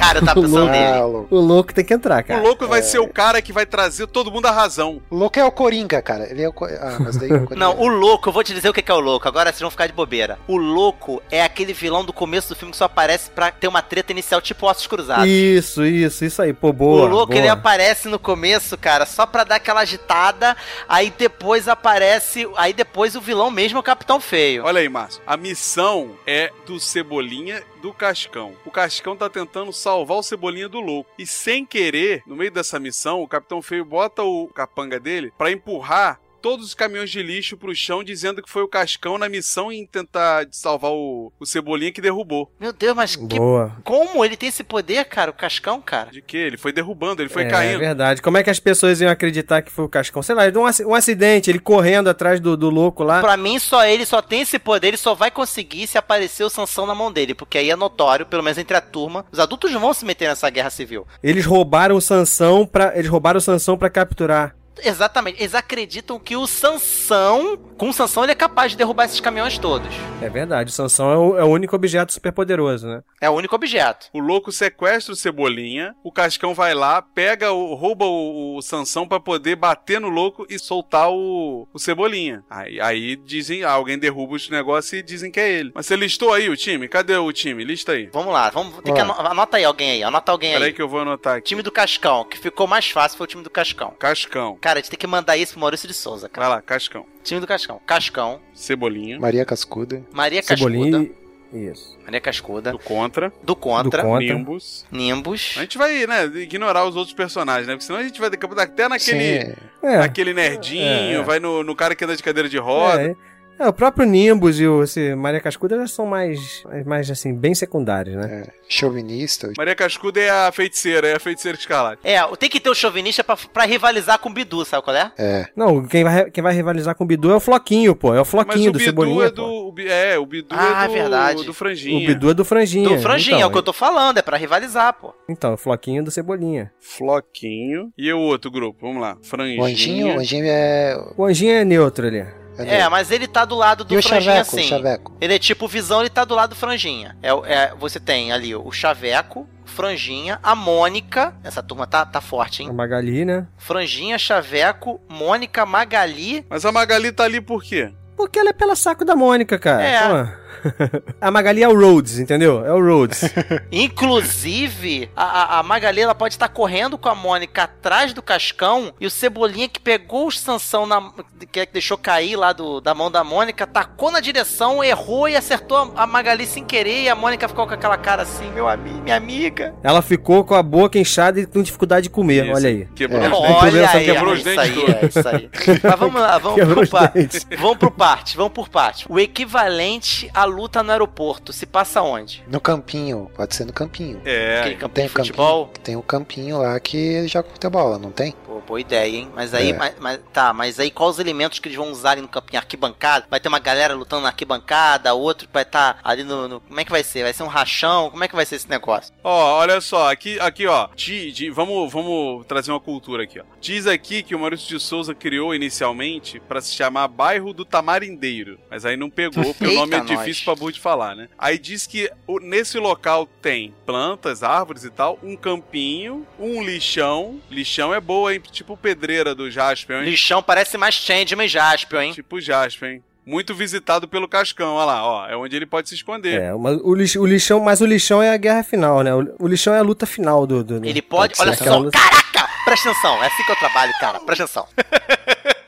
Cara, 0.00 0.18
eu 0.18 0.24
tava 0.24 0.40
pensando 0.40 0.66
nele. 0.70 0.84
Ah, 0.84 1.04
o 1.06 1.10
louco. 1.12 1.36
O 1.36 1.40
Louco 1.40 1.74
tem 1.74 1.84
que 1.84 1.94
entrar, 1.94 2.22
O 2.22 2.26
cara. 2.26 2.40
louco 2.42 2.66
vai 2.66 2.82
ser 2.82 2.98
o 2.98 3.08
cara 3.08 3.40
que 3.42 3.52
vai 3.52 3.66
trazer 3.66 4.06
todo 4.06 4.30
mundo 4.30 4.46
à 4.46 4.50
razão. 4.50 5.00
O 5.10 5.16
louco 5.16 5.38
é 5.38 5.44
o 5.44 5.52
Coringa, 5.52 6.00
cara. 6.02 6.28
Ele 6.30 6.42
é 6.42 6.48
o. 6.48 6.52
Co- 6.52 6.64
Ah, 6.66 6.96
mas 7.00 7.16
daí 7.16 7.28
o 7.32 7.40
Coringa. 7.46 7.56
Não, 7.56 7.78
o 7.78 7.86
louco, 7.86 8.28
eu 8.28 8.32
vou 8.32 8.42
te 8.42 8.54
dizer 8.54 8.68
o 8.68 8.72
que 8.72 8.82
que 8.82 8.90
é 8.90 8.94
o 8.94 9.00
louco. 9.00 9.28
Agora 9.28 9.50
vocês 9.50 9.60
vão 9.60 9.70
ficar 9.70 9.86
de 9.86 9.92
bobeira. 9.92 10.38
O 10.48 10.56
louco 10.56 11.22
é 11.30 11.42
aquele 11.42 11.72
vilão 11.72 12.04
do 12.04 12.12
começo 12.12 12.48
do 12.48 12.56
filme 12.56 12.72
que 12.72 12.78
só 12.78 12.84
aparece 12.84 13.30
pra 13.30 13.50
ter 13.50 13.68
uma 13.68 13.82
treta 13.82 14.12
inicial, 14.12 14.40
tipo 14.40 14.66
Ossos 14.66 14.86
Cruzados. 14.86 15.26
Isso, 15.26 15.84
isso, 15.84 16.24
isso 16.24 16.40
aí. 16.42 16.52
Pô, 16.52 16.72
boa. 16.72 17.02
o 17.02 17.06
louco, 17.08 17.32
boa. 17.32 17.38
ele 17.38 17.48
aparece 17.48 18.08
no 18.08 18.18
começo, 18.18 18.76
cara, 18.78 19.04
só 19.06 19.26
pra 19.26 19.44
dar 19.44 19.56
aquela 19.56 19.80
agitada, 19.80 20.56
aí 20.88 21.12
depois 21.16 21.68
aparece, 21.68 22.48
aí 22.56 22.72
depois 22.72 23.14
o 23.14 23.20
vilão 23.20 23.50
mesmo 23.50 23.76
é 23.78 23.80
o 23.80 23.84
Capitão 23.84 24.20
Feio. 24.20 24.64
Olha 24.64 24.80
aí, 24.80 24.88
Márcio. 24.88 25.20
A 25.26 25.36
missão 25.36 26.10
é 26.26 26.50
do 26.66 26.78
Cebolinha 26.80 27.62
do 27.80 27.92
Cascão. 27.92 28.54
O 28.64 28.70
Cascão 28.70 29.16
tá 29.16 29.28
tentando 29.28 29.72
salvar 29.72 30.18
o 30.18 30.22
Cebolinha 30.22 30.68
do 30.68 30.80
louco. 30.80 31.10
E 31.18 31.26
sem 31.26 31.64
querer, 31.64 32.22
no 32.26 32.36
meio 32.36 32.50
dessa 32.50 32.78
missão, 32.78 33.22
o 33.22 33.28
Capitão 33.28 33.60
Feio 33.62 33.84
bota 33.84 34.22
o 34.22 34.48
capanga 34.48 35.00
dele 35.00 35.32
pra 35.36 35.50
empurrar 35.50 36.20
todos 36.40 36.66
os 36.66 36.74
caminhões 36.74 37.10
de 37.10 37.22
lixo 37.22 37.56
pro 37.56 37.74
chão, 37.74 38.02
dizendo 38.02 38.42
que 38.42 38.50
foi 38.50 38.62
o 38.62 38.68
Cascão 38.68 39.18
na 39.18 39.28
missão 39.28 39.70
em 39.70 39.86
tentar 39.86 40.46
salvar 40.50 40.90
o, 40.92 41.32
o 41.38 41.46
Cebolinha 41.46 41.92
que 41.92 42.00
derrubou. 42.00 42.50
Meu 42.58 42.72
Deus, 42.72 42.96
mas 42.96 43.16
que... 43.16 43.38
Boa. 43.38 43.76
como 43.84 44.24
ele 44.24 44.36
tem 44.36 44.48
esse 44.48 44.64
poder, 44.64 45.04
cara, 45.04 45.30
o 45.30 45.34
Cascão, 45.34 45.80
cara? 45.80 46.10
De 46.10 46.22
que? 46.22 46.36
Ele 46.36 46.56
foi 46.56 46.72
derrubando, 46.72 47.22
ele 47.22 47.28
foi 47.28 47.44
é, 47.44 47.48
caindo. 47.48 47.78
verdade. 47.78 48.22
Como 48.22 48.38
é 48.38 48.42
que 48.42 48.50
as 48.50 48.58
pessoas 48.60 49.00
iam 49.00 49.10
acreditar 49.10 49.62
que 49.62 49.70
foi 49.70 49.84
o 49.84 49.88
Cascão? 49.88 50.22
Sei 50.22 50.34
lá, 50.34 50.44
um, 50.56 50.66
ac- 50.66 50.84
um 50.84 50.94
acidente, 50.94 51.50
ele 51.50 51.58
correndo 51.58 52.08
atrás 52.08 52.40
do, 52.40 52.56
do 52.56 52.70
louco 52.70 53.02
lá. 53.04 53.20
Pra 53.20 53.36
mim, 53.36 53.58
só 53.58 53.84
ele 53.84 54.06
só 54.06 54.22
tem 54.22 54.40
esse 54.42 54.58
poder, 54.58 54.88
ele 54.88 54.96
só 54.96 55.14
vai 55.14 55.30
conseguir 55.30 55.86
se 55.86 55.98
aparecer 55.98 56.44
o 56.44 56.50
Sansão 56.50 56.86
na 56.86 56.94
mão 56.94 57.12
dele, 57.12 57.34
porque 57.34 57.58
aí 57.58 57.70
é 57.70 57.76
notório, 57.76 58.26
pelo 58.26 58.42
menos 58.42 58.58
entre 58.58 58.76
a 58.76 58.80
turma, 58.80 59.24
os 59.30 59.38
adultos 59.38 59.70
não 59.72 59.80
vão 59.80 59.94
se 59.94 60.04
meter 60.04 60.28
nessa 60.28 60.48
guerra 60.50 60.70
civil. 60.70 61.06
Eles 61.22 61.44
roubaram 61.44 61.96
o 61.96 62.00
Sansão 62.00 62.66
pra. 62.66 62.92
Eles 62.96 63.10
roubaram 63.10 63.38
o 63.38 63.40
Sansão 63.40 63.76
pra 63.76 63.90
capturar. 63.90 64.54
Exatamente, 64.82 65.40
eles 65.40 65.54
acreditam 65.54 66.18
que 66.18 66.36
o 66.36 66.46
Sansão, 66.46 67.56
com 67.76 67.88
o 67.88 67.92
Sansão 67.92 68.22
ele 68.22 68.32
é 68.32 68.34
capaz 68.34 68.72
de 68.72 68.78
derrubar 68.78 69.04
esses 69.04 69.20
caminhões 69.20 69.58
todos. 69.58 69.88
É 70.22 70.28
verdade, 70.28 70.70
o 70.70 70.72
Sansão 70.72 71.10
é 71.12 71.16
o, 71.16 71.38
é 71.38 71.44
o 71.44 71.48
único 71.48 71.74
objeto 71.76 72.12
superpoderoso, 72.12 72.86
né? 72.86 73.02
É 73.20 73.28
o 73.28 73.32
único 73.34 73.54
objeto. 73.54 74.06
O 74.12 74.18
louco 74.18 74.50
sequestra 74.52 75.12
o 75.12 75.16
Cebolinha, 75.16 75.94
o 76.04 76.10
Cascão 76.12 76.54
vai 76.54 76.74
lá, 76.74 77.00
pega 77.02 77.52
o, 77.52 77.74
rouba 77.74 78.04
o, 78.06 78.56
o 78.56 78.62
Sansão 78.62 79.06
pra 79.06 79.20
poder 79.20 79.56
bater 79.56 80.00
no 80.00 80.08
louco 80.08 80.46
e 80.48 80.58
soltar 80.58 81.10
o, 81.10 81.66
o 81.72 81.78
Cebolinha. 81.78 82.42
Aí, 82.50 82.80
aí 82.80 83.16
dizem, 83.16 83.64
ah, 83.64 83.72
alguém 83.72 83.98
derruba 83.98 84.34
os 84.34 84.48
negócios 84.50 84.92
e 84.92 85.02
dizem 85.02 85.30
que 85.30 85.40
é 85.40 85.50
ele. 85.50 85.72
Mas 85.74 85.86
você 85.86 85.96
listou 85.96 86.32
aí 86.32 86.48
o 86.48 86.56
time? 86.56 86.88
Cadê 86.88 87.16
o 87.16 87.32
time? 87.32 87.64
Lista 87.64 87.92
aí. 87.92 88.08
Vamos 88.12 88.32
lá, 88.32 88.50
vamos, 88.50 88.74
tem 88.82 88.94
que 88.94 89.00
Vamos 89.00 89.18
ano- 89.18 89.28
anota 89.28 89.56
aí 89.56 89.64
alguém 89.64 89.90
aí, 89.92 90.02
anota 90.02 90.32
alguém 90.32 90.52
Peraí 90.52 90.68
aí. 90.68 90.72
que 90.74 90.82
eu 90.82 90.88
vou 90.88 91.00
anotar 91.00 91.36
aqui. 91.36 91.48
Time 91.48 91.62
do 91.62 91.72
Cascão, 91.72 92.24
que 92.24 92.38
ficou 92.38 92.66
mais 92.66 92.90
fácil 92.90 93.16
foi 93.18 93.24
o 93.24 93.28
time 93.28 93.42
do 93.42 93.50
Cascão. 93.50 93.94
Cascão. 93.98 94.56
Cara, 94.70 94.78
a 94.78 94.82
gente 94.82 94.90
tem 94.90 94.98
que 95.00 95.06
mandar 95.08 95.36
isso 95.36 95.54
pro 95.54 95.60
Maurício 95.62 95.88
de 95.88 95.94
Souza, 95.94 96.28
cara. 96.28 96.46
Vai 96.46 96.56
lá, 96.58 96.62
Cascão. 96.62 97.04
Time 97.24 97.40
do 97.40 97.46
Cascão. 97.48 97.80
Cascão, 97.84 98.40
Cebolinha. 98.54 99.18
Maria 99.18 99.44
Cascuda. 99.44 100.00
Maria 100.12 100.40
Cascuda. 100.44 100.72
Cebolinha. 100.72 101.10
e- 101.52 101.66
Isso. 101.72 101.98
Maria 102.04 102.20
Cascuda. 102.20 102.70
Do 102.70 102.78
Contra. 102.78 103.32
Do 103.42 103.56
Contra. 103.56 104.02
Do 104.02 104.08
Contra. 104.08 104.24
Nimbus. 104.32 104.86
Nimbus. 104.92 105.54
A 105.56 105.62
gente 105.62 105.76
vai, 105.76 106.06
né, 106.06 106.24
ignorar 106.36 106.84
os 106.84 106.94
outros 106.94 107.12
personagens, 107.12 107.66
né? 107.66 107.72
Porque 107.72 107.84
senão 107.84 107.98
a 107.98 108.04
gente 108.04 108.20
vai 108.20 108.30
até 108.58 108.88
naquele, 108.88 109.40
Sim. 109.46 109.52
É. 109.82 109.98
naquele 109.98 110.32
nerdinho, 110.32 111.20
É. 111.20 111.22
vai 111.24 111.40
no, 111.40 111.64
no 111.64 111.74
cara 111.74 111.96
que 111.96 112.04
anda 112.04 112.14
de 112.16 112.22
cadeira 112.22 112.48
de 112.48 112.56
roda. 112.58 113.02
É, 113.02 113.16
é, 113.60 113.68
o 113.68 113.72
próprio 113.72 114.06
Nimbus 114.06 114.58
e 114.58 114.66
o 114.66 114.82
esse 114.82 115.14
Maria 115.14 115.40
Cascuda 115.40 115.76
já 115.78 115.86
são 115.86 116.06
mais, 116.06 116.64
mais 116.86 117.10
assim, 117.10 117.34
bem 117.34 117.54
secundários, 117.54 118.16
né? 118.16 118.44
É, 118.46 118.52
chauvinista. 118.68 119.52
Maria 119.56 119.74
Cascuda 119.74 120.20
é 120.20 120.30
a 120.30 120.50
feiticeira, 120.52 121.08
é 121.08 121.16
a 121.16 121.20
feiticeira 121.20 121.56
escarlate. 121.58 122.00
É, 122.04 122.20
tem 122.36 122.48
que 122.48 122.58
ter 122.60 122.70
o 122.70 122.74
chauvinista 122.74 123.22
pra, 123.22 123.36
pra 123.36 123.64
rivalizar 123.64 124.18
com 124.18 124.28
o 124.28 124.32
Bidu, 124.32 124.64
sabe 124.64 124.82
qual 124.82 124.96
é? 124.96 125.12
É. 125.18 125.46
Não, 125.54 125.86
quem 125.86 126.02
vai, 126.04 126.30
quem 126.30 126.42
vai 126.42 126.54
rivalizar 126.54 126.94
com 126.94 127.04
o 127.04 127.06
Bidu 127.06 127.30
é 127.30 127.36
o 127.36 127.40
Floquinho, 127.40 127.94
pô. 127.94 128.08
É 128.14 128.16
o 128.16 128.18
Mas 128.20 128.28
Floquinho 128.28 128.70
o 128.70 128.72
do 128.72 128.78
Bidu 128.78 128.90
Cebolinha, 128.90 129.26
é 129.26 129.30
do. 129.30 129.44
o 129.44 129.74
É, 129.80 130.18
o 130.18 130.26
Bidu 130.26 130.48
Ah, 130.50 130.84
é 130.84 130.86
do, 130.88 130.92
verdade. 130.94 131.44
do 131.44 131.50
O 131.50 131.54
franjinha. 131.54 132.06
Bidu 132.06 132.30
é 132.30 132.34
do 132.34 132.44
Franjinha. 132.44 132.88
Do 132.88 132.98
Franjinha, 133.02 133.36
então, 133.36 133.46
é 133.46 133.46
o 133.48 133.52
que 133.52 133.58
eu 133.58 133.62
tô 133.62 133.72
falando, 133.72 134.18
é 134.18 134.22
pra 134.22 134.36
rivalizar, 134.36 134.94
pô. 134.94 135.14
Então, 135.28 135.54
o 135.54 135.56
Floquinho 135.56 136.02
do 136.02 136.10
Cebolinha. 136.10 136.72
Floquinho. 136.80 137.92
E 137.98 138.12
o 138.12 138.18
outro 138.18 138.50
grupo? 138.50 138.78
Vamos 138.80 139.02
lá. 139.02 139.16
Franjinha. 139.22 139.60
O 139.60 139.64
anjinho, 139.64 140.16
o 140.16 140.20
anjinho 140.20 140.44
é. 140.46 140.96
O 141.16 141.24
Anjinho 141.24 141.52
é 141.52 141.64
neutro 141.64 142.06
ali. 142.06 142.24
É, 142.58 142.88
mas 142.88 143.10
ele 143.10 143.26
tá 143.26 143.44
do 143.44 143.54
lado 143.54 143.84
do 143.84 143.98
E 143.98 144.02
Franjinha 144.02 144.36
Chaveco, 144.36 144.56
assim. 144.56 144.68
Chaveco. 144.68 145.16
Ele 145.20 145.34
é 145.34 145.38
tipo 145.38 145.66
visão, 145.66 146.00
ele 146.00 146.10
tá 146.10 146.24
do 146.24 146.34
lado 146.34 146.50
do 146.50 146.56
Franjinha. 146.56 147.16
É, 147.22 147.30
é, 147.30 147.74
você 147.78 147.98
tem 147.98 148.32
ali 148.32 148.54
o 148.54 148.70
Chaveco, 148.70 149.48
Franjinha, 149.64 150.38
a 150.42 150.54
Mônica. 150.54 151.34
Essa 151.42 151.62
turma 151.62 151.86
tá, 151.86 152.04
tá 152.04 152.20
forte, 152.20 152.62
A 152.62 152.66
hein? 152.66 152.72
Magali, 152.72 153.24
né? 153.24 153.46
Franjinha, 153.56 154.18
Chaveco, 154.18 155.00
Mônica, 155.08 155.64
Magali. 155.64 156.44
Mas 156.48 156.64
a 156.64 156.72
Magali 156.72 157.12
tá 157.12 157.24
ali 157.24 157.40
por 157.40 157.62
quê? 157.62 157.92
Porque 158.16 158.38
ela 158.38 158.50
é 158.50 158.52
pela 158.52 158.76
saco 158.76 159.04
da 159.04 159.16
Mônica, 159.16 159.58
cara. 159.58 159.82
É. 159.82 160.08
Pô. 160.08 160.39
a 161.20 161.30
Magali 161.30 161.62
é 161.62 161.68
o 161.68 161.78
Rhodes, 161.78 162.18
entendeu? 162.18 162.64
É 162.64 162.72
o 162.72 162.80
Rhodes. 162.80 163.22
Inclusive, 163.72 165.10
a, 165.14 165.58
a, 165.58 165.62
Magali 165.62 166.00
ela 166.00 166.14
pode 166.14 166.34
estar 166.34 166.48
correndo 166.48 166.98
com 166.98 167.08
a 167.08 167.14
Mônica 167.14 167.64
atrás 167.64 168.12
do 168.12 168.22
Cascão 168.22 168.92
e 169.00 169.06
o 169.06 169.10
Cebolinha 169.10 169.68
que 169.68 169.80
pegou 169.80 170.26
o 170.26 170.32
Sansão 170.32 170.86
na, 170.86 171.12
que 171.50 171.66
deixou 171.66 171.96
cair 171.96 172.36
lá 172.36 172.52
do, 172.52 172.80
da 172.80 172.94
mão 172.94 173.10
da 173.10 173.24
Mônica, 173.24 173.66
tacou 173.66 174.10
na 174.10 174.20
direção, 174.20 174.82
errou 174.82 175.28
e 175.28 175.36
acertou 175.36 175.76
a, 175.76 176.02
a 176.02 176.06
Magali 176.06 176.46
sem 176.46 176.64
querer 176.64 177.02
e 177.02 177.08
a 177.08 177.14
Mônica 177.14 177.48
ficou 177.48 177.66
com 177.66 177.74
aquela 177.74 177.96
cara 177.96 178.22
assim, 178.22 178.50
meu 178.52 178.68
amigo, 178.68 179.00
minha 179.02 179.16
amiga. 179.16 179.74
ela 179.82 180.02
ficou 180.02 180.44
com 180.44 180.54
a 180.54 180.62
boca 180.62 180.98
inchada 180.98 181.40
e 181.40 181.46
com 181.46 181.62
dificuldade 181.62 182.04
de 182.04 182.10
comer, 182.10 182.44
Isso. 182.44 182.54
olha 182.54 182.68
aí. 182.68 182.88
Quebrou. 182.94 183.22
É. 183.22 183.28
os 183.28 183.40
dentes. 183.40 183.62
Olha 183.62 183.90
aí, 183.90 184.04
quebrou 184.04 184.30
é 184.30 184.34
os 184.34 184.38
isso 184.40 184.48
dentes 184.48 184.64
aí, 184.64 184.74
todos. 184.74 184.94
é 184.94 185.06
isso 185.06 185.28
aí. 185.28 185.50
Mas 185.82 185.98
vamos 185.98 186.20
lá, 186.20 186.38
vamos 186.38 186.58
Quebrou 186.58 186.74
por, 186.76 186.84
os 186.84 186.90
pa 186.90 187.06
dentes. 187.06 187.46
vamos 187.58 187.78
por 187.78 187.90
parte, 187.90 188.36
vamos 188.36 188.52
por 188.52 188.68
parte. 188.68 189.06
O 189.08 189.18
equivalente 189.18 190.30
a 190.34 190.39
luta 190.44 190.82
no 190.82 190.90
aeroporto 190.92 191.52
se 191.52 191.66
passa 191.66 192.02
onde? 192.02 192.42
No 192.48 192.60
campinho, 192.60 193.30
pode 193.34 193.54
ser 193.54 193.64
no 193.64 193.72
campinho. 193.72 194.20
É, 194.24 194.60
Aquele 194.60 194.76
Tem 194.76 194.78
de 194.78 194.84
o 194.84 194.88
campinho, 194.88 195.08
futebol? 195.08 195.70
tem 195.82 195.96
o 195.96 196.02
campinho 196.02 196.58
lá 196.58 196.78
que 196.80 197.26
jogam 197.28 197.50
futebol, 197.52 197.98
não 197.98 198.10
tem? 198.10 198.34
Pô, 198.60 198.66
boa 198.66 198.80
ideia, 198.80 199.16
hein? 199.16 199.28
Mas 199.34 199.54
aí, 199.54 199.70
É. 199.70 199.72
mas, 199.72 199.94
mas- 199.98 200.20
tá, 200.32 200.52
mas 200.52 200.78
aí 200.80 200.90
quais 200.90 201.12
os 201.14 201.18
elementos 201.18 201.58
que 201.58 201.68
eles 201.68 201.76
vão 201.78 201.90
usar 201.90 202.12
ali 202.12 202.20
no 202.22 202.28
campinho? 202.28 202.58
Arquibancada? 202.58 203.26
Vai 203.30 203.40
ter 203.40 203.48
uma 203.48 203.58
galera 203.58 203.94
lutando 203.94 204.22
na 204.22 204.28
arquibancada, 204.28 205.14
outro 205.14 205.48
vai 205.52 205.62
estar 205.62 205.98
ali 206.04 206.22
no, 206.24 206.46
no- 206.48 206.60
Como 206.60 206.80
é 206.80 206.84
que 206.84 206.90
vai 206.90 207.02
ser? 207.02 207.22
Vai 207.22 207.32
ser 207.32 207.42
um 207.42 207.46
rachão? 207.48 208.10
Como 208.10 208.22
é 208.24 208.28
que 208.28 208.34
vai 208.36 208.44
ser 208.46 208.56
esse 208.56 208.68
negócio? 208.68 209.12
Ó, 209.24 209.58
olha 209.58 209.80
só, 209.80 210.10
aqui, 210.10 210.38
aqui 210.40 210.66
ó, 210.66 210.88
di- 210.94 211.32
di- 211.32 211.50
vamos, 211.50 211.92
vamos 211.92 212.44
trazer 212.46 212.70
uma 212.70 212.80
cultura 212.80 213.22
aqui, 213.24 213.40
ó. 213.40 213.44
Diz 213.60 213.86
aqui 213.86 214.22
que 214.22 214.34
o 214.34 214.38
Maurício 214.38 214.68
de 214.68 214.82
Souza 214.82 215.14
criou 215.14 215.54
inicialmente 215.54 216.40
pra 216.40 216.60
se 216.60 216.72
chamar 216.74 217.08
Bairro 217.08 217.52
do 217.52 217.64
Tamarindeiro, 217.64 218.58
mas 218.70 218.84
aí 218.84 218.96
não 218.96 219.10
pegou, 219.10 219.54
porque 219.54 219.66
o 219.66 219.74
nome 219.74 219.94
é 219.94 219.98
nós. 219.98 220.06
difícil 220.06 220.44
pra 220.44 220.54
burro 220.54 220.72
de 220.72 220.80
falar, 220.80 221.14
né? 221.14 221.28
Aí 221.38 221.58
diz 221.58 221.86
que 221.86 222.10
o- 222.26 222.38
nesse 222.40 222.78
local 222.78 223.26
tem 223.40 223.74
plantas, 223.86 224.42
árvores 224.42 224.84
e 224.84 224.90
tal, 224.90 225.18
um 225.22 225.36
campinho, 225.36 226.26
um 226.38 226.62
lixão. 226.62 227.40
Lixão 227.50 227.94
é 227.94 228.00
boa, 228.00 228.32
hein? 228.34 228.40
Tipo 228.50 228.76
pedreira 228.76 229.34
do 229.34 229.50
Jasper, 229.50 229.98
hein? 229.98 230.04
Lixão 230.10 230.42
parece 230.42 230.76
mais 230.76 230.94
Changeman 230.94 231.44
e 231.46 231.48
Jaspion, 231.48 232.00
hein? 232.00 232.12
Tipo 232.12 232.40
Jasper, 232.40 232.90
hein? 232.92 233.02
Muito 233.26 233.54
visitado 233.54 234.08
pelo 234.08 234.26
Cascão, 234.26 234.74
olha 234.74 234.86
lá, 234.86 235.04
ó. 235.06 235.26
É 235.28 235.36
onde 235.36 235.54
ele 235.54 235.66
pode 235.66 235.88
se 235.88 235.94
esconder. 235.94 236.40
É, 236.40 236.52
mas 236.54 236.78
o, 236.82 236.94
lix- 236.94 237.16
o 237.16 237.24
lixão, 237.26 237.60
mas 237.60 237.80
o 237.80 237.86
lixão 237.86 238.20
é 238.22 238.30
a 238.32 238.36
guerra 238.36 238.62
final, 238.64 239.02
né? 239.02 239.14
O, 239.14 239.34
o 239.38 239.46
lixão 239.46 239.72
é 239.74 239.78
a 239.78 239.82
luta 239.82 240.04
final 240.06 240.46
do. 240.46 240.64
do- 240.64 240.80
do- 240.80 240.86
Ele 240.86 241.02
pode. 241.02 241.36
Pode 241.36 241.48
olha 241.50 241.56
só, 241.58 241.78
luta- 241.78 241.98
caraca! 241.98 242.50
Presta 242.64 242.90
atenção, 242.90 243.22
é 243.22 243.26
assim 243.26 243.44
que 243.44 243.52
eu 243.52 243.56
trabalho, 243.56 243.92
cara. 244.00 244.20
Presta 244.20 244.44
atenção. 244.44 244.66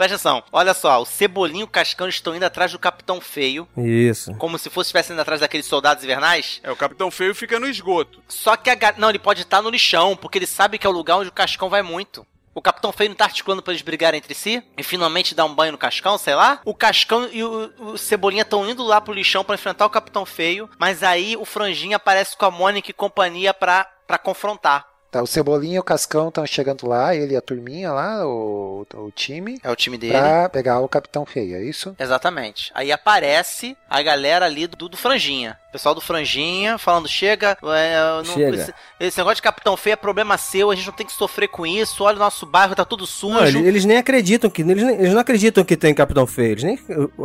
Presta 0.00 0.14
atenção. 0.16 0.42
Olha 0.50 0.72
só, 0.72 1.02
o 1.02 1.04
Cebolinho 1.04 1.60
e 1.60 1.64
o 1.64 1.68
Cascão 1.68 2.08
estão 2.08 2.34
indo 2.34 2.44
atrás 2.44 2.72
do 2.72 2.78
Capitão 2.78 3.20
Feio, 3.20 3.68
Isso. 3.76 4.34
como 4.36 4.58
se 4.58 4.70
fosse 4.70 4.88
estivessem 4.88 5.12
indo 5.12 5.20
atrás 5.20 5.42
daqueles 5.42 5.66
soldados 5.66 6.02
invernais. 6.02 6.58
É, 6.62 6.70
o 6.72 6.76
Capitão 6.76 7.10
Feio 7.10 7.34
fica 7.34 7.60
no 7.60 7.66
esgoto. 7.68 8.22
Só 8.26 8.56
que 8.56 8.70
a 8.70 8.74
ga- 8.74 8.94
Não, 8.96 9.10
ele 9.10 9.18
pode 9.18 9.42
estar 9.42 9.60
no 9.60 9.68
lixão, 9.68 10.16
porque 10.16 10.38
ele 10.38 10.46
sabe 10.46 10.78
que 10.78 10.86
é 10.86 10.90
o 10.90 10.92
lugar 10.92 11.18
onde 11.18 11.28
o 11.28 11.32
Cascão 11.32 11.68
vai 11.68 11.82
muito. 11.82 12.26
O 12.54 12.62
Capitão 12.62 12.92
Feio 12.92 13.10
não 13.10 13.16
tá 13.16 13.26
articulando 13.26 13.62
pra 13.62 13.74
eles 13.74 13.82
brigarem 13.82 14.16
entre 14.16 14.34
si 14.34 14.62
e 14.76 14.82
finalmente 14.82 15.34
dar 15.34 15.44
um 15.44 15.54
banho 15.54 15.72
no 15.72 15.78
Cascão, 15.78 16.16
sei 16.16 16.34
lá. 16.34 16.62
O 16.64 16.74
Cascão 16.74 17.28
e 17.30 17.44
o, 17.44 17.70
o 17.78 17.98
Cebolinha 17.98 18.40
estão 18.42 18.66
indo 18.68 18.82
lá 18.82 19.02
pro 19.02 19.12
lixão 19.12 19.44
pra 19.44 19.54
enfrentar 19.54 19.84
o 19.84 19.90
Capitão 19.90 20.24
Feio, 20.24 20.68
mas 20.78 21.02
aí 21.02 21.36
o 21.36 21.44
Franjinha 21.44 21.96
aparece 21.96 22.34
com 22.38 22.46
a 22.46 22.50
Mônica 22.50 22.90
e 22.90 22.94
companhia 22.94 23.52
pra, 23.52 23.84
pra 24.06 24.16
confrontar. 24.16 24.89
Tá, 25.10 25.20
o 25.22 25.26
Cebolinha 25.26 25.74
e 25.76 25.78
o 25.80 25.82
Cascão 25.82 26.28
estão 26.28 26.46
chegando 26.46 26.86
lá, 26.86 27.14
ele 27.16 27.34
e 27.34 27.36
a 27.36 27.40
turminha 27.40 27.90
lá, 27.92 28.24
o, 28.24 28.86
o 28.94 29.10
time, 29.10 29.58
É 29.64 29.68
o 29.68 29.74
time 29.74 29.98
dele. 29.98 30.12
pra 30.12 30.48
pegar 30.48 30.78
o 30.78 30.88
Capitão 30.88 31.26
Feio, 31.26 31.56
é 31.56 31.64
isso? 31.64 31.96
Exatamente. 31.98 32.70
Aí 32.74 32.92
aparece 32.92 33.76
a 33.88 34.00
galera 34.02 34.44
ali 34.46 34.68
do, 34.68 34.88
do 34.88 34.96
Franjinha. 34.96 35.58
O 35.68 35.72
pessoal 35.72 35.94
do 35.96 36.00
Franjinha 36.00 36.78
falando: 36.78 37.08
chega, 37.08 37.58
é, 37.60 37.96
não- 38.18 38.24
Chega. 38.24 38.56
Esse, 38.56 38.74
esse 39.00 39.18
negócio 39.18 39.36
de 39.36 39.42
Capitão 39.42 39.76
Feio 39.76 39.94
é 39.94 39.96
problema 39.96 40.38
seu, 40.38 40.70
a 40.70 40.74
gente 40.76 40.86
não 40.86 40.94
tem 40.94 41.06
que 41.06 41.12
sofrer 41.12 41.48
com 41.48 41.66
isso. 41.66 42.04
Olha 42.04 42.16
o 42.16 42.20
nosso 42.20 42.46
bairro, 42.46 42.74
tá 42.76 42.84
tudo 42.84 43.04
sujo. 43.06 43.34
Não, 43.34 43.46
eles, 43.46 43.66
eles 43.66 43.84
nem 43.84 43.96
acreditam 43.96 44.48
que. 44.48 44.62
Eles, 44.62 44.82
nem- 44.84 44.94
eles 44.96 45.12
não 45.12 45.20
acreditam 45.20 45.64
que 45.64 45.76
tem 45.76 45.92
Capitão 45.92 46.26
Feio. 46.26 46.52
Eles 46.52 46.62
nem, 46.64 46.78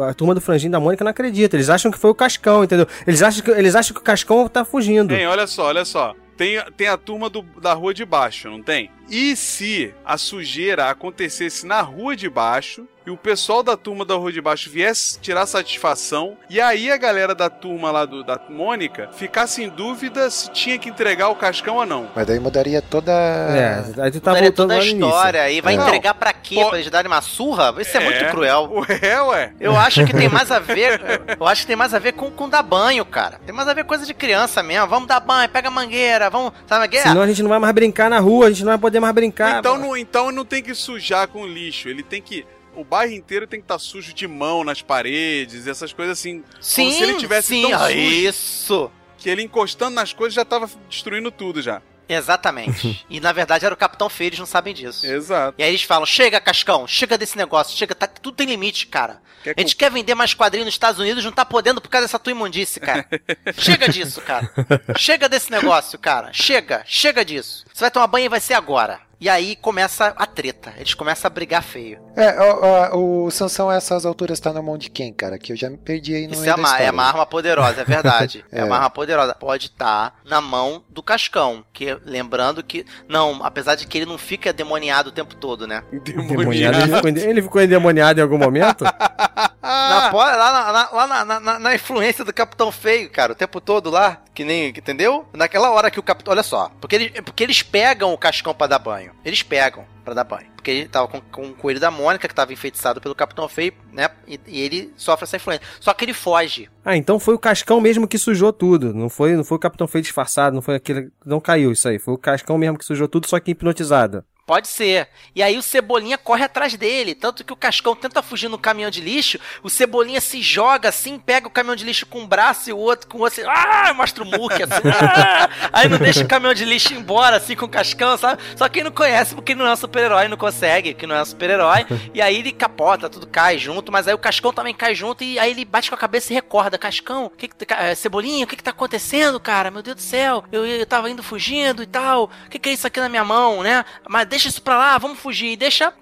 a 0.09 0.13
turma 0.15 0.33
do 0.33 0.41
Franjinho 0.41 0.71
da 0.71 0.79
Mônica 0.79 1.03
não 1.03 1.11
acredita. 1.11 1.55
Eles 1.55 1.69
acham 1.69 1.91
que 1.91 1.97
foi 1.99 2.09
o 2.09 2.15
Cascão, 2.15 2.63
entendeu? 2.63 2.87
Eles 3.05 3.21
acham 3.21 3.43
que, 3.43 3.51
eles 3.51 3.75
acham 3.75 3.93
que 3.93 3.99
o 3.99 4.03
Cascão 4.03 4.47
tá 4.47 4.65
fugindo. 4.65 5.13
Tem, 5.13 5.27
olha 5.27 5.45
só, 5.47 5.65
olha 5.65 5.85
só. 5.85 6.13
Tem, 6.37 6.61
tem 6.75 6.87
a 6.87 6.97
turma 6.97 7.29
do- 7.29 7.41
da 7.61 7.73
rua 7.73 7.93
de 7.93 8.03
baixo, 8.05 8.49
não 8.49 8.61
tem? 8.61 8.89
E 9.09 9.35
se 9.35 9.93
a 10.03 10.17
sujeira 10.17 10.89
acontecesse 10.89 11.65
na 11.65 11.81
rua 11.81 12.15
de 12.15 12.29
baixo 12.29 12.85
e 13.05 13.11
o 13.11 13.15
pessoal 13.17 13.61
da 13.61 13.77
turma 13.77 14.03
da 14.03 14.15
rua 14.15 14.31
de 14.31 14.41
baixo 14.41 14.67
viesse 14.67 15.19
tirar 15.19 15.45
satisfação 15.45 16.35
e 16.49 16.59
aí 16.59 16.91
a 16.91 16.97
galera 16.97 17.35
da 17.35 17.51
turma 17.51 17.91
lá 17.91 18.03
do, 18.03 18.23
da 18.23 18.39
Mônica 18.49 19.09
ficasse 19.15 19.61
em 19.63 19.69
dúvida 19.69 20.27
se 20.31 20.49
tinha 20.49 20.79
que 20.79 20.89
entregar 20.89 21.29
o 21.29 21.35
cascão 21.35 21.75
ou 21.75 21.85
não? 21.85 22.07
Mas 22.15 22.25
daí 22.25 22.39
mudaria 22.39 22.81
toda. 22.81 23.11
É, 23.11 24.01
aí 24.01 24.09
tu 24.09 24.19
tá 24.19 24.31
Mudaria 24.31 24.49
voltando 24.49 24.69
toda 24.69 24.73
a 24.73 24.77
início. 24.83 25.05
história 25.07 25.51
e 25.51 25.61
vai 25.61 25.75
É. 25.77 25.77
entregar 25.77 26.15
pra 26.15 26.33
quê? 26.33 26.55
Pô- 26.55 26.69
Pra 26.69 26.79
eles 26.79 26.89
darem 26.89 27.11
uma 27.11 27.21
surra? 27.21 27.75
Isso 27.79 27.95
é, 27.95 27.99
muito 27.99 28.25
cruel. 28.31 28.71
Ué, 28.89 29.21
ué. 29.21 29.53
Eu 29.59 29.77
acho 29.77 30.03
que 30.03 30.11
tem 30.11 30.27
mais 30.27 30.49
a 30.51 30.57
ver. 30.57 30.99
Eu 31.39 31.45
acho 31.45 31.61
que 31.61 31.67
tem 31.67 31.75
mais 31.75 31.93
a 31.93 31.99
ver 31.99 32.13
com, 32.13 32.31
com 32.31 32.49
dar 32.49 32.63
banho, 32.63 33.05
cara. 33.05 33.39
Tem 33.45 33.53
mais 33.53 33.67
a 33.67 33.73
ver 33.75 33.83
com 33.83 33.89
coisa 33.89 34.05
de 34.07 34.15
criança 34.15 34.63
mesmo. 34.63 34.87
Vamos 34.87 35.07
dar 35.07 35.19
banho, 35.19 35.47
pega 35.47 35.67
a 35.67 35.71
mangueira, 35.71 36.27
vamos. 36.31 36.53
Sabe 36.65 36.87
o 36.87 36.89
que 36.89 36.97
é? 36.97 37.03
Senão 37.03 37.21
a 37.21 37.27
gente 37.27 37.43
não 37.43 37.49
vai 37.49 37.59
mais 37.59 37.73
brincar 37.75 38.09
na 38.09 38.17
rua, 38.17 38.47
a 38.47 38.49
gente 38.49 38.63
não 38.63 38.71
vai 38.71 38.79
poder 38.79 38.94
mais 38.99 39.13
brincar. 39.13 39.59
Então 39.59 39.77
não, 39.77 39.95
então 39.97 40.31
não 40.31 40.45
tem 40.45 40.61
que 40.61 40.73
sujar 40.73 41.27
com 41.27 41.45
lixo, 41.45 41.89
ele 41.89 42.03
tem 42.03 42.21
que 42.21 42.45
o 42.75 42.83
bairro 42.83 43.13
inteiro 43.13 43.47
tem 43.47 43.59
que 43.59 43.63
estar 43.63 43.79
sujo 43.79 44.13
de 44.13 44.27
mão 44.27 44.63
nas 44.63 44.81
paredes, 44.81 45.65
essas 45.65 45.93
coisas 45.93 46.19
assim. 46.19 46.43
sim, 46.59 46.91
se 46.91 47.03
ele 47.03 47.15
tivesse 47.15 47.49
sim, 47.49 47.61
tão 47.61 47.73
ah, 47.73 47.87
sujo. 47.87 47.97
isso. 47.97 48.91
Que 49.17 49.29
ele 49.29 49.41
encostando 49.41 49.95
nas 49.95 50.13
coisas 50.13 50.33
já 50.33 50.43
tava 50.43 50.69
destruindo 50.89 51.31
tudo 51.31 51.61
já. 51.61 51.81
Exatamente. 52.07 53.05
e 53.09 53.19
na 53.19 53.31
verdade 53.31 53.65
era 53.65 53.73
o 53.73 53.77
Capitão 53.77 54.09
Feio, 54.09 54.29
eles 54.29 54.39
não 54.39 54.45
sabem 54.45 54.73
disso. 54.73 55.05
Exato. 55.05 55.55
E 55.57 55.63
aí 55.63 55.69
eles 55.69 55.83
falam: 55.83 56.05
chega, 56.05 56.39
Cascão, 56.39 56.87
chega 56.87 57.17
desse 57.17 57.37
negócio, 57.37 57.77
chega, 57.77 57.95
tá, 57.95 58.07
tudo 58.07 58.35
tem 58.35 58.47
limite, 58.47 58.87
cara. 58.87 59.21
Quer 59.43 59.53
A 59.57 59.61
gente 59.61 59.75
quer 59.75 59.91
vender 59.91 60.15
mais 60.15 60.33
quadrinhos 60.33 60.65
nos 60.65 60.73
Estados 60.73 60.99
Unidos, 60.99 61.23
não 61.23 61.31
tá 61.31 61.45
podendo 61.45 61.79
por 61.79 61.89
causa 61.89 62.07
dessa 62.07 62.17
tua 62.17 62.31
imundice, 62.31 62.79
cara. 62.79 63.05
chega 63.57 63.87
disso, 63.87 64.21
cara. 64.21 64.49
Chega 64.97 65.29
desse 65.29 65.51
negócio, 65.51 65.99
cara. 65.99 66.31
Chega, 66.33 66.83
chega 66.85 67.23
disso. 67.23 67.63
Você 67.71 67.81
vai 67.81 67.91
tomar 67.91 68.07
banho 68.07 68.25
e 68.25 68.29
vai 68.29 68.39
ser 68.39 68.55
agora. 68.55 68.99
E 69.19 69.29
aí 69.29 69.55
começa 69.55 70.13
a 70.15 70.25
treta. 70.25 70.73
Eles 70.77 70.93
começam 70.93 71.27
a 71.27 71.29
brigar 71.29 71.63
feio. 71.63 71.99
É, 72.15 72.39
ó, 72.39 72.59
ó, 72.93 72.97
o 72.97 73.31
Sansão 73.31 73.69
a 73.69 73.75
essas 73.75 74.05
alturas 74.05 74.39
tá 74.39 74.51
na 74.51 74.61
mão 74.61 74.77
de 74.77 74.89
quem, 74.89 75.13
cara? 75.13 75.37
Que 75.37 75.51
eu 75.51 75.55
já 75.55 75.69
me 75.69 75.77
perdi 75.77 76.15
aí 76.15 76.27
no 76.27 76.33
Isso 76.33 76.49
é 76.49 76.55
uma, 76.55 76.77
é 76.79 76.91
uma 76.91 77.03
arma 77.03 77.25
poderosa, 77.25 77.81
é 77.81 77.85
verdade. 77.85 78.43
é. 78.51 78.55
É. 78.61 78.63
uma 78.63 78.77
arma 78.77 78.89
poderosa. 78.89 79.35
Pode 79.35 79.67
estar 79.67 80.19
na 80.25 80.39
mão 80.39 80.83
do 80.89 81.03
Cascão. 81.03 81.63
Que, 81.73 81.97
lembrando 82.05 82.63
que. 82.63 82.85
Não, 83.07 83.43
apesar 83.43 83.75
de 83.75 83.85
que 83.85 83.97
ele 83.97 84.05
não 84.05 84.17
fica 84.17 84.53
demoniado 84.53 85.07
o 85.07 85.11
tempo 85.11 85.35
todo, 85.35 85.67
né? 85.67 85.83
Endemoniado. 85.91 86.77
Ele 86.77 86.95
ficou, 86.95 87.09
ele 87.09 87.41
ficou 87.41 87.61
endemoniado 87.61 88.19
em 88.19 88.23
algum 88.23 88.37
momento? 88.37 88.85
Na, 89.65 90.09
po- 90.11 90.17
lá 90.17 90.51
na, 90.51 90.71
na- 90.71 90.89
lá 90.91 91.07
na, 91.07 91.25
na- 91.25 91.39
na- 91.39 91.59
na 91.59 91.75
influência 91.75 92.23
do 92.23 92.33
Capitão 92.33 92.71
Feio, 92.71 93.09
cara, 93.09 93.31
o 93.31 93.35
tempo 93.35 93.59
todo 93.59 93.89
lá, 93.89 94.21
que 94.33 94.43
nem, 94.43 94.69
entendeu? 94.69 95.25
Naquela 95.33 95.71
hora 95.71 95.89
que 95.91 95.99
o 95.99 96.03
Capitão, 96.03 96.31
olha 96.33 96.43
só, 96.43 96.69
porque, 96.79 96.95
ele, 96.95 97.09
porque 97.21 97.43
eles 97.43 97.61
pegam 97.63 98.13
o 98.13 98.17
Cascão 98.17 98.53
pra 98.53 98.67
dar 98.67 98.79
banho, 98.79 99.11
eles 99.23 99.41
pegam 99.43 99.85
pra 100.03 100.13
dar 100.13 100.23
banho, 100.23 100.47
porque 100.55 100.69
ele 100.69 100.87
tava 100.87 101.07
com, 101.07 101.19
com 101.19 101.47
o 101.49 101.53
coelho 101.55 101.79
da 101.79 101.89
Mônica, 101.89 102.27
que 102.27 102.35
tava 102.35 102.53
enfeitiçado 102.53 103.01
pelo 103.01 103.15
Capitão 103.15 103.47
Feio, 103.49 103.73
né, 103.91 104.07
e, 104.27 104.39
e 104.45 104.61
ele 104.61 104.93
sofre 104.95 105.23
essa 105.23 105.37
influência, 105.37 105.65
só 105.79 105.93
que 105.93 106.05
ele 106.05 106.13
foge, 106.13 106.69
Ah, 106.83 106.95
então 106.95 107.19
foi 107.19 107.33
o 107.33 107.39
Cascão 107.39 107.81
mesmo 107.81 108.07
que 108.07 108.19
sujou 108.19 108.53
tudo. 108.53 108.93
Não 108.93 109.09
foi, 109.09 109.33
não 109.35 109.43
foi 109.43 109.55
o 109.57 109.59
Capitão 109.59 109.87
Feio 109.87 110.03
disfarçado, 110.03 110.53
não 110.53 110.61
foi 110.61 110.75
aquele. 110.75 111.09
Não 111.25 111.39
caiu 111.39 111.71
isso 111.71 111.87
aí. 111.89 111.97
Foi 111.97 112.13
o 112.13 112.17
Cascão 112.17 112.59
mesmo 112.59 112.77
que 112.77 112.85
sujou 112.85 113.07
tudo, 113.07 113.27
só 113.27 113.39
que 113.39 113.49
hipnotizado. 113.51 114.23
Pode 114.45 114.67
ser. 114.67 115.07
E 115.33 115.41
aí 115.41 115.57
o 115.57 115.63
Cebolinha 115.63 116.19
corre 116.19 116.43
atrás 116.43 116.75
dele. 116.75 117.15
Tanto 117.15 117.43
que 117.43 117.51
o 117.51 117.55
Cascão 117.55 117.95
tenta 117.95 118.21
fugir 118.21 118.47
no 118.47 118.59
caminhão 118.59 118.91
de 118.91 119.01
lixo, 119.01 119.39
o 119.63 119.71
Cebolinha 119.71 120.21
se 120.21 120.39
joga 120.39 120.89
assim, 120.89 121.17
pega 121.17 121.47
o 121.47 121.51
caminhão 121.51 121.75
de 121.75 121.83
lixo 121.83 122.05
com 122.05 122.19
um 122.19 122.27
braço 122.27 122.69
e 122.69 122.73
o 122.73 122.77
outro 122.77 123.07
com 123.07 123.17
o 123.17 123.21
outro 123.21 123.41
assim, 123.41 123.51
ah, 123.51 123.91
mostra 123.95 124.23
o 124.23 124.27
muque 124.27 124.61
assim, 124.61 124.87
ah! 124.87 125.49
aí 125.73 125.89
não 125.89 125.97
deixa 125.97 126.23
o 126.23 126.27
caminhão 126.27 126.53
de 126.53 126.63
lixo 126.63 126.93
embora 126.93 127.37
assim 127.37 127.55
com 127.55 127.65
o 127.65 127.69
Cascão, 127.69 128.15
sabe? 128.17 128.43
Só 128.55 128.69
quem 128.69 128.83
não 128.83 128.91
conhece 128.91 129.33
porque 129.33 129.55
não 129.55 129.65
é 129.65 129.73
um 129.73 129.75
super-herói, 129.75 130.27
não 130.27 130.37
consegue, 130.37 130.93
que 130.93 131.07
não 131.07 131.15
é 131.15 131.23
um 131.23 131.25
super-herói. 131.25 131.87
e 132.13 132.21
aí 132.21 132.37
ele 132.37 132.51
capota, 132.51 133.09
tudo 133.09 133.25
cai 133.25 133.57
junto, 133.57 133.91
mas 133.91 134.07
aí 134.07 134.13
o 134.13 134.19
Cascão 134.19 134.53
também 134.53 134.75
cai 134.75 134.93
junto 134.93 135.23
e 135.23 135.39
aí 135.39 135.49
ele 135.49 135.65
bate 135.65 135.89
com 135.89 135.95
a 135.95 135.97
cabeça 135.99 136.31
e 136.31 136.35
recorda, 136.35 136.77
Cascão, 136.77 137.31
que 137.35 137.47
que, 137.47 137.73
eh, 137.73 137.95
Cebolinha, 137.95 138.45
o 138.45 138.47
que 138.47 138.55
que 138.55 138.63
tá 138.63 138.69
acontecendo, 138.69 139.39
cara? 139.39 139.71
Meu 139.71 139.81
Deus 139.81 139.95
do 139.95 140.01
céu, 140.01 140.43
eu, 140.51 140.65
eu 140.67 140.85
tava 140.85 141.09
indo 141.09 141.23
fugindo 141.23 141.81
e 141.81 141.87
tal, 141.87 142.25
o 142.45 142.49
que 142.49 142.59
que 142.59 142.69
é 142.69 142.73
isso 142.73 142.85
aqui 142.85 142.99
na 142.99 143.09
minha 143.09 143.23
mão, 143.23 143.63
né? 143.63 143.83
Mas 144.07 144.34
deixa 144.35 144.49
isso 144.49 144.61
pra 144.61 144.77
lá, 144.77 144.97
vamos 144.97 145.19
fugir. 145.19 145.51
E 145.53 145.57
deixa 145.57 145.93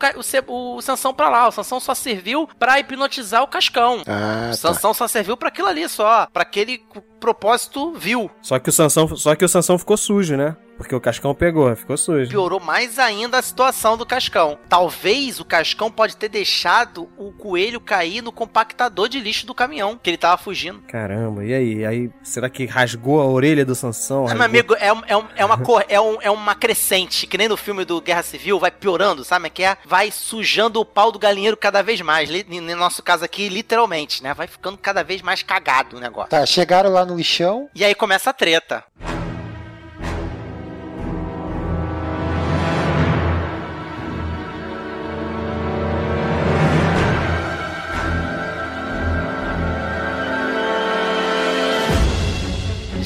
o, 0.47 0.75
o 0.75 0.81
Sansão 0.81 1.13
pra 1.13 1.29
lá. 1.29 1.47
O 1.47 1.51
Sansão 1.51 1.79
só 1.79 1.93
serviu 1.93 2.49
pra 2.57 2.79
hipnotizar 2.79 3.43
o 3.43 3.47
Cascão. 3.47 4.01
Ah, 4.07 4.47
o 4.47 4.49
tá. 4.49 4.53
Sansão 4.53 4.93
só 4.93 5.07
serviu 5.07 5.37
pra 5.37 5.49
aquilo 5.49 5.67
ali 5.67 5.87
só. 5.87 6.27
Pra 6.33 6.41
aquele 6.41 6.81
propósito 7.19 7.93
vil. 7.93 8.29
Só 8.41 8.57
que 8.59 8.69
o 8.69 8.73
Sansão, 8.73 9.15
só 9.15 9.35
que 9.35 9.45
o 9.45 9.49
Sansão 9.49 9.77
ficou 9.77 9.95
sujo, 9.95 10.35
né? 10.35 10.55
Porque 10.83 10.95
o 10.95 10.99
Cascão 11.01 11.33
pegou, 11.33 11.73
ficou 11.75 11.95
sujo. 11.97 12.29
Piorou 12.29 12.59
mais 12.59 12.99
ainda 12.99 13.39
a 13.39 13.41
situação 13.41 13.95
do 13.97 14.05
Cascão. 14.05 14.57
Talvez 14.67 15.39
o 15.39 15.45
Cascão 15.45 15.89
pode 15.89 16.17
ter 16.17 16.27
deixado 16.27 17.09
o 17.17 17.31
coelho 17.31 17.79
cair 17.79 18.21
no 18.21 18.31
compactador 18.33 19.07
de 19.07 19.17
lixo 19.19 19.45
do 19.47 19.55
caminhão. 19.55 19.97
Que 20.01 20.09
ele 20.09 20.17
tava 20.17 20.37
fugindo. 20.37 20.81
Caramba, 20.87 21.45
e 21.45 21.53
aí? 21.53 21.85
Aí, 21.85 22.11
será 22.21 22.49
que 22.49 22.65
rasgou 22.65 23.21
a 23.21 23.25
orelha 23.25 23.65
do 23.65 23.73
Sansão? 23.73 24.25
Ah, 24.25 24.29
Rasgou- 24.33 24.37
meu 24.37 24.45
amigo, 24.45 24.75
é, 24.75 24.87
é, 24.89 25.23
é 25.37 25.45
uma 25.45 25.57
cor, 25.57 25.85
é, 25.87 26.01
um- 26.01 26.21
é 26.21 26.29
uma 26.29 26.53
crescente, 26.53 27.25
que 27.25 27.37
nem 27.37 27.47
no 27.47 27.55
filme 27.55 27.85
do 27.85 28.01
Guerra 28.01 28.23
Civil, 28.23 28.59
vai 28.59 28.69
piorando, 28.71 29.23
sabe? 29.23 29.49
Que 29.49 29.63
é, 29.63 29.77
vai 29.85 30.11
sujando 30.11 30.81
o 30.81 30.85
pau 30.85 31.11
do 31.13 31.17
galinheiro 31.19 31.55
cada 31.55 31.81
vez 31.81 32.01
mais. 32.01 32.29
No 32.47 32.75
nosso 32.75 33.01
caso 33.01 33.23
aqui, 33.23 33.47
literalmente, 33.47 34.21
né? 34.21 34.33
Vai 34.33 34.47
ficando 34.47 34.77
cada 34.77 35.01
vez 35.03 35.21
mais 35.21 35.41
cagado 35.41 35.95
o 35.95 35.99
negócio. 36.01 36.29
Tá, 36.31 36.45
chegaram 36.45 36.89
lá 36.91 37.05
no 37.05 37.15
lixão. 37.15 37.69
E 37.73 37.85
aí 37.85 37.95
começa 37.95 38.29
a 38.31 38.33
treta. 38.33 38.83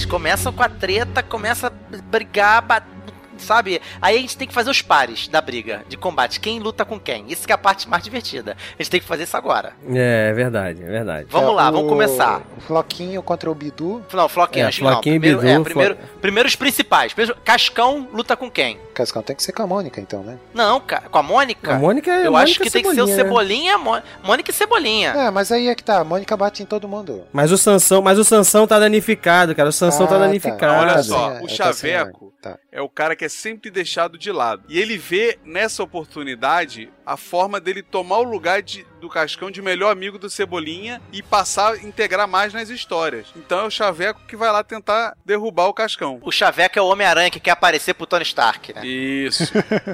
Começam 0.08 0.51
com 0.53 0.64
a 0.64 0.70
treta, 0.70 1.22
começa 1.22 1.68
a 1.68 1.72
brigar, 2.10 2.62
bat- 2.62 2.96
sabe? 3.43 3.81
Aí 4.01 4.17
a 4.17 4.19
gente 4.21 4.38
tem 4.38 4.47
que 4.47 4.53
fazer 4.53 4.69
os 4.69 4.81
pares 4.81 5.27
da 5.27 5.41
briga, 5.41 5.83
de 5.88 5.97
combate. 5.97 6.39
Quem 6.39 6.59
luta 6.59 6.83
com 6.85 6.99
quem? 6.99 7.25
Isso 7.27 7.45
que 7.45 7.51
é 7.51 7.55
a 7.55 7.57
parte 7.57 7.88
mais 7.89 8.03
divertida. 8.03 8.55
A 8.77 8.81
gente 8.83 8.91
tem 8.91 8.99
que 8.99 9.07
fazer 9.07 9.23
isso 9.23 9.35
agora. 9.38 9.73
É, 9.93 10.29
é 10.29 10.33
verdade, 10.33 10.81
é 10.83 10.88
verdade. 10.88 11.27
Vamos 11.29 11.51
É, 11.51 11.53
lá, 11.53 11.69
o- 11.69 11.73
vamos 11.73 11.89
começar. 11.89 12.41
O 12.57 12.61
Floquinho 12.61 13.21
contra 13.21 13.49
o 13.49 13.55
Bidu. 13.55 14.03
Não, 14.13 14.27
Floquinho, 14.29 14.65
É, 14.65 14.67
acho 14.67 14.77
que 14.79 14.83
não. 14.83 14.91
Floquinho 14.93 15.15
e 15.15 15.19
Primeiro, 15.19 15.41
Bidu, 15.41 15.61
é, 15.61 15.63
primeiro, 15.63 15.95
Flo- 15.95 16.07
primeiro 16.21 16.47
os 16.49 16.55
principais. 16.55 17.13
Primeiro, 17.13 17.39
Cascão 17.43 18.07
luta 18.13 18.35
com 18.35 18.49
quem? 18.49 18.79
Cascão 18.93 19.21
tem 19.21 19.35
que 19.35 19.43
ser 19.43 19.51
com 19.51 19.61
a 19.63 19.67
Mônica, 19.67 20.01
então, 20.01 20.23
né? 20.23 20.38
Não, 20.53 20.79
cara, 20.79 21.03
com 21.09 21.17
a 21.19 21.23
Mônica? 21.23 21.75
A 21.75 21.79
Mônica 21.79 22.09
é 22.11 22.25
Eu 22.25 22.31
Mônica 22.31 22.43
acho 22.51 22.59
que 22.59 22.69
tem 22.71 22.81
que 22.83 22.93
ser 22.93 23.01
o 23.01 23.07
Cebolinha, 23.07 23.77
né? 23.77 24.03
Mônica 24.23 24.49
e 24.49 24.53
Cebolinha. 24.53 25.09
É, 25.11 25.29
mas 25.31 25.51
aí 25.51 25.67
é 25.67 25.75
que 25.75 25.83
tá. 25.83 25.99
A 25.99 26.03
Mônica 26.03 26.35
bate 26.35 26.63
em 26.63 26.65
todo 26.65 26.88
mundo. 26.88 27.23
Mas 27.31 27.51
o 27.51 27.57
Sansão, 27.57 28.01
mas 28.01 28.17
o 28.17 28.23
Sansão 28.23 28.65
tá 28.67 28.79
danificado, 28.79 29.53
cara. 29.55 29.69
O 29.69 29.71
Sansão 29.71 30.05
Ah, 30.05 30.09
tá 30.09 30.15
tá. 30.15 30.21
danificado. 30.21 30.81
Olha 30.81 30.93
Ah, 30.93 31.03
só, 31.03 31.38
o 31.41 31.47
tá 31.47 31.53
Chaveco 31.53 32.33
Tá. 32.53 32.59
é 32.71 32.81
o 32.81 32.89
cara 32.89 33.15
que 33.15 33.25
é 33.25 33.29
sempre 33.29 33.69
deixado 33.69 34.17
de 34.17 34.31
lado. 34.31 34.63
E 34.69 34.79
ele 34.79 34.97
vê 34.97 35.37
nessa 35.43 35.83
oportunidade 35.83 36.89
a 37.08 37.16
forma 37.16 37.60
dele 37.60 37.82
tomar 37.82 38.18
o 38.18 38.24
lugar 38.24 38.62
de- 38.62 38.86
do 38.99 39.08
Cascão 39.10 39.49
de 39.51 39.62
melhor 39.62 39.91
amigo 39.91 40.18
do 40.18 40.30
Cebolinha 40.30 40.99
e 41.14 41.22
passar 41.24 41.74
a 41.74 41.78
integrar 41.78 42.28
mais 42.28 42.51
nas 42.53 42.70
histórias. 42.70 43.28
Então 43.36 43.60
é 43.60 43.64
o 43.64 43.70
Chaveco 43.70 44.20
que 44.28 44.36
vai 44.36 44.51
lá 44.51 44.64
tentar 44.64 45.14
derrubar 45.24 45.68
o 45.68 45.74
Cascão. 45.74 46.20
O 46.24 46.32
Chaveco 46.32 46.78
é 46.78 46.82
o 46.82 46.88
Homem-Aranha 46.88 47.30
que 47.30 47.39
quer 47.39 47.51
aparecer 47.51 47.93
pro 47.93 48.05
Tony 48.08 48.24
Stark, 48.24 48.74
né? 48.74 48.86
Isso. 48.86 49.43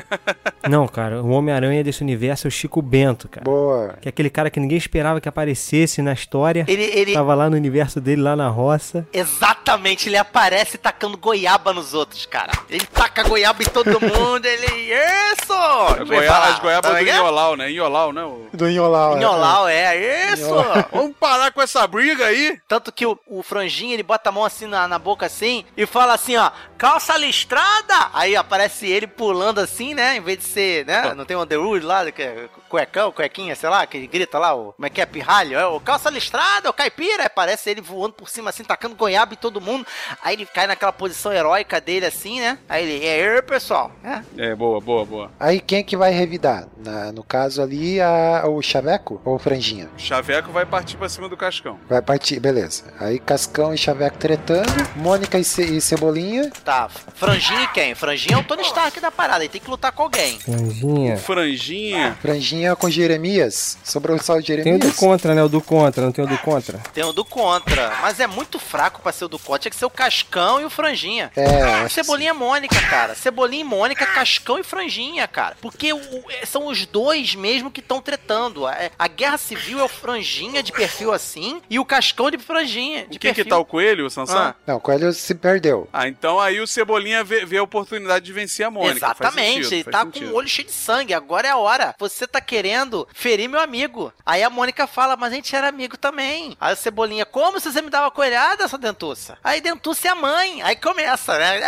Não, 0.69 0.87
cara, 0.87 1.21
o 1.21 1.29
Homem-Aranha 1.31 1.83
desse 1.83 2.01
universo 2.01 2.47
é 2.47 2.49
o 2.49 2.51
Chico 2.51 2.81
Bento, 2.81 3.27
cara. 3.27 3.43
Boa. 3.43 3.97
Que 4.01 4.07
é 4.07 4.09
aquele 4.09 4.29
cara 4.29 4.49
que 4.49 4.59
ninguém 4.59 4.77
esperava 4.77 5.19
que 5.19 5.27
aparecesse 5.29 6.01
na 6.01 6.13
história. 6.13 6.65
Ele, 6.67 6.83
ele 6.83 7.13
Tava 7.13 7.35
lá 7.35 7.49
no 7.49 7.55
universo 7.57 7.99
dele, 7.99 8.21
lá 8.21 8.35
na 8.35 8.47
roça. 8.47 9.05
exatamente, 9.11 10.07
ele 10.09 10.17
aparece 10.17 10.77
tacando 10.77 11.17
goiaba 11.17 11.73
nos 11.73 11.93
outros, 11.93 12.25
cara. 12.25 12.51
Ele 12.69 12.85
taca 12.85 13.23
goiaba 13.23 13.61
em 13.61 13.65
todo 13.67 13.99
mundo, 13.99 14.45
ele 14.45 14.93
isso! 15.33 15.53
As, 15.53 16.07
goia- 16.07 16.37
as 16.37 16.59
goiabas 16.59 16.91
do 16.97 17.02
ligado? 17.03 17.19
Inholau, 17.21 17.55
né? 17.55 17.71
Inholau, 17.71 18.11
né? 18.13 18.23
O- 18.23 18.47
Do 18.53 18.69
Inholau. 18.69 19.17
Inholau, 19.17 19.67
é, 19.67 20.31
isso! 20.33 20.47
Vamos 20.91 21.15
parar 21.19 21.51
com 21.51 21.61
essa 21.61 21.85
briga 21.87 22.25
aí. 22.25 22.57
Tanto 22.67 22.91
que 22.91 23.05
o, 23.05 23.17
o 23.27 23.41
franjinho, 23.43 23.93
ele 23.93 24.03
bota 24.03 24.29
a 24.29 24.31
mão 24.31 24.43
assim 24.45 24.65
na, 24.67 24.87
na 24.87 24.97
boca 24.99 25.25
assim 25.25 25.65
e 25.77 25.85
fala 25.85 26.13
assim, 26.13 26.35
ó, 26.37 26.51
calça 26.83 27.17
listrada! 27.17 28.09
Aí 28.13 28.35
aparece 28.35 28.85
ele 28.87 29.07
pulando 29.07 29.59
assim, 29.59 29.93
né? 29.93 30.17
Em 30.17 30.21
vez 30.21 30.39
de 30.39 30.43
ser, 30.43 30.85
né? 30.85 31.13
Não 31.15 31.23
tem 31.23 31.37
o 31.37 31.41
Underwood 31.41 31.85
lá, 31.85 32.11
que 32.11 32.21
é 32.21 32.49
cuecão, 32.67 33.09
cuequinha, 33.09 33.55
sei 33.55 33.69
lá, 33.69 33.87
que 33.87 33.95
ele 33.95 34.07
grita 34.07 34.37
lá, 34.37 34.53
o, 34.53 34.73
como 34.73 34.85
é 34.85 34.89
que 34.89 34.99
é, 34.99 35.05
pirralho? 35.05 35.57
É 35.57 35.65
o 35.65 35.79
calça 35.79 36.09
listrada, 36.09 36.69
o 36.69 36.73
caipira! 36.73 37.21
Aí 37.23 37.27
aparece 37.27 37.69
ele 37.69 37.79
voando 37.79 38.15
por 38.15 38.27
cima 38.27 38.49
assim, 38.49 38.65
tacando 38.65 38.95
goiaba 38.95 39.33
em 39.33 39.37
todo 39.37 39.61
mundo. 39.61 39.87
Aí 40.21 40.35
ele 40.35 40.45
cai 40.45 40.67
naquela 40.67 40.91
posição 40.91 41.31
heróica 41.31 41.79
dele 41.79 42.05
assim, 42.05 42.41
né? 42.41 42.57
Aí 42.67 42.83
ele, 42.83 43.05
é, 43.05 43.41
pessoal, 43.41 43.89
é. 44.03 44.49
É, 44.51 44.55
boa, 44.55 44.81
boa, 44.81 45.05
boa. 45.05 45.31
Aí 45.39 45.61
quem 45.61 45.79
é 45.79 45.83
que 45.83 45.95
vai 45.95 46.11
revidar? 46.11 46.67
Na- 46.77 47.13
no 47.13 47.23
caso 47.23 47.61
ali, 47.61 48.01
a- 48.01 48.43
o 48.45 48.61
Chaveco 48.61 49.21
ou 49.23 49.35
o 49.35 49.39
Franjinha? 49.39 49.89
O 49.95 49.99
Chaveco 49.99 50.51
vai 50.51 50.65
partir 50.65 50.97
pra 50.97 51.07
cima 51.07 51.29
do 51.29 51.37
Cascão. 51.37 51.79
Vai 51.87 52.01
partir, 52.01 52.41
beleza. 52.41 52.93
Aí 52.99 53.19
Cascão 53.19 53.73
e 53.73 53.77
Chaveco 53.77 54.17
tretando. 54.17 54.69
Mônica 54.97 55.39
e, 55.39 55.45
Ce- 55.45 55.63
e 55.63 55.79
Cebolinha. 55.79 56.51
Tá, 56.65 56.72
franjinho 57.15 57.61
e 57.61 57.67
quem? 57.67 57.95
Franjinho 57.95 58.35
é 58.37 58.41
o 58.41 58.43
Tony 58.43 58.61
Stark 58.63 58.99
da 58.99 59.11
parada, 59.11 59.43
ele 59.43 59.49
tem 59.49 59.61
que 59.61 59.69
lutar 59.69 59.91
com 59.91 60.03
alguém. 60.03 60.39
Franjinha. 60.39 61.17
Franjinha. 61.17 62.17
Franjinha 62.21 62.75
com 62.75 62.89
Jeremias. 62.89 63.77
Sobrou 63.83 64.17
só 64.19 64.33
o 64.37 64.41
Tem 64.43 64.55
o 64.55 64.57
do 64.57 64.63
Jeremias. 64.63 64.95
contra, 64.95 65.35
né? 65.35 65.43
O 65.43 65.49
do 65.49 65.61
contra, 65.61 66.03
não 66.05 66.11
tem 66.11 66.23
o 66.23 66.27
do 66.27 66.37
contra? 66.39 66.79
Tem 66.93 67.03
o 67.03 67.13
do 67.13 67.23
contra, 67.25 67.93
mas 68.01 68.19
é 68.19 68.27
muito 68.27 68.59
fraco 68.59 69.01
pra 69.01 69.11
ser 69.11 69.25
o 69.25 69.27
do 69.27 69.39
contra. 69.39 69.59
Tinha 69.59 69.69
que 69.71 69.75
ser 69.77 69.85
o 69.85 69.89
Cascão 69.89 70.61
e 70.61 70.65
o 70.65 70.69
Franjinha. 70.69 71.31
É, 71.35 71.63
acho 71.63 71.95
que 71.95 72.03
Cebolinha 72.03 72.31
e 72.31 72.33
Mônica, 72.33 72.79
cara. 72.89 73.15
Cebolinha 73.15 73.61
e 73.61 73.65
Mônica, 73.65 74.05
Cascão 74.05 74.57
e 74.59 74.63
Franjinha, 74.63 75.27
cara. 75.27 75.55
Porque 75.61 75.93
o- 75.93 75.99
é, 76.29 76.45
são 76.45 76.67
os 76.67 76.85
dois 76.85 77.35
mesmo 77.35 77.69
que 77.71 77.79
estão 77.79 78.01
tretando. 78.01 78.65
A, 78.67 78.75
a 78.97 79.07
guerra 79.07 79.37
civil 79.37 79.79
é 79.79 79.83
o 79.83 79.87
Franjinha 79.87 80.61
de 80.63 80.71
perfil 80.71 81.11
assim 81.13 81.61
e 81.69 81.79
o 81.79 81.85
Cascão 81.85 82.29
de 82.31 82.37
Franjinha. 82.37 83.01
De 83.07 83.17
O 83.17 83.19
que 83.19 83.27
que 83.29 83.33
perfil. 83.35 83.49
tá 83.49 83.57
o 83.57 83.65
coelho, 83.65 84.05
o 84.05 84.09
Sansão? 84.09 84.37
Ah. 84.37 84.55
Não, 84.65 84.75
o 84.77 84.79
Coelho 84.79 85.11
se 85.13 85.35
perdeu. 85.35 85.87
Ah, 85.91 86.07
então 86.07 86.39
aí 86.39 86.59
o 86.63 86.67
Cebolinha 86.67 87.23
vê, 87.23 87.45
vê 87.45 87.57
a 87.57 87.63
oportunidade 87.63 88.25
de 88.25 88.33
vencer 88.33 88.65
a 88.65 88.71
Mônica. 88.71 88.97
Exatamente, 88.97 89.63
sentido, 89.65 89.73
ele 89.73 89.83
tá 89.83 90.01
sentido. 90.03 90.27
com 90.27 90.33
o 90.33 90.35
olho 90.35 90.47
cheio 90.47 90.67
de 90.67 90.73
sangue. 90.73 91.13
Agora 91.13 91.47
é 91.47 91.51
a 91.51 91.57
hora. 91.57 91.95
Você 91.99 92.25
tá 92.25 92.41
querendo 92.41 93.07
ferir 93.13 93.47
meu 93.47 93.59
amigo. 93.59 94.11
Aí 94.25 94.43
a 94.43 94.49
Mônica 94.49 94.87
fala, 94.87 95.15
mas 95.15 95.31
a 95.31 95.35
gente 95.35 95.55
era 95.55 95.67
amigo 95.67 95.97
também. 95.97 96.57
Aí 96.59 96.73
o 96.73 96.77
Cebolinha, 96.77 97.25
como 97.25 97.59
se 97.59 97.71
você 97.71 97.81
me 97.81 97.89
dava 97.89 98.09
coelhada, 98.11 98.67
sua 98.67 98.79
dentuça? 98.79 99.37
Aí 99.43 99.61
dentuça 99.61 100.07
é 100.07 100.11
a 100.11 100.15
mãe. 100.15 100.61
Aí 100.61 100.75
começa, 100.75 101.37
né? 101.37 101.59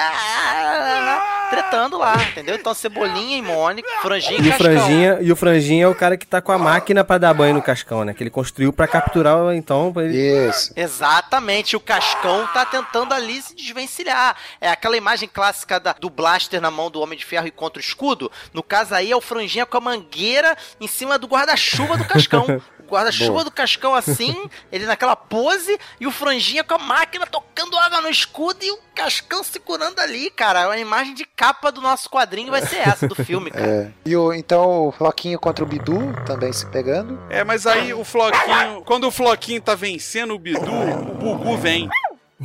Tretando 1.50 1.98
lá, 1.98 2.16
entendeu? 2.24 2.56
Então 2.56 2.74
Cebolinha 2.74 3.38
e 3.38 3.42
Mônica, 3.42 3.88
Franjinha 4.02 4.40
e 4.40 4.50
E. 4.50 4.52
Franjinha, 4.52 5.20
e 5.22 5.32
o 5.32 5.36
Franjinha 5.36 5.86
é 5.86 5.88
o 5.88 5.96
cara 5.96 6.18
que 6.18 6.26
tá 6.26 6.42
com 6.42 6.52
a 6.52 6.58
máquina 6.58 7.04
pra 7.04 7.18
dar 7.18 7.34
banho 7.34 7.54
no 7.54 7.62
Cascão, 7.62 8.04
né? 8.04 8.14
Que 8.14 8.24
ele 8.24 8.30
construiu 8.30 8.74
pra 8.74 8.88
capturar, 8.88 9.54
então, 9.54 9.92
pra 9.94 10.04
ele... 10.04 10.18
Isso. 10.50 10.74
Exatamente, 10.76 11.76
o 11.76 11.80
Cascão 11.80 12.48
tá 12.54 12.66
tentando 12.66 13.14
ali 13.14 13.42
se 13.42 13.56
desvencilhar. 13.56 14.36
É 14.60 14.70
aquela 14.86 14.98
imagem 14.98 15.28
clássica 15.28 15.80
da- 15.80 15.94
do 15.94 16.10
blaster 16.12 16.62
na 16.62 16.70
mão 16.70 16.92
do 16.92 17.02
Homem 17.02 17.18
de 17.18 17.26
Ferro 17.26 17.48
e 17.48 17.52
contra 17.52 17.80
o 17.80 17.84
escudo. 17.84 18.32
No 18.54 18.62
caso 18.62 18.94
aí 18.94 19.12
é 19.12 19.16
o 19.16 19.22
franjinha 19.22 19.66
com 19.66 19.78
a 19.78 19.82
mangueira 19.82 20.56
em 20.80 20.88
cima 20.88 21.18
do 21.18 21.26
guarda-chuva 21.28 21.98
do 21.98 22.06
Cascão. 22.06 22.46
O 22.86 22.88
guarda-chuva 22.88 23.44
do 23.44 23.50
Cascão 23.50 23.96
assim, 23.96 24.48
ele 24.72 24.86
naquela 24.86 25.16
pose, 25.16 25.76
e 26.00 26.06
o 26.06 26.12
franjinha 26.12 26.64
com 26.64 26.76
a 26.76 26.78
máquina 26.78 27.26
tocando 27.26 27.76
água 27.80 28.00
no 28.00 28.08
escudo 28.12 28.64
e 28.64 28.70
o 28.70 28.78
Cascão 28.94 29.44
segurando 29.44 29.98
ali, 30.00 30.30
cara. 30.30 30.70
A 30.70 30.78
imagem 30.78 31.16
de 31.16 31.26
capa 31.26 31.72
do 31.72 31.82
nosso 31.82 32.08
quadrinho 32.08 32.52
vai 32.52 32.62
ser 32.64 32.88
essa 32.88 33.08
do 33.08 33.16
filme, 33.16 33.50
cara. 33.50 33.66
É. 33.66 33.92
E 34.08 34.16
o, 34.16 34.32
então 34.32 34.90
o 34.90 34.92
Floquinho 34.92 35.40
contra 35.40 35.64
o 35.64 35.68
Bidu 35.68 36.14
também 36.28 36.54
se 36.54 36.64
pegando. 36.68 37.20
É, 37.28 37.44
mas 37.44 37.66
aí 37.66 37.92
o 37.92 38.06
Floquinho. 38.06 38.84
Quando 38.86 39.08
o 39.08 39.12
Floquinho 39.12 39.64
tá 39.64 39.74
vencendo 39.74 40.36
o 40.36 40.40
Bidu, 40.40 40.60
o 40.72 41.16
Bugu 41.16 41.58
vem. 41.58 41.90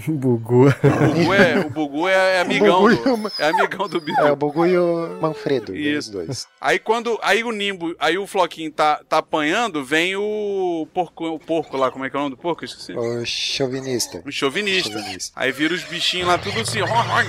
Bugou. 0.09 0.67
O 0.69 0.71
Bugu 1.15 1.35
é, 1.35 1.59
o 1.67 1.71
Bugu 1.71 2.09
é, 2.09 2.37
é 2.37 2.41
amigão. 2.41 2.83
Bugu 2.83 2.97
do, 3.03 3.15
o- 3.27 3.33
é 3.39 3.49
amigão 3.49 3.89
do 3.89 4.01
Bidu. 4.01 4.21
É, 4.21 4.33
o 4.33 4.37
Bugu 4.37 4.67
e 4.67 4.79
o 4.79 5.19
Manfredo. 5.21 5.75
Isso. 5.77 5.99
Os 5.99 6.09
dois. 6.11 6.49
Aí 6.61 6.79
quando. 6.79 7.19
Aí 7.23 7.43
o 7.45 7.51
Nimbo. 7.53 7.95
Aí 7.99 8.19
o 8.19 8.27
Floquinho 8.27 8.71
tá, 8.73 9.01
tá 9.09 9.19
apanhando, 9.19 9.85
vem 9.85 10.17
o 10.17 10.87
porco, 10.95 11.27
o 11.27 11.39
porco 11.39 11.77
lá, 11.77 11.91
como 11.91 12.05
é 12.05 12.11
que 12.11 12.17
é 12.17 12.19
o 12.19 12.23
nome 12.23 12.37
do 12.37 12.41
porco? 12.41 12.63
Eu 12.65 12.67
Esqueci. 12.67 12.93
O 12.93 13.25
chauvinista. 13.25 14.23
O 14.27 14.33
chauvinista. 14.33 14.91
Chauvinista. 14.93 15.33
Aí 15.37 15.53
vira 15.53 15.75
os 15.75 15.83
bichinhos 15.85 16.29
lá, 16.29 16.39
tudo 16.39 16.61
assim, 16.61 16.81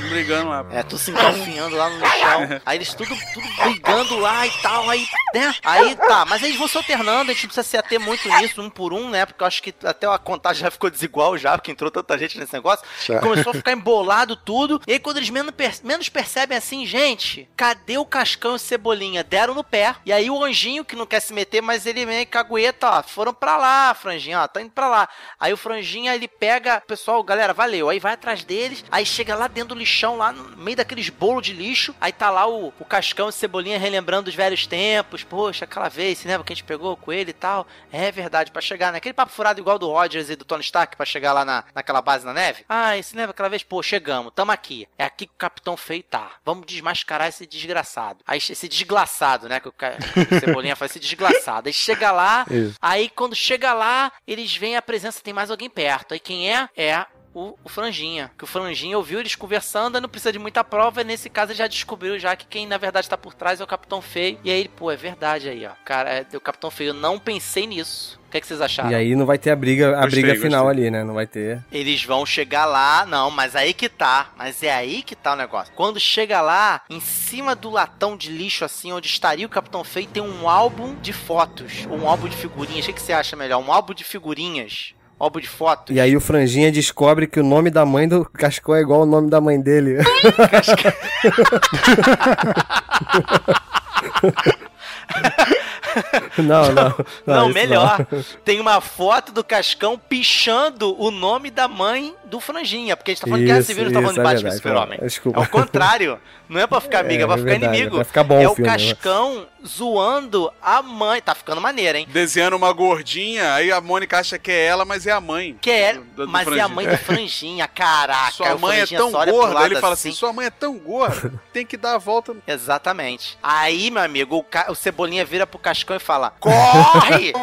brigando 0.10 0.50
lá. 0.50 0.66
É, 0.72 0.84
tudo 0.84 0.98
se 1.00 1.12
engalfinhando 1.12 1.76
lá 1.76 1.90
no 1.90 2.00
chão. 2.00 2.62
Aí 2.66 2.78
eles 2.78 2.94
tudo, 2.94 3.10
tudo 3.34 3.48
brigando 3.64 4.18
lá 4.20 4.46
e 4.48 4.52
tal, 4.62 4.90
aí, 4.90 5.06
né? 5.34 5.54
Aí 5.64 5.96
tá, 5.96 6.26
mas 6.26 6.44
eles 6.44 6.58
vão 6.58 6.68
se 6.68 6.78
alternando, 6.78 7.32
a 7.32 7.34
gente 7.34 7.48
precisa 7.48 7.64
se 7.68 7.78
ater 7.78 8.00
muito 8.00 8.28
nisso, 8.38 8.62
um 8.62 8.70
por 8.70 8.94
um, 8.94 9.10
né? 9.10 9.26
Porque 9.26 9.44
eu 9.44 9.48
acho 9.48 9.62
que 9.64 9.74
até 9.84 10.08
a 10.08 10.18
contagem 10.18 10.62
já 10.64 10.72
ficou 10.72 10.90
desigual 10.90 11.38
já, 11.38 11.58
porque 11.58 11.72
entrou 11.72 11.90
tanta 11.92 12.18
gente 12.18 12.38
nesse 12.40 12.54
negócio. 12.54 12.61
Já. 13.06 13.20
Começou 13.20 13.52
a 13.52 13.56
ficar 13.56 13.72
embolado 13.74 14.36
tudo. 14.36 14.82
E 14.88 14.94
aí, 14.94 15.00
quando 15.00 15.18
eles 15.18 15.30
menos, 15.30 15.54
menos 15.84 16.10
percebem 16.10 16.58
assim, 16.58 16.86
gente, 16.86 17.50
cadê 17.56 17.98
o 17.98 18.06
Cascão 18.06 18.56
e 18.56 18.60
Cebolinha? 18.60 19.24
Deram 19.24 19.54
no 19.54 19.64
pé. 19.64 19.96
E 20.06 20.14
aí 20.14 20.30
o 20.30 20.44
anjinho, 20.44 20.86
que 20.86 20.96
não 20.96 21.06
quer 21.06 21.20
se 21.20 21.34
meter, 21.34 21.62
mas 21.62 21.86
ele 21.86 22.06
meio 22.06 22.26
cagueta, 22.28 22.90
ó, 22.90 23.04
foram 23.04 23.34
pra 23.34 23.58
lá, 23.58 23.94
franjinha, 23.94 24.42
ó, 24.42 24.48
tá 24.48 24.62
indo 24.62 24.72
pra 24.72 24.88
lá. 24.88 25.10
Aí 25.40 25.54
o 25.54 25.58
franjinha, 25.58 26.14
ele 26.16 26.28
pega, 26.28 26.82
pessoal, 26.82 27.24
galera, 27.24 27.54
valeu. 27.54 27.90
Aí 27.90 28.00
vai 28.00 28.14
atrás 28.14 28.44
deles, 28.44 28.84
aí 28.92 29.06
chega 29.06 29.36
lá 29.36 29.48
dentro 29.48 29.76
do 29.76 29.80
lixão, 29.80 30.18
lá 30.18 30.32
no 30.32 30.58
meio 30.58 30.78
daqueles 30.78 31.10
bolos 31.10 31.46
de 31.46 31.54
lixo. 31.54 31.96
Aí 32.00 32.12
tá 32.12 32.30
lá 32.30 32.48
o, 32.48 32.74
o 32.80 32.86
Cascão 32.86 33.30
e 33.30 33.34
Cebolinha 33.34 33.80
relembrando 33.80 34.30
os 34.30 34.36
velhos 34.36 34.68
tempos. 34.68 35.24
Poxa, 35.24 35.66
aquela 35.66 35.90
vez, 35.90 36.20
se 36.20 36.28
lembra 36.28 36.44
que 36.44 36.54
a 36.54 36.56
gente 36.56 36.66
pegou 36.66 36.96
com 36.98 37.12
ele 37.12 37.32
e 37.32 37.34
tal? 37.34 37.68
É 37.92 38.12
verdade, 38.12 38.52
pra 38.52 38.62
chegar 38.62 38.92
naquele 38.92 39.14
papo 39.14 39.32
furado 39.32 39.60
igual 39.60 39.80
do 39.80 39.90
Rogers 39.90 40.30
e 40.30 40.36
do 40.36 40.46
Tony 40.46 40.62
Stark, 40.62 40.96
pra 40.96 41.06
chegar 41.06 41.34
lá 41.34 41.46
na, 41.46 41.64
naquela 41.74 42.02
base 42.02 42.26
na 42.26 42.34
neve. 42.34 42.41
Ah, 42.68 42.98
e 42.98 43.04
se 43.04 43.16
lembra 43.16 43.32
aquela 43.32 43.50
vez? 43.50 43.64
Pô, 43.64 43.82
chegamos, 43.84 44.32
tamo 44.36 44.52
aqui. 44.52 44.88
É 44.98 45.04
aqui 45.06 45.26
que 45.28 45.34
o 45.34 45.38
Capitão 45.38 45.76
Feio 45.78 46.04
tá. 46.04 46.32
Vamos 46.46 46.66
desmascarar 46.66 47.28
esse 47.28 47.46
desgraçado. 47.46 48.24
Aí 48.28 48.38
esse 48.38 48.68
desglaçado, 48.68 49.48
né? 49.50 49.60
Que 49.60 49.68
o, 49.68 49.72
ca- 49.72 49.98
o 50.36 50.40
Cebolinha 50.40 50.76
faz 50.76 50.92
esse 50.92 51.00
desglaçado. 51.00 51.68
Aí 51.68 51.74
chega 51.74 52.12
lá, 52.12 52.46
Isso. 52.50 52.76
aí 52.82 53.10
quando 53.10 53.36
chega 53.36 53.74
lá, 53.74 54.12
eles 54.28 54.56
veem 54.56 54.76
a 54.78 54.82
presença, 54.82 55.22
tem 55.22 55.34
mais 55.34 55.52
alguém 55.52 55.70
perto. 55.70 56.14
Aí 56.14 56.20
quem 56.20 56.54
é? 56.54 56.68
É 56.76 57.06
o, 57.34 57.56
o 57.64 57.70
Franjinha. 57.70 58.32
Que 58.38 58.44
o 58.44 58.48
Franjinha 58.48 58.98
ouviu 58.98 59.20
eles 59.20 59.36
conversando, 59.36 60.00
não 60.02 60.10
precisa 60.10 60.32
de 60.32 60.40
muita 60.40 60.64
prova. 60.64 61.04
Nesse 61.04 61.30
caso, 61.30 61.52
ele 61.52 61.58
já 61.60 61.68
descobriu 61.68 62.18
já 62.20 62.36
que 62.36 62.46
quem 62.46 62.68
na 62.68 62.78
verdade 62.78 63.10
tá 63.10 63.18
por 63.18 63.34
trás 63.34 63.60
é 63.62 63.64
o 63.64 63.68
Capitão 63.68 64.02
Feio. 64.02 64.40
E 64.44 64.52
aí 64.52 64.60
ele, 64.60 64.70
pô, 64.70 64.92
é 64.92 64.96
verdade 64.96 65.50
aí, 65.50 65.66
ó. 65.66 65.72
Cara, 65.86 66.10
é 66.10 66.38
o 66.38 66.42
Capitão 66.42 66.72
Feio. 66.72 66.90
Eu 66.90 66.94
não 66.94 67.20
pensei 67.20 67.66
nisso. 67.66 68.20
O 68.28 68.32
que, 68.32 68.38
é 68.38 68.42
que 68.42 68.48
vocês 68.48 68.62
acharam? 68.62 68.92
E 68.92 68.96
aí 68.96 69.14
não 69.14 69.26
vai 69.26 69.38
ter 69.38 69.52
a 69.52 69.56
briga, 69.58 69.98
a 69.98 70.04
Gostei, 70.04 70.24
briga 70.24 70.40
final 70.42 70.64
gostei. 70.64 70.84
ali, 70.84 70.92
né? 70.92 71.04
Não 71.04 71.14
vai 71.14 71.28
ter. 71.28 71.66
Eles 71.70 72.06
vão 72.06 72.26
chegar 72.26 72.66
lá, 72.66 73.06
não, 73.06 73.30
mas 73.30 73.58
aí 73.58 73.74
que 73.74 73.90
tá. 73.90 74.32
Mas 74.38 74.64
é 74.64 74.72
aí 74.74 75.04
que 75.04 75.18
tá 75.18 75.34
o 75.34 75.36
negócio. 75.36 75.74
Quando 75.76 76.00
chega 76.00 76.40
lá, 76.42 76.82
em 76.90 77.02
cima 77.02 77.56
do 77.56 77.70
latão 77.70 78.16
de 78.16 78.32
lixo, 78.32 78.64
assim, 78.64 78.94
onde 78.94 79.08
estaria 79.08 79.46
o 79.46 79.50
Capitão 79.50 79.84
Feio, 79.84 80.08
tem 80.08 80.24
um 80.24 80.48
álbum 80.48 80.96
de 81.02 81.12
fotos. 81.12 81.86
Ou 81.90 81.98
um 81.98 82.08
álbum 82.08 82.30
de 82.30 82.38
figurinhas. 82.38 82.86
O 82.86 82.88
que, 82.88 82.94
que 82.94 83.02
você 83.02 83.12
acha 83.12 83.36
melhor? 83.36 83.62
Um 83.62 83.72
álbum 83.72 83.94
de 83.94 84.06
figurinhas. 84.06 84.94
Álbum 85.22 85.40
de 85.40 85.48
fotos. 85.48 85.96
E 85.96 86.00
aí 86.00 86.18
o 86.18 86.22
Franjinha 86.22 86.72
descobre 86.72 87.28
que 87.28 87.40
o 87.40 87.44
nome 87.44 87.70
da 87.70 87.86
mãe 87.86 88.08
do 88.08 88.26
Cascão 88.26 88.74
é 88.76 88.82
igual 88.82 89.02
ao 89.02 89.06
nome 89.06 89.30
da 89.30 89.40
mãe 89.40 89.62
dele. 89.62 89.98
não, 96.38 96.72
não, 96.72 96.96
Não, 97.26 97.46
isso 97.46 97.54
melhor. 97.54 98.06
Tem 98.46 98.60
uma 98.60 98.80
foto 98.82 99.32
do 99.32 99.44
Cascão 99.44 99.98
pichando 99.98 100.96
o 101.02 101.12
nome 101.12 101.52
da 101.52 101.68
mãe 101.68 102.16
do 102.26 102.40
Franjinha. 102.40 102.96
Porque 102.96 103.12
a 103.12 103.14
gente 103.14 103.22
tá 103.22 103.28
falando 103.28 103.46
Guerra 103.46 103.60
Isso, 103.60 103.68
Civil, 103.68 103.86
não 103.86 103.92
tá 103.92 104.00
falando 104.00 104.14
de 104.16 104.20
é 104.20 104.24
Batman 104.24 104.42
verdade, 104.52 104.58
Super-Homem. 104.58 105.00
É 105.36 105.40
o 105.40 105.48
contrário. 105.50 106.20
Não 106.48 106.60
é 106.60 106.68
pra 106.68 106.82
ficar 106.82 107.00
amiga, 107.06 107.24
é, 107.24 107.28
pra 107.28 107.36
É 107.36 107.38
ficar 107.40 107.50
verdade, 107.52 107.76
inimigo. 107.78 107.96
é 107.96 108.00
pra 108.00 108.06
ficar 108.06 108.24
bom 108.24 108.40
é 108.42 108.48
o 108.48 108.52
o 108.52 108.56
filme, 108.56 108.70
né? 108.72 108.78
Cascão 108.78 109.48
zoando 109.66 110.52
a 110.62 110.82
mãe. 110.82 111.22
Tá 111.22 111.34
ficando 111.36 111.62
maneiro, 111.62 111.98
hein? 111.98 112.08
Desenhando 112.10 112.56
uma 112.56 112.72
gordinha, 112.74 113.54
aí 113.54 113.72
a 113.72 113.80
Mônica 113.80 114.18
acha 114.20 114.38
que 114.38 114.52
é 114.52 114.66
ela, 114.66 114.84
mas 114.86 115.06
é 115.08 115.12
a 115.12 115.22
mãe. 115.22 115.58
Que 115.62 115.72
é, 115.72 115.94
do- 115.94 116.26
do 116.26 116.28
mas 116.28 116.42
é 116.42 116.42
a 116.42 116.46
Franjinha. 116.68 116.68
mãe 116.70 116.88
do 116.88 116.98
Franjinha, 116.98 117.68
caraca. 117.68 118.32
Sua 118.32 118.58
mãe 118.58 118.78
é 118.80 118.88
Franjinha 118.88 119.00
tão 119.00 119.12
gorda. 119.12 119.66
ele 119.66 119.76
fala 119.78 119.94
assim: 119.94 120.12
sua 120.12 120.34
mãe 120.34 120.46
é 120.48 120.50
tão 120.50 120.78
gorda, 120.78 121.34
tem 121.54 121.66
que 121.66 121.78
dar 121.78 121.96
a 121.96 121.98
volta. 121.98 122.36
Exatamente. 122.48 123.38
Aí, 123.42 123.90
meu 123.92 124.02
amigo, 124.04 124.36
o, 124.38 124.44
ca- 124.44 124.68
o 124.70 124.76
Cebolinha 125.02 125.26
vira 125.26 125.48
pro 125.48 125.58
Cascão 125.58 125.96
e 125.96 126.00
fala: 126.00 126.32
Corre! 126.40 127.34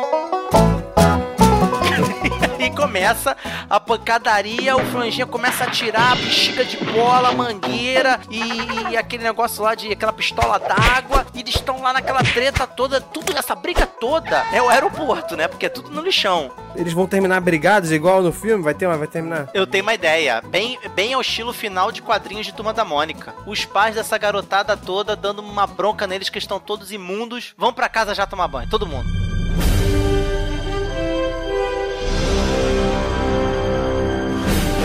E 2.59 2.71
começa 2.71 3.37
a 3.71 3.79
pancadaria, 3.79 4.77
o 4.77 4.85
franjinha 4.87 5.27
começa 5.27 5.63
a 5.63 5.69
atirar, 5.69 6.17
bexiga 6.17 6.65
de 6.65 6.77
bola, 6.77 7.33
mangueira 7.33 8.19
e, 8.29 8.91
e 8.91 8.97
aquele 8.97 9.23
negócio 9.23 9.63
lá 9.63 9.77
de 9.77 9.93
aquela 9.93 10.13
pistola 10.13 10.59
d'água. 10.59 11.25
E 11.33 11.41
eles 11.41 11.55
estão 11.55 11.81
lá 11.81 11.93
naquela 11.93 12.23
treta 12.23 12.67
toda, 12.67 13.01
tudo 13.01 13.37
essa 13.37 13.55
briga 13.55 13.87
toda. 13.87 14.45
É 14.53 14.61
o 14.61 14.69
aeroporto, 14.69 15.37
né? 15.37 15.47
Porque 15.47 15.67
é 15.67 15.69
tudo 15.69 15.91
no 15.91 16.03
lixão. 16.03 16.51
Eles 16.75 16.93
vão 16.93 17.07
terminar 17.07 17.41
brigados 17.41 17.93
igual 17.93 18.23
no 18.23 18.33
filme? 18.33 18.65
Vai 18.65 18.75
ter 18.75 18.87
uma, 18.87 18.99
vai 18.99 19.07
terminar. 19.07 19.49
Eu 19.55 19.67
tenho 19.67 19.85
uma 19.85 19.95
ideia, 19.95 20.43
bem, 20.43 20.79
bem 20.97 21.15
ao 21.15 21.21
estilo 21.21 21.53
final 21.53 21.93
de 21.93 22.03
quadrinhos 22.03 22.47
de 22.47 22.53
Turma 22.53 22.73
da 22.73 22.85
Mônica. 22.85 23.35
Os 23.47 23.65
pais 23.65 23.95
dessa 23.95 24.19
garotada 24.19 24.77
toda 24.77 25.15
dando 25.15 25.41
uma 25.41 25.67
bronca 25.67 26.09
neles 26.09 26.29
que 26.29 26.39
estão 26.39 26.59
todos 26.59 26.91
imundos. 26.91 27.55
Vão 27.57 27.73
pra 27.73 27.89
casa 27.89 28.15
já 28.15 28.27
tomar 28.27 28.49
banho, 28.49 28.69
todo 28.69 28.87
mundo. 28.87 29.28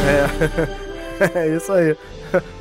É 1.36 1.48
isso 1.48 1.72
aí. 1.72 1.96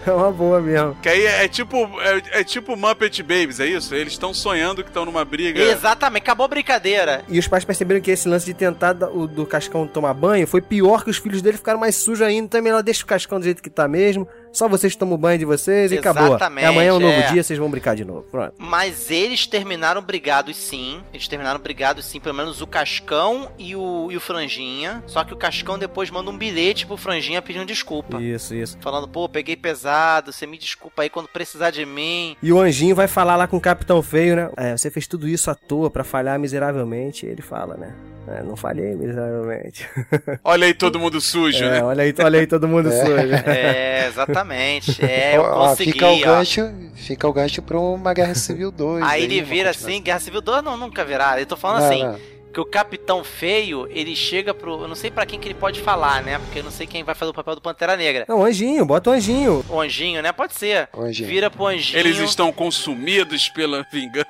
É 0.06 0.10
uma 0.12 0.32
boa 0.32 0.60
mesmo. 0.60 0.96
Que 1.00 1.08
aí 1.08 1.24
é, 1.24 1.44
é 1.44 1.48
tipo 1.48 1.76
é, 2.00 2.40
é 2.40 2.44
tipo 2.44 2.76
Muppet 2.76 3.22
Babies, 3.22 3.60
é 3.60 3.66
isso? 3.66 3.94
Eles 3.94 4.12
estão 4.14 4.34
sonhando 4.34 4.82
que 4.82 4.90
estão 4.90 5.04
numa 5.04 5.24
briga. 5.24 5.62
Exatamente, 5.62 6.22
acabou 6.22 6.44
a 6.44 6.48
brincadeira. 6.48 7.24
E 7.28 7.38
os 7.38 7.46
pais 7.46 7.64
perceberam 7.64 8.00
que 8.00 8.10
esse 8.10 8.28
lance 8.28 8.44
de 8.46 8.54
tentar 8.54 8.92
da- 8.94 9.08
o 9.08 9.26
do 9.26 9.46
Cascão 9.46 9.86
tomar 9.86 10.12
banho 10.14 10.46
foi 10.46 10.60
pior 10.60 11.04
que 11.04 11.10
os 11.10 11.18
filhos 11.18 11.40
dele 11.40 11.56
ficaram 11.56 11.78
mais 11.78 11.94
sujos 11.96 12.22
ainda. 12.22 12.46
Então 12.46 12.58
é 12.58 12.62
melhor 12.62 12.82
deixa 12.82 13.04
o 13.04 13.06
Cascão 13.06 13.38
do 13.38 13.44
jeito 13.44 13.62
que 13.62 13.70
tá 13.70 13.86
mesmo. 13.86 14.26
Só 14.52 14.68
vocês 14.68 14.94
tomam 14.94 15.16
banho 15.16 15.38
de 15.38 15.46
vocês 15.46 15.92
e 15.92 15.98
acabou. 15.98 16.26
Exatamente, 16.26 16.64
E 16.64 16.66
amanhã 16.66 16.90
é 16.90 16.92
um 16.92 17.00
novo 17.00 17.14
é. 17.14 17.32
dia, 17.32 17.42
vocês 17.42 17.58
vão 17.58 17.70
brincar 17.70 17.96
de 17.96 18.04
novo. 18.04 18.22
Pronto. 18.30 18.52
Mas 18.58 19.10
eles 19.10 19.46
terminaram 19.46 20.02
brigados 20.02 20.58
sim. 20.58 21.00
Eles 21.10 21.26
terminaram 21.26 21.58
brigados 21.58 22.04
sim, 22.04 22.20
pelo 22.20 22.34
menos 22.34 22.60
o 22.60 22.66
Cascão 22.66 23.50
e 23.58 23.74
o, 23.74 24.08
e 24.10 24.16
o 24.16 24.20
Franjinha. 24.20 25.02
Só 25.06 25.24
que 25.24 25.32
o 25.32 25.36
Cascão 25.38 25.78
depois 25.78 26.10
manda 26.10 26.30
um 26.30 26.36
bilhete 26.36 26.86
pro 26.86 26.98
Franjinha 26.98 27.40
pedindo 27.40 27.64
desculpa. 27.64 28.20
Isso, 28.20 28.54
isso. 28.54 28.76
Falando, 28.82 29.08
pô, 29.08 29.26
peguei 29.26 29.56
pesado, 29.56 29.91
você 30.26 30.46
me 30.46 30.58
desculpa 30.58 31.02
aí 31.02 31.10
quando 31.10 31.28
precisar 31.28 31.70
de 31.70 31.84
mim. 31.86 32.36
E 32.42 32.52
o 32.52 32.60
anjinho 32.60 32.94
vai 32.94 33.06
falar 33.08 33.36
lá 33.36 33.46
com 33.46 33.56
o 33.56 33.60
Capitão 33.60 34.02
Feio, 34.02 34.36
né? 34.36 34.50
É, 34.56 34.76
você 34.76 34.90
fez 34.90 35.06
tudo 35.06 35.28
isso 35.28 35.50
à 35.50 35.54
toa 35.54 35.90
pra 35.90 36.04
falhar 36.04 36.38
miseravelmente. 36.38 37.26
Ele 37.26 37.42
fala, 37.42 37.76
né? 37.76 37.94
É, 38.28 38.42
não 38.42 38.54
falhei 38.56 38.94
miseravelmente. 38.94 39.88
Olha 40.44 40.66
aí 40.66 40.74
todo 40.74 40.98
mundo 40.98 41.20
sujo, 41.20 41.64
É, 41.64 41.70
né? 41.70 41.82
olha 41.82 42.04
aí, 42.04 42.14
olha 42.22 42.38
aí 42.38 42.46
todo 42.46 42.68
mundo 42.68 42.88
sujo. 42.90 43.34
É, 43.46 44.06
exatamente. 44.06 45.04
É, 45.04 45.36
eu 45.36 45.42
Ó, 45.42 45.68
consegui, 45.68 45.92
fica 45.92 46.08
o 46.08 46.14
ó. 46.16 46.24
gancho, 46.24 46.72
fica 46.94 47.28
o 47.28 47.32
gancho 47.32 47.60
pra 47.62 47.78
uma 47.80 48.14
Guerra 48.14 48.34
Civil 48.36 48.70
2. 48.70 49.02
Aí 49.04 49.24
ele 49.24 49.40
uma 49.40 49.46
vira 49.48 49.70
assim, 49.70 50.00
Guerra 50.00 50.20
Civil 50.20 50.40
2 50.40 50.62
não, 50.62 50.76
nunca 50.76 51.04
virá. 51.04 51.40
Eu 51.40 51.46
tô 51.46 51.56
falando 51.56 51.80
Não, 51.80 51.88
assim, 51.88 52.04
não. 52.04 52.18
Que 52.52 52.60
o 52.60 52.64
Capitão 52.66 53.24
Feio, 53.24 53.88
ele 53.90 54.14
chega 54.14 54.52
pro... 54.52 54.82
Eu 54.82 54.88
não 54.88 54.94
sei 54.94 55.10
pra 55.10 55.24
quem 55.24 55.40
que 55.40 55.48
ele 55.48 55.54
pode 55.54 55.80
falar, 55.80 56.22
né? 56.22 56.38
Porque 56.38 56.58
eu 56.58 56.62
não 56.64 56.70
sei 56.70 56.86
quem 56.86 57.02
vai 57.02 57.14
fazer 57.14 57.30
o 57.30 57.34
papel 57.34 57.54
do 57.54 57.60
Pantera 57.62 57.96
Negra. 57.96 58.26
Não, 58.28 58.44
anjinho, 58.44 58.84
bota 58.84 59.10
o 59.10 59.12
anjinho. 59.14 59.64
O 59.68 59.80
Anjinho, 59.80 60.20
né? 60.22 60.32
Pode 60.32 60.54
ser. 60.54 60.88
O 60.92 61.00
Anjinho. 61.02 61.28
Vira 61.28 61.50
pro 61.50 61.66
Anjinho. 61.66 61.98
Eles 61.98 62.18
estão 62.18 62.52
consumidos 62.52 63.48
pela 63.48 63.86
vingança. 63.90 64.26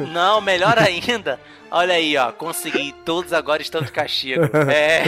Não, 0.00 0.40
melhor 0.40 0.78
ainda. 0.78 1.38
Olha 1.70 1.94
aí, 1.94 2.16
ó. 2.16 2.32
Consegui. 2.32 2.94
Todos 3.04 3.32
agora 3.32 3.60
estão 3.60 3.82
de 3.82 3.92
castigo. 3.92 4.42
É. 4.70 5.02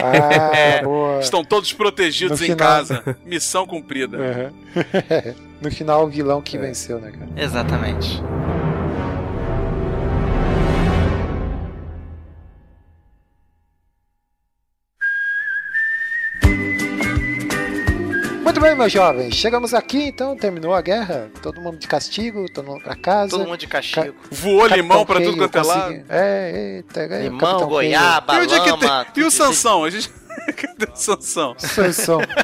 Ah, 0.00 0.82
boa. 0.82 1.20
Estão 1.20 1.44
todos 1.44 1.72
protegidos 1.72 2.40
No 2.40 2.46
em 2.46 2.50
final. 2.50 2.68
casa. 2.68 3.16
Missão 3.24 3.66
cumprida. 3.66 4.16
Uhum. 4.16 5.34
no 5.60 5.70
final, 5.70 6.04
o 6.04 6.08
vilão 6.08 6.40
que 6.40 6.56
venceu, 6.56 6.98
né, 6.98 7.10
cara? 7.10 7.28
Exatamente. 7.36 8.22
Bem, 18.64 18.74
meus 18.74 18.90
jovens. 18.92 19.34
Chegamos 19.34 19.74
aqui, 19.74 20.04
então. 20.04 20.34
Terminou 20.36 20.72
a 20.72 20.80
guerra. 20.80 21.30
Todo 21.42 21.60
mundo 21.60 21.76
de 21.78 21.86
castigo, 21.86 22.46
todo 22.50 22.66
mundo 22.66 22.82
pra 22.82 22.96
casa. 22.96 23.30
Todo 23.30 23.46
mundo 23.46 23.58
de 23.58 23.66
castigo. 23.66 24.14
Voou 24.30 24.60
Capitão 24.62 24.76
limão 24.76 25.04
pra 25.06 25.16
Feio 25.16 25.30
tudo 25.30 25.38
quanto 25.42 25.58
é 25.58 25.62
lado. 25.62 26.04
É, 26.08 26.74
eita. 26.76 27.00
é, 27.00 27.22
Limão, 27.24 27.38
Capitão 27.40 27.68
goiaba, 27.68 28.34
E 28.34 28.40
onde 28.40 28.54
é 28.54 28.60
que 28.60 28.70
lama. 28.70 29.04
tem? 29.12 29.22
E 29.22 29.26
o. 29.26 29.30
Sansão? 29.30 29.84
A 29.84 29.90
gente. 29.90 30.08
Cadê 30.56 30.90
o 30.92 30.96
Sansão? 30.96 31.54
Sansão. 31.58 32.20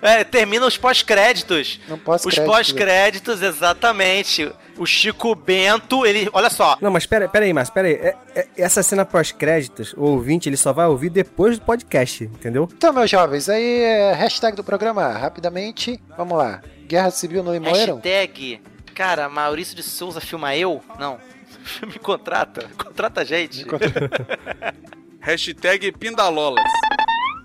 É, 0.00 0.24
termina 0.24 0.64
os 0.64 0.76
pós-créditos. 0.78 1.80
Não 1.88 1.98
posso 1.98 2.28
Os 2.28 2.38
pós-créditos, 2.38 3.42
exatamente. 3.42 4.50
O 4.78 4.86
Chico 4.86 5.34
Bento, 5.34 6.06
ele. 6.06 6.28
Olha 6.32 6.48
só. 6.48 6.76
Não, 6.80 6.90
mas 6.90 7.04
pera, 7.04 7.28
pera 7.28 7.44
aí, 7.44 7.52
Márcio, 7.52 7.74
pera 7.74 7.88
aí. 7.88 7.94
É- 7.94 8.16
é- 8.34 8.48
essa 8.56 8.82
cena 8.82 9.04
pós-créditos, 9.04 9.92
o 9.94 10.02
ouvinte, 10.02 10.48
ele 10.48 10.56
só 10.56 10.72
vai 10.72 10.86
ouvir 10.86 11.10
depois 11.10 11.58
do 11.58 11.64
podcast, 11.64 12.24
entendeu? 12.24 12.68
Então, 12.72 12.92
meus 12.92 13.10
jovens, 13.10 13.48
aí 13.48 13.80
é 13.82 14.12
hashtag 14.14 14.56
do 14.56 14.62
programa, 14.64 15.08
rapidamente. 15.08 16.00
Vamos 16.16 16.38
lá. 16.38 16.62
Guerra 16.86 17.10
Civil 17.10 17.42
no 17.42 17.52
Limoeiro? 17.52 17.94
Hashtag. 17.96 18.60
Cara, 18.94 19.28
Maurício 19.28 19.76
de 19.76 19.82
Souza 19.82 20.20
filma 20.20 20.54
eu? 20.56 20.80
Não. 20.98 21.18
Me 21.86 21.98
contrata. 21.98 22.68
Contrata 22.78 23.20
a 23.22 23.24
gente. 23.24 23.64
Hashtag 25.20 25.92
Pindalolas. 25.92 26.64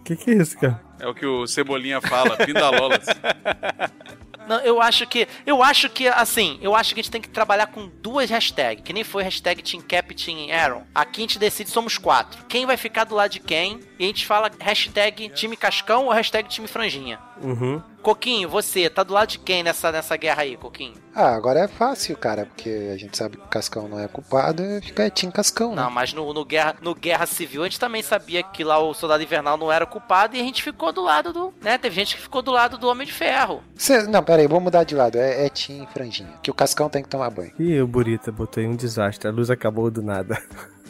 Que 0.05 0.15
que 0.15 0.31
é 0.31 0.33
isso, 0.35 0.57
cara? 0.57 0.79
É 0.99 1.07
o 1.07 1.13
que 1.13 1.25
o 1.25 1.45
Cebolinha 1.47 1.99
fala, 2.01 2.37
Pindalolas. 2.37 3.05
Não, 4.47 4.59
eu 4.59 4.81
acho 4.81 5.05
que. 5.07 5.27
Eu 5.45 5.63
acho 5.63 5.89
que, 5.89 6.07
assim, 6.07 6.59
eu 6.61 6.75
acho 6.75 6.93
que 6.93 6.99
a 6.99 7.03
gente 7.03 7.11
tem 7.11 7.21
que 7.21 7.29
trabalhar 7.29 7.67
com 7.67 7.87
duas 8.01 8.29
hashtags. 8.29 8.83
Que 8.83 8.93
nem 8.93 9.03
foi 9.03 9.23
hashtag 9.23 9.61
Team 9.61 9.81
Cap 9.81 10.13
Team 10.13 10.51
Aaron. 10.51 10.83
Aqui 10.93 11.21
a 11.21 11.23
gente 11.23 11.39
decide, 11.39 11.69
somos 11.69 11.97
quatro. 11.97 12.45
Quem 12.45 12.65
vai 12.65 12.77
ficar 12.77 13.03
do 13.05 13.15
lado 13.15 13.31
de 13.31 13.39
quem? 13.39 13.79
E 14.03 14.05
a 14.05 14.07
gente 14.07 14.25
fala 14.27 14.51
hashtag 14.59 15.29
time 15.29 15.55
Cascão 15.55 16.05
ou 16.07 16.11
hashtag 16.11 16.49
time 16.49 16.67
Franjinha. 16.67 17.19
Uhum. 17.41 17.81
Coquinho, 18.01 18.49
você, 18.49 18.89
tá 18.89 19.01
do 19.01 19.13
lado 19.13 19.29
de 19.29 19.39
quem 19.39 19.63
nessa, 19.63 19.93
nessa 19.93 20.17
guerra 20.17 20.41
aí, 20.41 20.57
Coquinho? 20.57 20.95
Ah, 21.15 21.33
agora 21.35 21.61
é 21.61 21.67
fácil, 21.69 22.17
cara, 22.17 22.45
porque 22.45 22.89
a 22.93 22.97
gente 22.97 23.15
sabe 23.17 23.37
que 23.37 23.43
o 23.43 23.47
Cascão 23.47 23.87
não 23.87 23.97
é 23.97 24.09
culpado, 24.09 24.61
fica 24.81 25.09
Team 25.09 25.31
Cascão, 25.31 25.73
Não, 25.73 25.85
né? 25.85 25.89
mas 25.93 26.11
no, 26.11 26.33
no, 26.33 26.43
guerra, 26.43 26.75
no 26.81 26.93
Guerra 26.93 27.25
Civil 27.25 27.61
a 27.61 27.65
gente 27.65 27.79
também 27.79 28.03
sabia 28.03 28.43
que 28.43 28.61
lá 28.61 28.77
o 28.77 28.93
Soldado 28.93 29.23
Invernal 29.23 29.55
não 29.57 29.71
era 29.71 29.85
culpado 29.85 30.35
e 30.35 30.41
a 30.41 30.43
gente 30.43 30.61
ficou 30.61 30.91
do 30.91 31.01
lado 31.01 31.31
do. 31.31 31.53
né? 31.61 31.77
Teve 31.77 31.95
gente 31.95 32.17
que 32.17 32.21
ficou 32.21 32.41
do 32.41 32.51
lado 32.51 32.77
do 32.77 32.89
Homem 32.89 33.07
de 33.07 33.13
Ferro. 33.13 33.63
Cê- 33.77 34.03
não, 34.07 34.21
pera 34.21 34.41
aí, 34.41 34.47
vou 34.49 34.59
mudar 34.59 34.83
de 34.83 34.95
lado. 34.95 35.17
É, 35.17 35.45
é 35.45 35.49
Team 35.49 35.87
Franjinha, 35.87 36.33
que 36.43 36.51
o 36.51 36.53
Cascão 36.53 36.89
tem 36.89 37.03
que 37.03 37.07
tomar 37.09 37.29
banho. 37.29 37.53
Ih, 37.57 37.79
o 37.79 37.87
Burita 37.87 38.33
botou 38.33 38.59
aí 38.61 38.67
um 38.67 38.75
desastre. 38.75 39.29
A 39.29 39.31
luz 39.31 39.49
acabou 39.49 39.89
do 39.89 40.01
nada. 40.01 40.37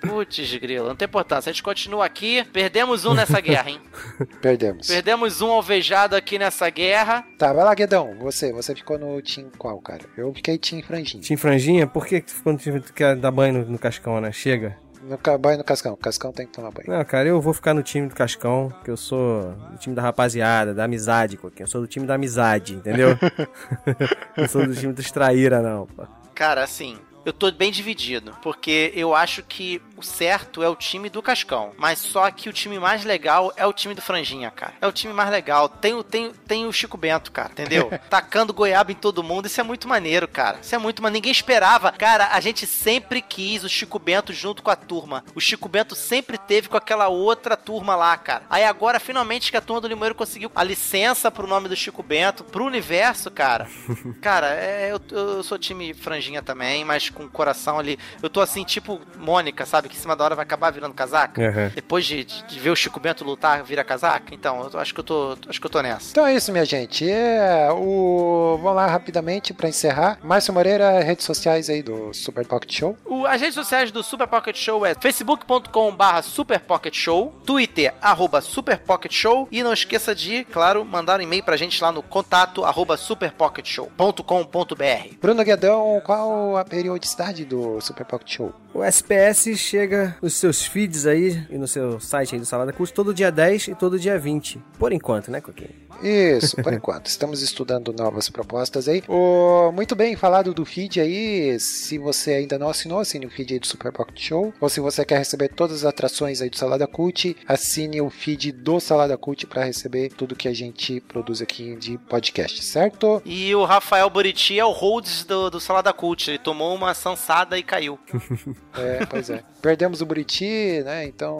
Putz, 0.00 0.54
grilo, 0.56 0.88
não 0.88 0.96
tem 0.96 1.06
importância. 1.06 1.50
A 1.50 1.52
gente 1.52 1.62
continua 1.62 2.04
aqui. 2.04 2.44
Perdemos 2.52 3.04
um 3.04 3.14
nessa 3.14 3.40
guerra, 3.40 3.70
hein? 3.70 3.80
Perdemos. 4.40 4.86
Perdemos 4.86 5.40
um 5.40 5.50
alvejado 5.50 6.14
aqui 6.14 6.38
nessa 6.38 6.68
guerra. 6.70 7.24
Tá, 7.38 7.52
vai 7.52 7.64
lá, 7.64 7.74
Guedão. 7.74 8.14
Você, 8.20 8.52
você 8.52 8.74
ficou 8.74 8.98
no 8.98 9.20
Team 9.22 9.50
qual, 9.56 9.80
cara? 9.80 10.02
Eu 10.16 10.32
fiquei 10.34 10.58
Team 10.58 10.82
Franjinha. 10.82 11.22
Tinha 11.22 11.38
franjinha? 11.38 11.86
Por 11.86 12.06
que 12.06 12.20
que 12.20 12.32
quando 12.42 12.60
tu 12.60 12.92
quer 12.92 13.16
dar 13.16 13.30
banho 13.30 13.54
no, 13.54 13.72
no 13.72 13.78
Cascão, 13.78 14.20
né? 14.20 14.30
Chega. 14.32 14.76
No 15.02 15.38
banho 15.38 15.58
no 15.58 15.64
Cascão. 15.64 15.92
O 15.92 15.96
Cascão 15.96 16.32
tem 16.32 16.46
que 16.46 16.52
tomar 16.52 16.70
banho. 16.70 16.88
Não, 16.88 17.04
cara, 17.04 17.28
eu 17.28 17.38
vou 17.40 17.52
ficar 17.52 17.74
no 17.74 17.82
time 17.82 18.08
do 18.08 18.14
Cascão, 18.14 18.72
que 18.82 18.90
eu 18.90 18.96
sou 18.96 19.52
do 19.70 19.76
time 19.76 19.94
da 19.94 20.00
rapaziada, 20.00 20.72
da 20.72 20.84
amizade, 20.84 21.36
Coquinho. 21.36 21.64
Eu 21.64 21.70
sou 21.70 21.82
do 21.82 21.86
time 21.86 22.06
da 22.06 22.14
amizade, 22.14 22.74
entendeu? 22.74 23.10
não 24.36 24.48
sou 24.48 24.66
do 24.66 24.74
time 24.74 24.94
dos 24.94 25.10
traíra, 25.10 25.60
não, 25.60 25.86
pô. 25.86 26.06
Cara, 26.34 26.64
assim, 26.64 26.98
eu 27.24 27.32
tô 27.32 27.50
bem 27.50 27.70
dividido. 27.70 28.36
Porque 28.42 28.92
eu 28.94 29.14
acho 29.14 29.42
que 29.42 29.80
certo 30.04 30.62
é 30.62 30.68
o 30.68 30.76
time 30.76 31.08
do 31.08 31.22
Cascão. 31.22 31.72
Mas 31.76 31.98
só 31.98 32.30
que 32.30 32.48
o 32.48 32.52
time 32.52 32.78
mais 32.78 33.04
legal 33.04 33.52
é 33.56 33.66
o 33.66 33.72
time 33.72 33.94
do 33.94 34.02
Franjinha, 34.02 34.50
cara. 34.50 34.74
É 34.80 34.86
o 34.86 34.92
time 34.92 35.12
mais 35.12 35.30
legal. 35.30 35.68
Tem, 35.68 35.94
o- 35.94 36.04
tem, 36.04 36.32
tem 36.46 36.66
o 36.66 36.72
Chico 36.72 36.96
Bento, 36.96 37.32
cara, 37.32 37.50
entendeu? 37.52 37.90
Tacando 38.10 38.52
goiaba 38.52 38.92
em 38.92 38.94
todo 38.94 39.22
mundo. 39.22 39.46
Isso 39.46 39.60
é 39.60 39.64
muito 39.64 39.88
maneiro, 39.88 40.28
cara. 40.28 40.58
Isso 40.62 40.74
é 40.74 40.78
muito 40.78 41.02
maneiro. 41.02 41.14
Ninguém 41.14 41.32
esperava. 41.32 41.92
Cara, 41.92 42.28
a 42.32 42.40
gente 42.40 42.66
sempre 42.66 43.20
quis 43.22 43.64
o 43.64 43.68
Chico 43.68 43.98
Bento 43.98 44.32
junto 44.32 44.62
com 44.62 44.70
a 44.70 44.76
turma. 44.76 45.24
O 45.34 45.40
Chico 45.40 45.68
Bento 45.68 45.94
sempre 45.94 46.36
teve 46.38 46.68
com 46.68 46.76
aquela 46.76 47.08
outra 47.08 47.56
turma 47.56 47.94
lá, 47.96 48.16
cara. 48.16 48.44
Aí 48.50 48.64
agora, 48.64 48.98
finalmente, 49.00 49.50
que 49.50 49.56
a 49.56 49.60
turma 49.60 49.80
do 49.80 49.88
Limoeiro 49.88 50.14
conseguiu 50.14 50.50
a 50.54 50.62
licença 50.64 51.30
pro 51.30 51.46
nome 51.46 51.68
do 51.68 51.76
Chico 51.76 52.02
Bento, 52.02 52.44
pro 52.44 52.64
universo, 52.64 53.30
cara. 53.30 53.68
Cara, 54.20 54.48
é, 54.54 54.90
eu, 54.92 55.00
eu 55.10 55.42
sou 55.42 55.58
time 55.58 55.92
franjinha 55.94 56.42
também, 56.42 56.84
mas 56.84 57.08
com 57.10 57.24
o 57.24 57.28
coração 57.28 57.78
ali. 57.78 57.98
Eu 58.22 58.28
tô 58.30 58.40
assim, 58.40 58.64
tipo 58.64 59.00
Mônica, 59.16 59.64
sabe? 59.66 59.88
Em 59.94 59.98
cima 60.00 60.16
da 60.16 60.24
hora 60.24 60.34
vai 60.34 60.42
acabar 60.44 60.70
virando 60.70 60.94
casaca. 60.94 61.40
Aham. 61.48 61.72
Depois 61.74 62.04
de, 62.04 62.24
de- 62.24 62.42
de 62.44 62.60
ver 62.60 62.70
o 62.70 62.76
Chico 62.76 63.00
Bento 63.00 63.24
lutar, 63.24 63.62
vira 63.62 63.84
casaca. 63.84 64.34
Então, 64.34 64.68
eu 64.72 64.78
acho 64.80 64.92
que 64.92 65.00
eu 65.00 65.04
tô, 65.04 65.36
acho 65.48 65.60
que 65.60 65.66
eu 65.66 65.70
tô 65.70 65.80
nessa. 65.80 66.10
Então 66.10 66.26
é 66.26 66.34
isso, 66.34 66.52
minha 66.52 66.64
gente. 66.64 67.08
É, 67.10 67.68
o... 67.72 68.58
Vamos 68.60 68.76
lá 68.76 68.86
rapidamente 68.86 69.54
para 69.54 69.68
encerrar. 69.68 70.18
Márcio 70.22 70.52
Moreira, 70.52 71.00
redes 71.00 71.24
sociais 71.24 71.70
aí 71.70 71.82
do 71.82 72.12
Super 72.12 72.46
Pocket 72.46 72.72
Show. 72.72 72.96
O- 73.04 73.26
as 73.26 73.40
redes 73.40 73.54
sociais 73.54 73.90
do 73.90 74.02
Super 74.02 74.26
Pocket 74.26 74.56
Show 74.56 74.84
é 74.84 74.94
facebook.com/barra 74.94 76.22
Super 76.22 76.60
Pocket 76.60 76.94
Show, 76.94 77.34
Twitter 77.46 77.94
arroba 78.00 78.40
Super 78.40 78.78
Pocket 78.78 79.12
Show 79.12 79.48
e 79.50 79.62
não 79.62 79.72
esqueça 79.72 80.14
de, 80.14 80.44
claro, 80.44 80.84
mandar 80.84 81.20
um 81.20 81.22
e-mail 81.22 81.42
pra 81.42 81.56
gente 81.56 81.82
lá 81.82 81.90
no 81.92 82.02
contato 82.02 82.64
arroba 82.64 82.96
superpocketshow.com.br. 82.96 85.14
Bruno 85.20 85.44
Guedão, 85.44 86.00
qual 86.04 86.56
a 86.56 86.64
periodicidade 86.64 87.44
do 87.44 87.80
Super 87.80 88.04
Pocket 88.04 88.34
Show? 88.36 88.52
O 88.74 88.82
SPS 88.82 89.56
chega 89.56 90.16
nos 90.20 90.34
seus 90.34 90.66
feeds 90.66 91.06
aí 91.06 91.46
e 91.48 91.56
no 91.56 91.68
seu 91.68 92.00
site 92.00 92.34
aí 92.34 92.40
do 92.40 92.44
Salada 92.44 92.72
Cult 92.72 92.92
todo 92.92 93.14
dia 93.14 93.30
10 93.30 93.68
e 93.68 93.74
todo 93.76 94.00
dia 94.00 94.18
20. 94.18 94.60
Por 94.76 94.92
enquanto, 94.92 95.30
né, 95.30 95.40
Coquinho? 95.40 95.70
Isso, 96.02 96.56
por 96.60 96.72
enquanto. 96.72 97.06
Estamos 97.06 97.40
estudando 97.40 97.92
novas 97.92 98.28
propostas 98.28 98.88
aí. 98.88 99.04
O, 99.06 99.70
muito 99.70 99.94
bem 99.94 100.16
falado 100.16 100.52
do 100.52 100.64
feed 100.64 101.00
aí. 101.00 101.56
Se 101.60 101.98
você 101.98 102.32
ainda 102.32 102.58
não 102.58 102.68
assinou, 102.68 102.98
assine 102.98 103.26
o 103.26 103.30
feed 103.30 103.54
aí 103.54 103.60
do 103.60 103.66
Super 103.68 103.92
Pocket 103.92 104.20
Show. 104.20 104.52
Ou 104.60 104.68
se 104.68 104.80
você 104.80 105.04
quer 105.04 105.18
receber 105.18 105.50
todas 105.50 105.76
as 105.76 105.84
atrações 105.84 106.42
aí 106.42 106.50
do 106.50 106.56
Salada 106.56 106.88
Cult, 106.88 107.36
assine 107.46 108.00
o 108.00 108.10
feed 108.10 108.50
do 108.50 108.80
Salada 108.80 109.16
Cult 109.16 109.46
para 109.46 109.62
receber 109.62 110.08
tudo 110.08 110.34
que 110.34 110.48
a 110.48 110.52
gente 110.52 111.00
produz 111.00 111.40
aqui 111.40 111.76
de 111.76 111.96
podcast, 111.96 112.64
certo? 112.64 113.22
E 113.24 113.54
o 113.54 113.64
Rafael 113.64 114.10
Buriti 114.10 114.58
é 114.58 114.64
o 114.64 114.72
holds 114.72 115.22
do, 115.24 115.48
do 115.48 115.60
Salada 115.60 115.92
Cult. 115.92 116.28
Ele 116.28 116.38
tomou 116.38 116.74
uma 116.74 116.92
sansada 116.92 117.56
e 117.56 117.62
caiu. 117.62 118.00
É, 118.72 119.06
pois 119.06 119.30
é. 119.30 119.42
Perdemos 119.64 120.02
o 120.02 120.06
Buriti, 120.06 120.82
né? 120.84 121.06
Então. 121.06 121.38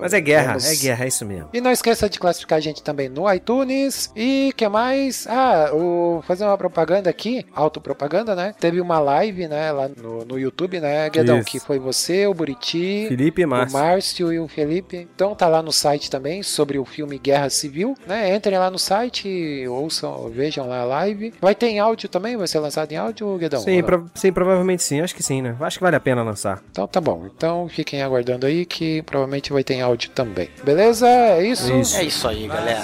Mas 0.00 0.12
é 0.12 0.20
guerra, 0.20 0.46
vamos- 0.54 0.66
é 0.66 0.74
guerra, 0.74 1.04
é 1.04 1.08
isso 1.08 1.24
mesmo. 1.24 1.48
E 1.52 1.60
não 1.60 1.70
esqueça 1.70 2.10
de 2.10 2.18
classificar 2.18 2.56
a 2.58 2.60
gente 2.60 2.82
também 2.82 3.08
no 3.08 3.32
iTunes. 3.32 4.10
E 4.16 4.52
que 4.56 4.68
mais? 4.68 5.24
Ah, 5.28 5.70
o 5.72 6.20
fazer 6.26 6.44
uma 6.44 6.58
propaganda 6.58 7.08
aqui, 7.08 7.46
autopropaganda, 7.54 8.34
né? 8.34 8.52
Teve 8.58 8.80
uma 8.80 8.98
live, 8.98 9.46
né, 9.46 9.70
lá 9.70 9.88
no, 9.88 10.24
no 10.24 10.36
YouTube, 10.36 10.80
né, 10.80 11.08
Guedão? 11.10 11.38
Isso. 11.38 11.48
Que 11.48 11.60
foi 11.60 11.78
você, 11.78 12.26
o 12.26 12.34
Buriti, 12.34 13.06
Felipe 13.08 13.42
e 13.42 13.44
o 13.44 13.48
Márcio. 13.48 13.78
Márcio 13.78 14.32
e 14.32 14.40
o 14.40 14.48
Felipe. 14.48 15.08
Então 15.14 15.32
tá 15.36 15.46
lá 15.46 15.62
no 15.62 15.70
site 15.72 16.10
também 16.10 16.42
sobre 16.42 16.76
o 16.76 16.84
filme 16.84 17.18
Guerra 17.18 17.48
Civil, 17.50 17.94
né? 18.04 18.34
Entrem 18.34 18.58
lá 18.58 18.68
no 18.68 18.80
site, 18.80 19.64
ouçam, 19.68 20.28
vejam 20.28 20.66
lá 20.66 20.80
a 20.80 20.84
live. 20.84 21.32
Vai 21.40 21.54
ter 21.54 21.68
em 21.68 21.78
áudio 21.78 22.08
também? 22.08 22.36
Vai 22.36 22.48
ser 22.48 22.58
lançado 22.58 22.90
em 22.90 22.96
áudio, 22.96 23.36
Guedão? 23.38 23.60
Sim, 23.60 23.80
pro- 23.82 24.10
sim, 24.14 24.32
provavelmente 24.32 24.82
sim. 24.82 25.00
Acho 25.00 25.14
que 25.14 25.22
sim, 25.22 25.40
né? 25.40 25.56
Acho 25.60 25.78
que 25.78 25.84
vale 25.84 25.96
a 25.96 26.00
pena 26.00 26.22
lançar. 26.22 26.60
Então 26.70 26.86
tá 26.88 27.00
bom. 27.00 27.26
Então 27.36 27.59
fiquem 27.68 28.02
aguardando 28.02 28.46
aí 28.46 28.64
que 28.64 29.02
provavelmente 29.02 29.52
vai 29.52 29.64
ter 29.64 29.80
áudio 29.80 30.10
também. 30.10 30.48
Beleza? 30.64 31.06
É 31.08 31.46
isso? 31.46 31.72
Isso. 31.74 31.96
É 31.96 32.04
isso 32.04 32.28
aí, 32.28 32.46
galera. 32.46 32.82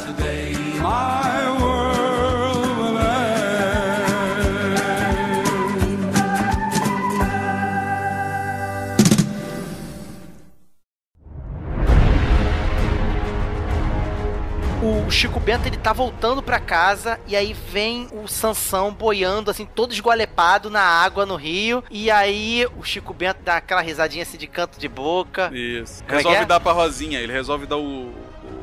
O 14.87 15.11
Chico 15.11 15.41
Bento 15.41 15.67
ele 15.67 15.77
tá 15.77 15.93
voltando 15.93 16.41
pra 16.41 16.61
casa 16.61 17.19
e 17.27 17.35
aí 17.35 17.53
vem 17.53 18.07
o 18.13 18.29
Sansão 18.29 18.93
boiando 18.93 19.51
assim, 19.51 19.67
todo 19.67 19.93
esgualepado 19.93 20.71
na 20.71 20.81
água 20.81 21.27
no 21.27 21.35
rio. 21.35 21.83
E 21.91 22.09
aí 22.09 22.65
o 22.79 22.85
Chico 22.85 23.13
Bento 23.13 23.39
dá 23.45 23.57
aquela 23.57 23.81
risadinha 23.81 24.23
assim 24.23 24.39
de 24.39 24.47
canto 24.47 24.79
de 24.79 24.89
boca. 24.89 25.51
Isso. 25.53 26.05
Como 26.05 26.15
é 26.15 26.17
resolve 26.19 26.39
é? 26.39 26.45
dar 26.45 26.61
pra 26.61 26.71
Rosinha, 26.71 27.19
ele 27.19 27.33
resolve 27.33 27.67
dar 27.67 27.79
o, 27.79 28.13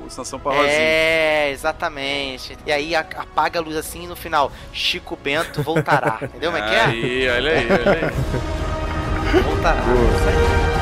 o 0.05 0.09
Sansão 0.09 0.39
pra 0.39 0.53
Rosinha. 0.53 0.71
É, 0.71 1.51
exatamente. 1.51 2.57
E 2.65 2.71
aí 2.71 2.95
apaga 2.95 3.59
a 3.59 3.61
luz 3.61 3.76
assim 3.76 4.05
e 4.05 4.07
no 4.07 4.15
final, 4.15 4.49
Chico 4.71 5.17
Bento 5.17 5.61
voltará. 5.61 6.19
Entendeu 6.24 6.53
como 6.53 6.63
é 6.63 6.69
que 6.69 6.74
é? 6.74 6.84
Aí, 6.86 7.30
olha 7.30 7.51
aí, 7.51 7.67
olha 7.69 7.91
aí. 7.91 9.41
Voltará. 9.43 9.82
Isso 9.82 10.30
aí. 10.30 10.72